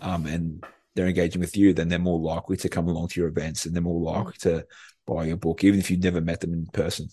um, 0.00 0.26
and 0.26 0.64
they're 0.94 1.06
engaging 1.06 1.40
with 1.40 1.56
you, 1.56 1.72
then 1.72 1.88
they're 1.88 1.98
more 1.98 2.18
likely 2.18 2.56
to 2.58 2.68
come 2.68 2.88
along 2.88 3.08
to 3.08 3.20
your 3.20 3.28
events 3.28 3.66
and 3.66 3.74
they're 3.74 3.82
more 3.82 4.00
likely 4.00 4.34
to 4.40 4.66
buy 5.06 5.24
your 5.24 5.36
book, 5.36 5.62
even 5.64 5.78
if 5.78 5.90
you've 5.90 6.02
never 6.02 6.20
met 6.20 6.40
them 6.40 6.52
in 6.52 6.66
person. 6.66 7.08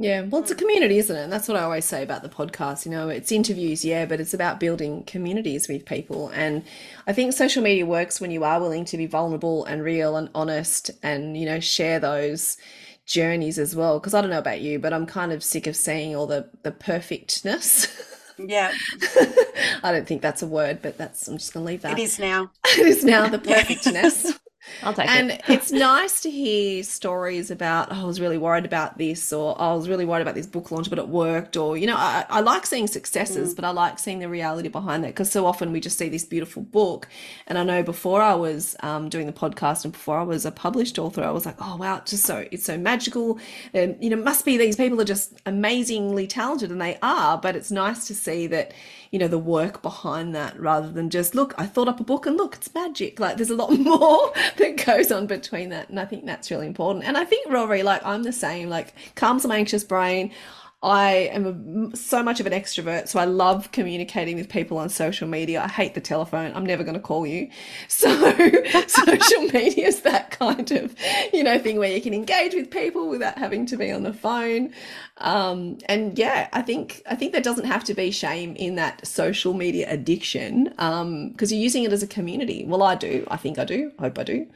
Yeah, 0.00 0.22
well, 0.22 0.42
it's 0.42 0.50
a 0.50 0.54
mm. 0.54 0.58
community, 0.58 0.98
isn't 0.98 1.14
it? 1.16 1.22
And 1.22 1.32
that's 1.32 1.48
what 1.48 1.56
I 1.56 1.62
always 1.62 1.84
say 1.84 2.04
about 2.04 2.22
the 2.22 2.28
podcast. 2.28 2.84
You 2.84 2.92
know, 2.92 3.08
it's 3.08 3.32
interviews, 3.32 3.84
yeah, 3.84 4.06
but 4.06 4.20
it's 4.20 4.32
about 4.32 4.60
building 4.60 5.02
communities 5.04 5.68
with 5.68 5.84
people. 5.84 6.28
And 6.28 6.62
I 7.06 7.12
think 7.12 7.32
social 7.32 7.62
media 7.62 7.84
works 7.84 8.20
when 8.20 8.30
you 8.30 8.44
are 8.44 8.60
willing 8.60 8.84
to 8.86 8.96
be 8.96 9.06
vulnerable 9.06 9.64
and 9.64 9.82
real 9.82 10.16
and 10.16 10.30
honest 10.34 10.92
and, 11.02 11.36
you 11.36 11.46
know, 11.46 11.58
share 11.58 11.98
those 11.98 12.58
journeys 13.06 13.58
as 13.58 13.74
well. 13.74 13.98
Because 13.98 14.14
I 14.14 14.20
don't 14.20 14.30
know 14.30 14.38
about 14.38 14.60
you, 14.60 14.78
but 14.78 14.92
I'm 14.92 15.06
kind 15.06 15.32
of 15.32 15.42
sick 15.42 15.66
of 15.66 15.74
seeing 15.74 16.14
all 16.14 16.28
the 16.28 16.48
the 16.62 16.70
perfectness. 16.70 17.88
Yeah, 18.38 18.72
I 19.82 19.90
don't 19.90 20.06
think 20.06 20.22
that's 20.22 20.42
a 20.42 20.46
word, 20.46 20.80
but 20.80 20.96
that's 20.96 21.26
I'm 21.26 21.38
just 21.38 21.52
going 21.52 21.66
to 21.66 21.72
leave 21.72 21.82
that. 21.82 21.98
it 21.98 22.02
is 22.02 22.20
now. 22.20 22.52
it 22.66 22.86
is 22.86 23.02
now 23.02 23.28
the 23.28 23.38
perfectness. 23.38 24.37
I'll 24.82 24.94
take 24.94 25.08
And 25.08 25.30
it. 25.32 25.42
it's 25.48 25.72
nice 25.72 26.20
to 26.22 26.30
hear 26.30 26.82
stories 26.82 27.50
about, 27.50 27.88
oh, 27.90 28.02
I 28.02 28.04
was 28.04 28.20
really 28.20 28.38
worried 28.38 28.64
about 28.64 28.98
this, 28.98 29.32
or 29.32 29.56
oh, 29.58 29.72
I 29.72 29.74
was 29.74 29.88
really 29.88 30.04
worried 30.04 30.22
about 30.22 30.34
this 30.34 30.46
book 30.46 30.70
launch, 30.70 30.90
but 30.90 30.98
it 30.98 31.08
worked. 31.08 31.56
Or, 31.56 31.76
you 31.76 31.86
know, 31.86 31.96
I, 31.96 32.24
I 32.28 32.40
like 32.40 32.66
seeing 32.66 32.86
successes, 32.86 33.54
but 33.54 33.64
I 33.64 33.70
like 33.70 33.98
seeing 33.98 34.18
the 34.20 34.28
reality 34.28 34.68
behind 34.68 35.04
that 35.04 35.08
because 35.08 35.30
so 35.30 35.46
often 35.46 35.72
we 35.72 35.80
just 35.80 35.98
see 35.98 36.08
this 36.08 36.24
beautiful 36.24 36.62
book. 36.62 37.08
And 37.46 37.58
I 37.58 37.64
know 37.64 37.82
before 37.82 38.22
I 38.22 38.34
was 38.34 38.76
um, 38.80 39.08
doing 39.08 39.26
the 39.26 39.32
podcast 39.32 39.84
and 39.84 39.92
before 39.92 40.18
I 40.18 40.22
was 40.22 40.44
a 40.44 40.50
published 40.52 40.98
author, 40.98 41.22
I 41.24 41.30
was 41.30 41.46
like, 41.46 41.56
oh, 41.60 41.76
wow, 41.76 41.96
it's 41.98 42.10
just 42.12 42.24
so, 42.24 42.46
it's 42.50 42.64
so 42.64 42.78
magical. 42.78 43.38
And, 43.74 43.96
you 44.02 44.10
know, 44.10 44.16
must 44.16 44.44
be 44.44 44.56
these 44.56 44.76
people 44.76 45.00
are 45.00 45.04
just 45.04 45.40
amazingly 45.46 46.26
talented, 46.26 46.70
and 46.70 46.80
they 46.80 46.98
are. 47.02 47.38
But 47.38 47.56
it's 47.56 47.70
nice 47.70 48.06
to 48.08 48.14
see 48.14 48.46
that, 48.48 48.72
you 49.10 49.18
know, 49.18 49.28
the 49.28 49.38
work 49.38 49.82
behind 49.82 50.34
that 50.34 50.58
rather 50.60 50.90
than 50.90 51.10
just, 51.10 51.34
look, 51.34 51.54
I 51.58 51.66
thought 51.66 51.88
up 51.88 52.00
a 52.00 52.04
book 52.04 52.26
and 52.26 52.36
look, 52.36 52.56
it's 52.56 52.72
magic. 52.74 53.18
Like 53.20 53.36
there's 53.36 53.50
a 53.50 53.56
lot 53.56 53.70
more 53.78 54.32
that 54.76 54.84
goes 54.84 55.12
on 55.12 55.26
between 55.26 55.70
that. 55.70 55.88
And 55.88 56.00
I 56.00 56.04
think 56.04 56.26
that's 56.26 56.50
really 56.50 56.66
important. 56.66 57.04
And 57.04 57.16
I 57.16 57.24
think, 57.24 57.50
Rory, 57.50 57.82
like 57.82 58.04
I'm 58.04 58.24
the 58.24 58.32
same, 58.32 58.68
like 58.68 58.94
calms 59.14 59.46
my 59.46 59.56
anxious 59.56 59.84
brain. 59.84 60.32
I 60.80 61.10
am 61.32 61.90
a, 61.92 61.96
so 61.96 62.22
much 62.22 62.38
of 62.38 62.46
an 62.46 62.52
extrovert, 62.52 63.08
so 63.08 63.18
I 63.18 63.24
love 63.24 63.72
communicating 63.72 64.36
with 64.36 64.48
people 64.48 64.78
on 64.78 64.88
social 64.88 65.26
media. 65.26 65.60
I 65.60 65.66
hate 65.66 65.94
the 65.94 66.00
telephone. 66.00 66.52
I'm 66.54 66.64
never 66.64 66.84
going 66.84 66.94
to 66.94 67.00
call 67.00 67.26
you. 67.26 67.48
So 67.88 68.08
social 68.86 69.42
media 69.52 69.88
is 69.88 70.02
that 70.02 70.30
kind 70.30 70.70
of, 70.70 70.94
you 71.32 71.42
know, 71.42 71.58
thing 71.58 71.78
where 71.78 71.90
you 71.90 72.00
can 72.00 72.14
engage 72.14 72.54
with 72.54 72.70
people 72.70 73.08
without 73.08 73.36
having 73.38 73.66
to 73.66 73.76
be 73.76 73.90
on 73.90 74.04
the 74.04 74.12
phone. 74.12 74.72
Um, 75.18 75.78
and 75.86 76.16
yeah, 76.16 76.48
I 76.52 76.62
think 76.62 77.02
I 77.10 77.16
think 77.16 77.32
there 77.32 77.40
doesn't 77.42 77.64
have 77.66 77.82
to 77.84 77.94
be 77.94 78.10
shame 78.12 78.54
in 78.56 78.76
that 78.76 79.04
social 79.06 79.54
media 79.54 79.86
addiction 79.90 80.64
because 81.32 81.50
you're 81.50 81.60
using 81.60 81.82
it 81.84 81.92
as 81.92 82.02
a 82.04 82.06
community. 82.06 82.64
Well, 82.66 82.82
I 82.84 82.94
do. 82.94 83.26
I 83.30 83.36
think 83.36 83.58
I 83.58 83.64
do. 83.64 83.90
I 83.98 84.02
hope 84.02 84.18
I 84.18 84.22
do. 84.24 84.46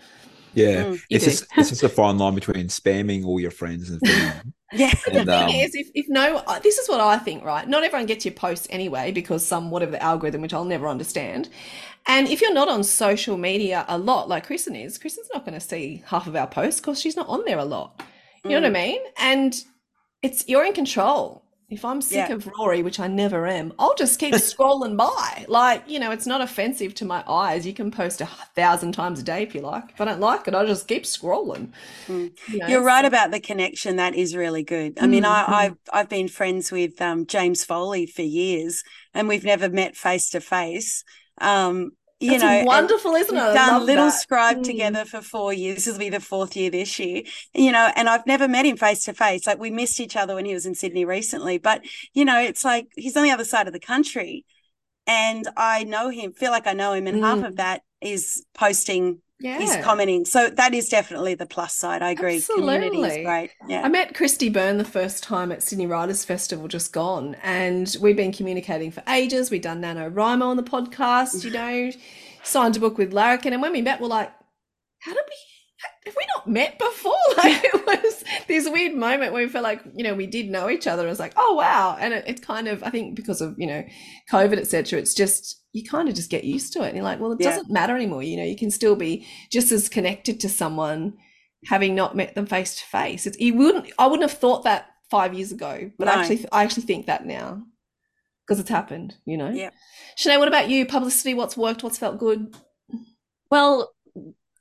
Yeah, 0.54 0.84
Mm, 0.84 1.02
it's 1.10 1.24
do. 1.24 1.24
just 1.24 1.46
it's 1.56 1.70
just 1.70 1.82
a 1.82 1.88
fine 1.88 2.18
line 2.18 2.34
between 2.34 2.66
spamming 2.68 3.24
all 3.24 3.40
your 3.40 3.50
friends 3.50 3.88
and 3.90 4.02
feeling, 4.04 4.52
Yeah. 4.72 4.92
and 5.06 5.28
The 5.28 5.38
um, 5.38 5.48
thing 5.48 5.60
is, 5.60 5.74
if, 5.74 5.88
if 5.94 6.06
no, 6.08 6.38
uh, 6.46 6.58
this 6.58 6.78
is 6.78 6.88
what 6.88 7.00
I 7.00 7.18
think, 7.18 7.44
right? 7.44 7.68
Not 7.68 7.84
everyone 7.84 8.06
gets 8.06 8.24
your 8.24 8.34
posts 8.34 8.66
anyway 8.70 9.12
because 9.12 9.44
some 9.44 9.70
whatever 9.70 9.92
the 9.92 10.02
algorithm, 10.02 10.42
which 10.42 10.54
I'll 10.54 10.64
never 10.64 10.88
understand. 10.88 11.48
And 12.06 12.28
if 12.28 12.40
you're 12.40 12.52
not 12.52 12.68
on 12.68 12.82
social 12.82 13.36
media 13.36 13.84
a 13.88 13.96
lot, 13.98 14.28
like 14.28 14.46
Kristen 14.46 14.74
is, 14.74 14.98
Kristen's 14.98 15.28
not 15.32 15.44
going 15.44 15.54
to 15.54 15.60
see 15.60 16.02
half 16.06 16.26
of 16.26 16.34
our 16.34 16.46
posts 16.46 16.80
because 16.80 17.00
she's 17.00 17.16
not 17.16 17.28
on 17.28 17.44
there 17.44 17.58
a 17.58 17.64
lot. 17.64 18.02
You 18.44 18.50
know 18.50 18.56
what 18.62 18.66
I 18.66 18.70
mean? 18.70 19.00
And 19.18 19.54
it's 20.20 20.48
you're 20.48 20.64
in 20.64 20.72
control. 20.72 21.41
If 21.72 21.84
I'm 21.86 22.02
sick 22.02 22.28
Yeah. 22.28 22.34
of 22.34 22.46
Rory, 22.46 22.82
which 22.82 23.00
I 23.00 23.06
never 23.08 23.46
am, 23.46 23.72
I'll 23.78 23.94
just 23.94 24.18
keep 24.20 24.34
scrolling 24.50 24.96
by. 24.96 25.46
Like, 25.48 25.82
you 25.88 25.98
know, 25.98 26.10
it's 26.10 26.26
not 26.26 26.40
offensive 26.42 26.94
to 26.96 27.04
my 27.06 27.24
eyes. 27.26 27.66
You 27.66 27.72
can 27.72 27.90
post 27.90 28.20
a 28.20 28.26
thousand 28.54 28.92
times 28.92 29.20
a 29.20 29.22
day 29.22 29.42
if 29.42 29.54
you 29.54 29.62
like. 29.62 29.84
If 29.90 30.00
I 30.00 30.04
don't 30.04 30.20
like 30.20 30.46
it, 30.46 30.54
I'll 30.54 30.66
just 30.66 30.86
keep 30.86 31.04
scrolling. 31.04 31.70
Mm. 32.08 32.30
You 32.48 32.58
know, 32.58 32.66
You're 32.68 32.84
right 32.84 33.02
so- 33.04 33.08
about 33.08 33.30
the 33.30 33.40
connection. 33.40 33.96
That 33.96 34.14
is 34.14 34.36
really 34.36 34.62
good. 34.62 34.98
I 35.00 35.06
mean, 35.06 35.22
Mm, 35.22 35.28
I, 35.30 35.44
mm. 35.44 35.52
I've 35.54 35.76
I've 35.92 36.08
been 36.10 36.28
friends 36.28 36.70
with 36.70 37.00
um, 37.00 37.26
James 37.26 37.64
Foley 37.64 38.04
for 38.06 38.22
years, 38.22 38.82
and 39.14 39.26
we've 39.28 39.44
never 39.44 39.68
met 39.70 39.96
face 39.96 40.28
to 40.30 40.40
face. 40.40 41.04
Um, 41.40 41.92
you 42.22 42.38
That's 42.38 42.42
know, 42.42 42.64
wonderful, 42.64 43.14
isn't 43.14 43.36
it? 43.36 43.40
I 43.40 43.54
done 43.54 43.86
Little 43.86 44.06
that. 44.06 44.20
Scribe 44.20 44.58
Mm. 44.58 44.64
together 44.64 45.04
for 45.04 45.20
four 45.20 45.52
years. 45.52 45.84
This 45.84 45.92
will 45.92 45.98
be 45.98 46.08
the 46.08 46.20
fourth 46.20 46.56
year 46.56 46.70
this 46.70 46.98
year. 46.98 47.22
You 47.54 47.72
know, 47.72 47.90
and 47.96 48.08
I've 48.08 48.26
never 48.26 48.48
met 48.48 48.64
him 48.66 48.76
face 48.76 49.04
to 49.04 49.12
face. 49.14 49.46
Like 49.46 49.58
we 49.58 49.70
missed 49.70 50.00
each 50.00 50.16
other 50.16 50.34
when 50.34 50.44
he 50.44 50.54
was 50.54 50.66
in 50.66 50.74
Sydney 50.74 51.04
recently, 51.04 51.58
but 51.58 51.82
you 52.14 52.24
know, 52.24 52.38
it's 52.40 52.64
like 52.64 52.88
he's 52.96 53.16
on 53.16 53.24
the 53.24 53.30
other 53.30 53.44
side 53.44 53.66
of 53.66 53.72
the 53.72 53.80
country, 53.80 54.44
and 55.06 55.48
I 55.56 55.84
know 55.84 56.08
him. 56.10 56.32
Feel 56.32 56.50
like 56.52 56.66
I 56.66 56.72
know 56.74 56.92
him, 56.92 57.06
and 57.06 57.22
half 57.24 57.38
Mm. 57.38 57.46
of 57.48 57.56
that 57.56 57.82
is 58.00 58.44
posting. 58.54 59.20
Yeah. 59.42 59.60
Is 59.60 59.76
commenting. 59.84 60.24
So 60.24 60.48
that 60.50 60.72
is 60.72 60.88
definitely 60.88 61.34
the 61.34 61.46
plus 61.46 61.74
side. 61.74 62.00
I 62.00 62.10
agree. 62.10 62.40
Community 62.40 62.98
is 62.98 63.04
Absolutely. 63.04 63.24
great. 63.24 63.50
Yeah. 63.68 63.82
I 63.82 63.88
met 63.88 64.14
Christy 64.14 64.48
Byrne 64.48 64.78
the 64.78 64.84
first 64.84 65.24
time 65.24 65.50
at 65.50 65.62
Sydney 65.62 65.86
Writers 65.86 66.24
Festival 66.24 66.68
just 66.68 66.92
gone, 66.92 67.36
and 67.42 67.94
we've 68.00 68.16
been 68.16 68.32
communicating 68.32 68.90
for 68.90 69.02
ages. 69.08 69.50
We've 69.50 69.60
done 69.60 69.80
Nano 69.80 70.10
NaNoWriMo 70.10 70.42
on 70.42 70.56
the 70.56 70.62
podcast, 70.62 71.44
you 71.44 71.50
know, 71.52 71.90
signed 72.42 72.76
a 72.76 72.80
book 72.80 72.98
with 72.98 73.12
Larrikin, 73.12 73.52
and 73.52 73.60
when 73.60 73.72
we 73.72 73.82
met, 73.82 74.00
we're 74.00 74.06
like, 74.06 74.32
how 75.00 75.12
did 75.12 75.24
we 75.28 75.36
have 76.04 76.14
we 76.16 76.26
not 76.36 76.48
met 76.48 76.78
before? 76.78 77.12
Like 77.36 77.64
it 77.64 77.86
was 77.86 78.24
this 78.46 78.68
weird 78.68 78.94
moment 78.94 79.32
where 79.32 79.42
we 79.44 79.48
felt 79.48 79.64
like, 79.64 79.82
you 79.94 80.04
know, 80.04 80.14
we 80.14 80.26
did 80.26 80.50
know 80.50 80.68
each 80.68 80.86
other. 80.86 81.06
It 81.06 81.10
was 81.10 81.18
like, 81.18 81.32
oh 81.36 81.54
wow. 81.54 81.96
And 81.98 82.12
it, 82.12 82.24
it 82.26 82.42
kind 82.42 82.68
of, 82.68 82.82
I 82.84 82.90
think 82.90 83.16
because 83.16 83.40
of, 83.40 83.54
you 83.58 83.66
know, 83.66 83.84
COVID, 84.30 84.58
etc. 84.58 84.98
it's 84.98 85.14
just 85.14 85.61
you 85.72 85.82
kind 85.84 86.08
of 86.08 86.14
just 86.14 86.30
get 86.30 86.44
used 86.44 86.72
to 86.74 86.82
it. 86.82 86.88
And 86.88 86.96
you're 86.96 87.04
like, 87.04 87.18
well, 87.20 87.32
it 87.32 87.40
Yeah. 87.40 87.50
doesn't 87.50 87.70
matter 87.70 87.96
anymore. 87.96 88.22
You 88.22 88.36
know, 88.36 88.44
you 88.44 88.56
can 88.56 88.70
still 88.70 88.94
be 88.96 89.26
just 89.50 89.72
as 89.72 89.88
connected 89.88 90.38
to 90.40 90.48
someone 90.48 91.14
having 91.66 91.94
not 91.94 92.16
met 92.16 92.34
them 92.34 92.46
face 92.46 92.76
to 92.76 92.84
face. 92.84 93.26
It's 93.26 93.38
you 93.38 93.54
wouldn't 93.54 93.90
I 93.98 94.06
wouldn't 94.06 94.28
have 94.28 94.38
thought 94.38 94.64
that 94.64 94.86
five 95.10 95.34
years 95.34 95.52
ago, 95.52 95.90
but 95.98 96.08
I 96.08 96.20
actually 96.20 96.46
I 96.52 96.64
actually 96.64 96.84
think 96.84 97.06
that 97.06 97.24
now. 97.26 97.62
Because 98.46 98.58
it's 98.58 98.68
happened, 98.70 99.14
you 99.24 99.36
know. 99.36 99.50
Yeah. 99.50 99.70
Sinead, 100.18 100.40
what 100.40 100.48
about 100.48 100.68
you? 100.68 100.84
Publicity, 100.84 101.32
what's 101.32 101.56
worked, 101.56 101.84
what's 101.84 101.96
felt 101.98 102.18
good? 102.18 102.56
Well, 103.52 103.91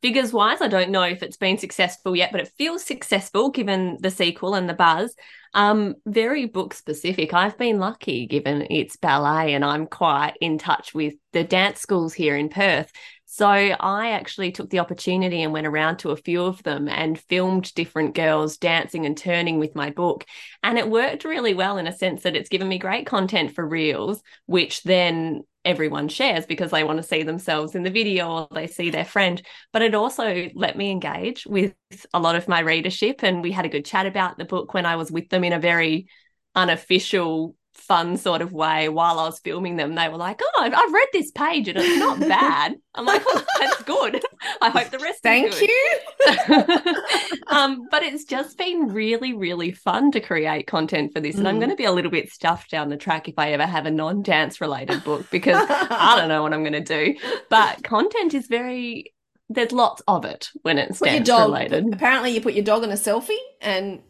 figures 0.01 0.33
wise, 0.33 0.61
I 0.61 0.67
don't 0.67 0.91
know 0.91 1.03
if 1.03 1.23
it's 1.23 1.37
been 1.37 1.57
successful 1.57 2.15
yet, 2.15 2.31
but 2.31 2.41
it 2.41 2.51
feels 2.57 2.83
successful 2.83 3.49
given 3.49 3.97
the 3.99 4.11
sequel 4.11 4.55
and 4.55 4.67
the 4.67 4.73
buzz. 4.73 5.15
Um, 5.53 5.95
very 6.05 6.45
book 6.45 6.73
specific. 6.73 7.33
I've 7.33 7.57
been 7.57 7.79
lucky 7.79 8.25
given 8.25 8.65
it's 8.69 8.95
ballet 8.95 9.53
and 9.53 9.65
I'm 9.65 9.85
quite 9.85 10.33
in 10.39 10.57
touch 10.57 10.93
with 10.93 11.15
the 11.33 11.43
dance 11.43 11.79
schools 11.79 12.13
here 12.13 12.35
in 12.35 12.49
Perth. 12.49 12.91
So 13.34 13.48
I 13.48 14.12
actually 14.12 14.52
took 14.52 14.70
the 14.70 14.80
opportunity 14.80 15.41
and 15.41 15.54
went 15.54 15.65
around 15.65 16.00
to 16.00 16.10
a 16.10 16.17
few 16.17 16.44
of 16.44 16.62
them 16.63 16.89
and 16.89 17.17
filmed 17.17 17.74
different 17.76 18.13
girls 18.13 18.58
dancing 18.58 19.06
and 19.06 19.17
turning 19.17 19.58
with 19.58 19.74
my 19.74 19.89
book. 19.89 20.26
And 20.63 20.78
it 20.78 20.89
worked 20.89 21.24
really 21.24 21.54
well 21.54 21.78
in 21.78 21.88
a 21.88 21.96
sense 21.96 22.24
that 22.24 22.36
it's 22.36 22.50
given 22.50 22.67
me 22.67 22.78
great 22.78 23.06
content 23.06 23.56
for 23.56 23.65
reels, 23.65 24.22
which 24.48 24.84
then 24.84 25.44
everyone 25.63 26.10
shares 26.10 26.46
because 26.46 26.72
they 26.72 26.84
want 26.84 26.98
to 26.98 27.08
see 27.08 27.24
themselves 27.24 27.74
in 27.74 27.84
the 27.84 27.89
video 27.89 28.30
or 28.30 28.48
they 28.52 28.67
see 28.67 28.89
their 28.89 29.06
friend. 29.06 29.41
But 29.72 29.82
it 29.82 29.96
also 29.96 30.50
let 30.54 30.76
me 30.76 30.91
engage 30.91 31.46
with 31.46 31.74
a 32.13 32.20
lot 32.20 32.36
of 32.36 32.50
my 32.50 32.60
readership. 32.60 33.24
And 33.24 33.41
we 33.41 33.54
had 33.54 33.63
a 33.63 33.70
good 33.70 33.86
chat 33.86 34.08
about 34.08 34.39
the 34.39 34.46
book 34.46 34.74
when 34.74 34.86
I 34.86 34.98
was 34.98 35.10
with 35.10 35.30
them 35.30 35.46
in 35.46 35.54
a 35.54 35.60
very 35.60 36.08
unofficial, 36.54 37.56
fun 37.73 38.17
sort 38.17 38.41
of 38.41 38.51
way 38.51 38.89
while 38.89 39.19
I 39.19 39.23
was 39.25 39.39
filming 39.39 39.75
them. 39.75 39.95
They 39.95 40.07
were 40.10 40.17
like, 40.17 40.39
Oh, 40.43 40.62
I've, 40.62 40.73
I've 40.73 40.93
read 40.93 41.07
this 41.13 41.31
page 41.31 41.67
and 41.67 41.77
it's 41.77 41.99
not 41.99 42.19
bad. 42.19 42.75
I'm 42.95 43.05
like, 43.05 43.21
oh, 43.25 43.43
That's 43.60 43.81
good. 43.84 44.23
I 44.62 44.69
hope 44.69 44.89
the 44.91 44.99
rest 44.99 45.21
Thank 45.23 45.60
you. 45.62 45.99
um, 47.47 47.88
but 47.89 48.03
it's 48.03 48.23
just 48.25 48.57
been 48.57 48.88
really, 48.88 49.34
really 49.34 49.71
fun 49.71 50.12
to 50.12 50.19
create 50.19 50.67
content 50.67 51.13
for 51.13 51.19
this. 51.19 51.38
And 51.38 51.47
I'm 51.47 51.55
Mm. 51.55 51.60
going 51.60 51.69
to 51.71 51.75
be 51.75 51.86
a 51.86 51.91
little 51.91 52.12
bit 52.12 52.29
stuffed 52.31 52.71
down 52.71 52.89
the 52.89 52.97
track 52.97 53.27
if 53.27 53.36
I 53.38 53.51
ever 53.51 53.65
have 53.65 53.86
a 53.86 53.91
non 53.91 54.21
dance 54.21 54.62
related 54.62 55.03
book 55.03 55.29
because 55.31 55.65
I 55.69 56.15
don't 56.17 56.29
know 56.29 56.43
what 56.43 56.53
I'm 56.53 56.63
going 56.63 56.73
to 56.73 56.79
do. 56.81 57.15
But 57.49 57.84
content 57.84 58.34
is 58.34 58.47
very, 58.47 59.13
there's 59.49 59.71
lots 59.71 60.01
of 60.07 60.25
it 60.25 60.49
when 60.62 60.77
it's 60.77 60.99
dance 60.99 61.27
dog. 61.27 61.47
related. 61.49 61.93
Apparently, 61.93 62.31
you 62.31 62.41
put 62.41 62.53
your 62.53 62.63
dog 62.63 62.84
in 62.84 62.91
a 62.91 62.95
selfie, 62.95 63.36
and 63.62 64.01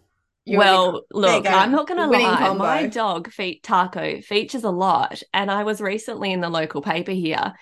you're 0.45 0.59
Well, 0.59 1.03
look. 1.11 1.45
I'm 1.47 1.71
not 1.71 1.87
going 1.87 1.99
to 1.99 2.07
lie. 2.07 2.37
combo. 2.37 2.63
My 2.63 2.87
dog, 2.87 3.31
Feet 3.31 3.63
Taco, 3.63 4.21
features 4.21 4.63
a 4.63 4.71
lot. 4.71 5.21
And 5.33 5.51
I 5.51 5.63
was 5.63 5.81
recently 5.81 6.31
in 6.31 6.41
the 6.41 6.49
local 6.49 6.81
paper 6.81 7.11
here. 7.11 7.53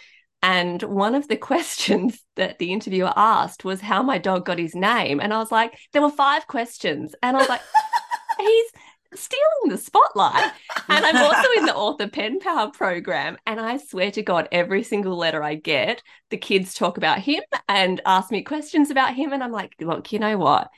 And 0.42 0.82
one 0.84 1.16
of 1.16 1.28
the 1.28 1.38
questions 1.52 2.20
that 2.36 2.60
the 2.60 2.72
interviewer 2.72 3.14
asked 3.16 3.66
was 3.66 3.82
how 3.82 4.02
my 4.02 4.18
dog 4.18 4.46
got 4.46 4.60
his 4.60 4.76
name. 4.76 5.20
And 5.20 5.34
I 5.34 5.40
was 5.40 5.52
like, 5.52 5.78
there 5.92 6.02
were 6.02 6.10
five 6.10 6.48
questions. 6.48 7.14
And 7.22 7.36
I 7.36 7.40
was 7.42 7.50
like, 7.50 7.62
he's 8.40 8.72
stealing 9.14 9.70
the 9.70 9.78
spotlight. 9.78 10.54
And 10.88 11.06
I'm 11.06 11.18
also 11.18 11.50
in 11.58 11.66
the 11.66 11.76
author 11.76 12.08
pen 12.08 12.40
pal 12.40 12.72
program. 12.72 13.38
And 13.46 13.60
I 13.60 13.78
swear 13.78 14.12
to 14.12 14.22
God, 14.22 14.48
every 14.54 14.84
single 14.84 15.18
letter 15.18 15.44
I 15.44 15.56
get, 15.56 16.02
the 16.30 16.38
kids 16.38 16.74
talk 16.74 16.98
about 16.98 17.20
him 17.20 17.44
and 17.68 18.00
ask 18.06 18.32
me 18.32 18.44
questions 18.44 18.90
about 18.90 19.16
him. 19.16 19.34
And 19.34 19.44
I'm 19.44 19.52
like, 19.52 19.74
look, 19.82 20.14
you 20.14 20.20
know 20.20 20.38
what? 20.38 20.70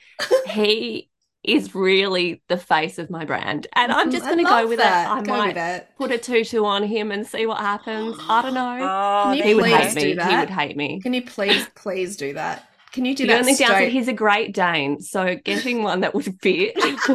He 0.47 1.10
is 1.43 1.73
really 1.73 2.41
the 2.47 2.57
face 2.57 2.99
of 2.99 3.09
my 3.09 3.25
brand. 3.25 3.67
And 3.73 3.91
I'm 3.91 4.09
mm, 4.09 4.11
just 4.11 4.25
going 4.25 4.37
to 4.37 4.43
go 4.43 4.67
with 4.67 4.77
that. 4.77 5.07
it. 5.07 5.11
I 5.11 5.21
Go 5.23 5.37
might 5.37 5.57
it. 5.57 5.89
put 5.97 6.11
a 6.11 6.17
tutu 6.17 6.63
on 6.63 6.83
him 6.83 7.11
and 7.11 7.25
see 7.25 7.45
what 7.45 7.57
happens. 7.57 8.17
I 8.29 8.41
don't 8.41 8.53
know. 8.53 8.71
Oh, 9.23 9.31
he 9.31 9.53
would 9.53 9.65
hate 9.65 9.95
me. 9.95 10.03
He 10.11 10.35
would 10.37 10.49
hate 10.49 10.77
me. 10.77 10.99
Can 11.01 11.13
you 11.13 11.21
please, 11.23 11.67
please 11.75 12.15
do 12.17 12.33
that? 12.33 12.67
Can 12.91 13.05
you 13.05 13.15
do 13.15 13.23
The 13.25 13.33
that 13.33 13.39
only 13.39 13.55
downside, 13.55 13.91
he's 13.91 14.07
a 14.07 14.13
great 14.13 14.53
Dane. 14.53 14.99
So 14.99 15.35
getting 15.35 15.83
one 15.83 16.01
that 16.01 16.13
would 16.13 16.25
fit 16.41 16.75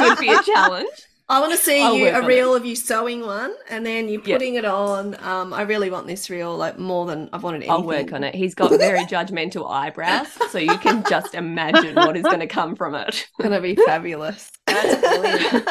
would 0.00 0.18
be 0.18 0.28
a 0.28 0.42
challenge. 0.42 0.88
I 1.28 1.40
want 1.40 1.52
to 1.52 1.58
see 1.58 1.82
I'll 1.82 1.94
you 1.96 2.08
a 2.08 2.18
on 2.20 2.26
reel 2.26 2.54
of 2.54 2.66
you 2.66 2.76
sewing 2.76 3.24
one, 3.24 3.54
and 3.70 3.84
then 3.86 4.08
you 4.08 4.20
Yeah. 4.24 4.34
putting 4.36 4.56
it 4.56 4.64
on. 4.66 5.16
Um, 5.24 5.54
I 5.54 5.62
really 5.62 5.88
want 5.90 6.06
this 6.06 6.28
reel, 6.28 6.54
like 6.56 6.78
more 6.78 7.06
than 7.06 7.30
I've 7.32 7.42
wanted. 7.42 7.58
Anything. 7.58 7.70
I'll 7.72 7.82
work 7.82 8.12
on 8.12 8.22
it. 8.24 8.34
He's 8.34 8.54
got 8.54 8.70
very 8.72 9.00
judgmental 9.06 9.70
eyebrows, 9.70 10.28
so 10.50 10.58
you 10.58 10.76
can 10.78 11.02
just 11.08 11.34
imagine 11.34 11.94
what 11.94 12.16
is 12.16 12.24
going 12.24 12.40
to 12.40 12.46
come 12.46 12.76
from 12.76 12.94
it. 12.94 13.08
It's 13.08 13.26
gonna 13.40 13.60
be 13.62 13.74
fabulous. 13.74 14.50
That's 14.66 15.00
brilliant. 15.00 15.68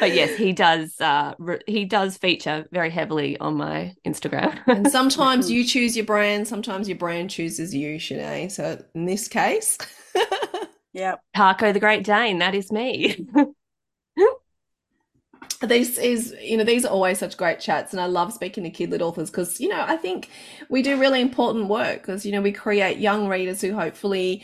But 0.00 0.14
yes, 0.14 0.36
he 0.36 0.52
does. 0.52 0.94
Uh, 1.00 1.34
re- 1.40 1.60
he 1.66 1.84
does 1.84 2.16
feature 2.16 2.64
very 2.70 2.90
heavily 2.90 3.36
on 3.40 3.56
my 3.56 3.96
Instagram. 4.06 4.60
and 4.68 4.88
sometimes 4.92 5.50
you 5.50 5.64
choose 5.64 5.96
your 5.96 6.06
brand, 6.06 6.46
sometimes 6.46 6.88
your 6.88 6.96
brand 6.98 7.30
chooses 7.30 7.74
you, 7.74 7.98
Chenee. 7.98 8.48
So 8.48 8.80
in 8.94 9.06
this 9.06 9.26
case, 9.26 9.76
yeah, 10.92 11.16
Taco 11.34 11.72
the 11.72 11.80
Great 11.80 12.04
Dane, 12.04 12.38
that 12.38 12.54
is 12.54 12.70
me. 12.70 13.26
This 15.60 15.98
is 15.98 16.34
you 16.40 16.56
know 16.56 16.62
these 16.62 16.84
are 16.84 16.92
always 16.92 17.18
such 17.18 17.36
great 17.36 17.58
chats 17.58 17.92
and 17.92 18.00
i 18.00 18.06
love 18.06 18.32
speaking 18.32 18.62
to 18.62 18.70
kid 18.70 18.90
lit 18.90 19.02
authors 19.02 19.30
because 19.30 19.60
you 19.60 19.68
know 19.68 19.84
i 19.88 19.96
think 19.96 20.30
we 20.68 20.82
do 20.82 20.98
really 21.00 21.20
important 21.20 21.66
work 21.66 22.00
because 22.00 22.24
you 22.24 22.30
know 22.30 22.40
we 22.40 22.52
create 22.52 22.98
young 22.98 23.26
readers 23.26 23.60
who 23.60 23.74
hopefully 23.74 24.42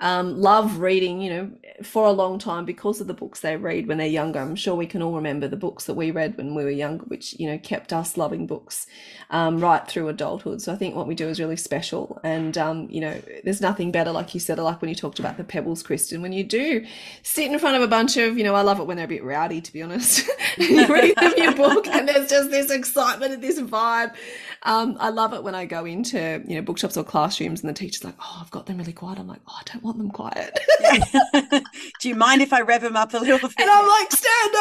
um, 0.00 0.40
love 0.40 0.78
reading 0.78 1.20
you 1.20 1.30
know 1.30 1.50
for 1.82 2.06
a 2.06 2.12
long 2.12 2.38
time 2.38 2.64
because 2.64 3.00
of 3.00 3.06
the 3.06 3.14
books 3.14 3.40
they 3.40 3.56
read 3.56 3.86
when 3.86 3.98
they're 3.98 4.06
younger. 4.06 4.40
I'm 4.40 4.56
sure 4.56 4.74
we 4.74 4.86
can 4.86 5.02
all 5.02 5.14
remember 5.14 5.48
the 5.48 5.56
books 5.56 5.84
that 5.84 5.94
we 5.94 6.10
read 6.10 6.36
when 6.36 6.54
we 6.54 6.64
were 6.64 6.70
younger 6.70 7.04
which 7.04 7.38
you 7.38 7.46
know 7.46 7.58
kept 7.58 7.92
us 7.92 8.16
loving 8.16 8.46
books 8.46 8.86
um, 9.30 9.58
right 9.58 9.86
through 9.86 10.08
adulthood. 10.08 10.62
So 10.62 10.72
i 10.72 10.76
think 10.76 10.94
what 10.94 11.06
we 11.06 11.14
do 11.14 11.28
is 11.28 11.40
really 11.40 11.56
special. 11.56 12.20
And 12.24 12.56
um, 12.56 12.88
you 12.90 13.00
know 13.00 13.20
there's 13.44 13.60
nothing 13.60 13.90
better 13.90 14.12
like 14.12 14.34
you 14.34 14.40
said 14.40 14.58
like 14.58 14.80
when 14.80 14.88
you 14.88 14.94
talked 14.94 15.18
about 15.18 15.36
the 15.36 15.44
pebbles 15.44 15.82
kristen 15.82 16.22
when 16.22 16.32
you 16.32 16.44
do 16.44 16.84
sit 17.22 17.50
in 17.50 17.58
front 17.58 17.76
of 17.76 17.82
a 17.82 17.88
bunch 17.88 18.16
of 18.16 18.38
you 18.38 18.44
know 18.44 18.54
i 18.54 18.62
love 18.62 18.80
it 18.80 18.86
when 18.86 18.96
they're 18.96 19.06
a 19.06 19.08
bit 19.08 19.24
rowdy 19.24 19.60
to 19.60 19.72
be 19.72 19.82
honest. 19.82 20.28
You 20.58 20.86
read 20.86 21.14
them 21.16 21.34
your 21.36 21.54
book 21.54 21.86
and 21.86 22.08
there's 22.08 22.30
just 22.30 22.50
this 22.50 22.70
excitement 22.70 23.34
and 23.34 23.42
this 23.42 23.60
vibe. 23.60 24.14
Um, 24.62 24.96
i 25.00 25.10
love 25.10 25.34
it 25.34 25.42
when 25.42 25.54
i 25.54 25.66
go 25.66 25.84
into 25.84 26.42
you 26.46 26.56
know 26.56 26.62
bookshops 26.62 26.96
or 26.96 27.04
classrooms 27.04 27.60
and 27.60 27.68
the 27.68 27.74
teacher's 27.74 28.04
like 28.04 28.14
oh 28.20 28.38
i've 28.40 28.50
got 28.50 28.66
them 28.66 28.78
really 28.78 28.92
quiet. 28.92 29.18
I'm 29.18 29.28
like 29.28 29.42
oh 29.46 29.56
i 29.58 29.62
don't 29.70 29.84
want 29.86 29.98
them 29.98 30.10
quiet 30.10 30.58
Do 32.00 32.08
you 32.08 32.14
mind 32.14 32.42
if 32.42 32.52
I 32.52 32.60
rev 32.60 32.82
them 32.82 32.96
up 32.96 33.14
a 33.14 33.18
little 33.18 33.38
bit? 33.38 33.52
and 33.58 33.70
i'm 33.70 33.88
like 33.88 34.12
stand 34.12 34.54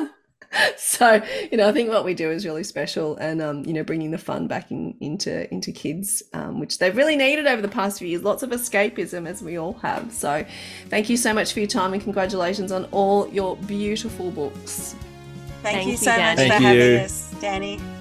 up 0.00 0.10
so 0.76 1.22
you 1.50 1.58
know 1.58 1.68
i 1.68 1.72
think 1.72 1.90
what 1.90 2.04
we 2.04 2.14
do 2.14 2.30
is 2.30 2.44
really 2.44 2.64
special 2.64 3.16
and 3.16 3.42
um, 3.42 3.64
you 3.64 3.72
know 3.72 3.84
bringing 3.84 4.10
the 4.10 4.18
fun 4.18 4.46
back 4.48 4.70
in, 4.70 4.94
into 5.00 5.50
into 5.52 5.70
kids 5.72 6.22
um, 6.32 6.58
which 6.58 6.78
they've 6.78 6.96
really 6.96 7.16
needed 7.16 7.46
over 7.46 7.60
the 7.60 7.68
past 7.68 7.98
few 7.98 8.08
years 8.08 8.22
lots 8.22 8.42
of 8.42 8.50
escapism 8.50 9.26
as 9.28 9.42
we 9.42 9.58
all 9.58 9.74
have 9.74 10.10
so 10.12 10.44
thank 10.88 11.08
you 11.10 11.16
so 11.16 11.32
much 11.34 11.52
for 11.52 11.60
your 11.60 11.68
time 11.68 11.92
and 11.92 12.02
congratulations 12.02 12.72
on 12.72 12.86
all 12.92 13.28
your 13.28 13.56
beautiful 13.58 14.30
books 14.30 14.94
Thank, 15.60 15.74
Thank 15.78 15.86
you 15.86 15.92
you, 15.92 15.96
so 15.96 16.10
much 16.12 16.38
Dani. 16.38 16.42
for 16.44 16.48
Thank 16.50 16.62
having 16.62 17.00
us, 17.00 17.34
Dani. 17.40 17.97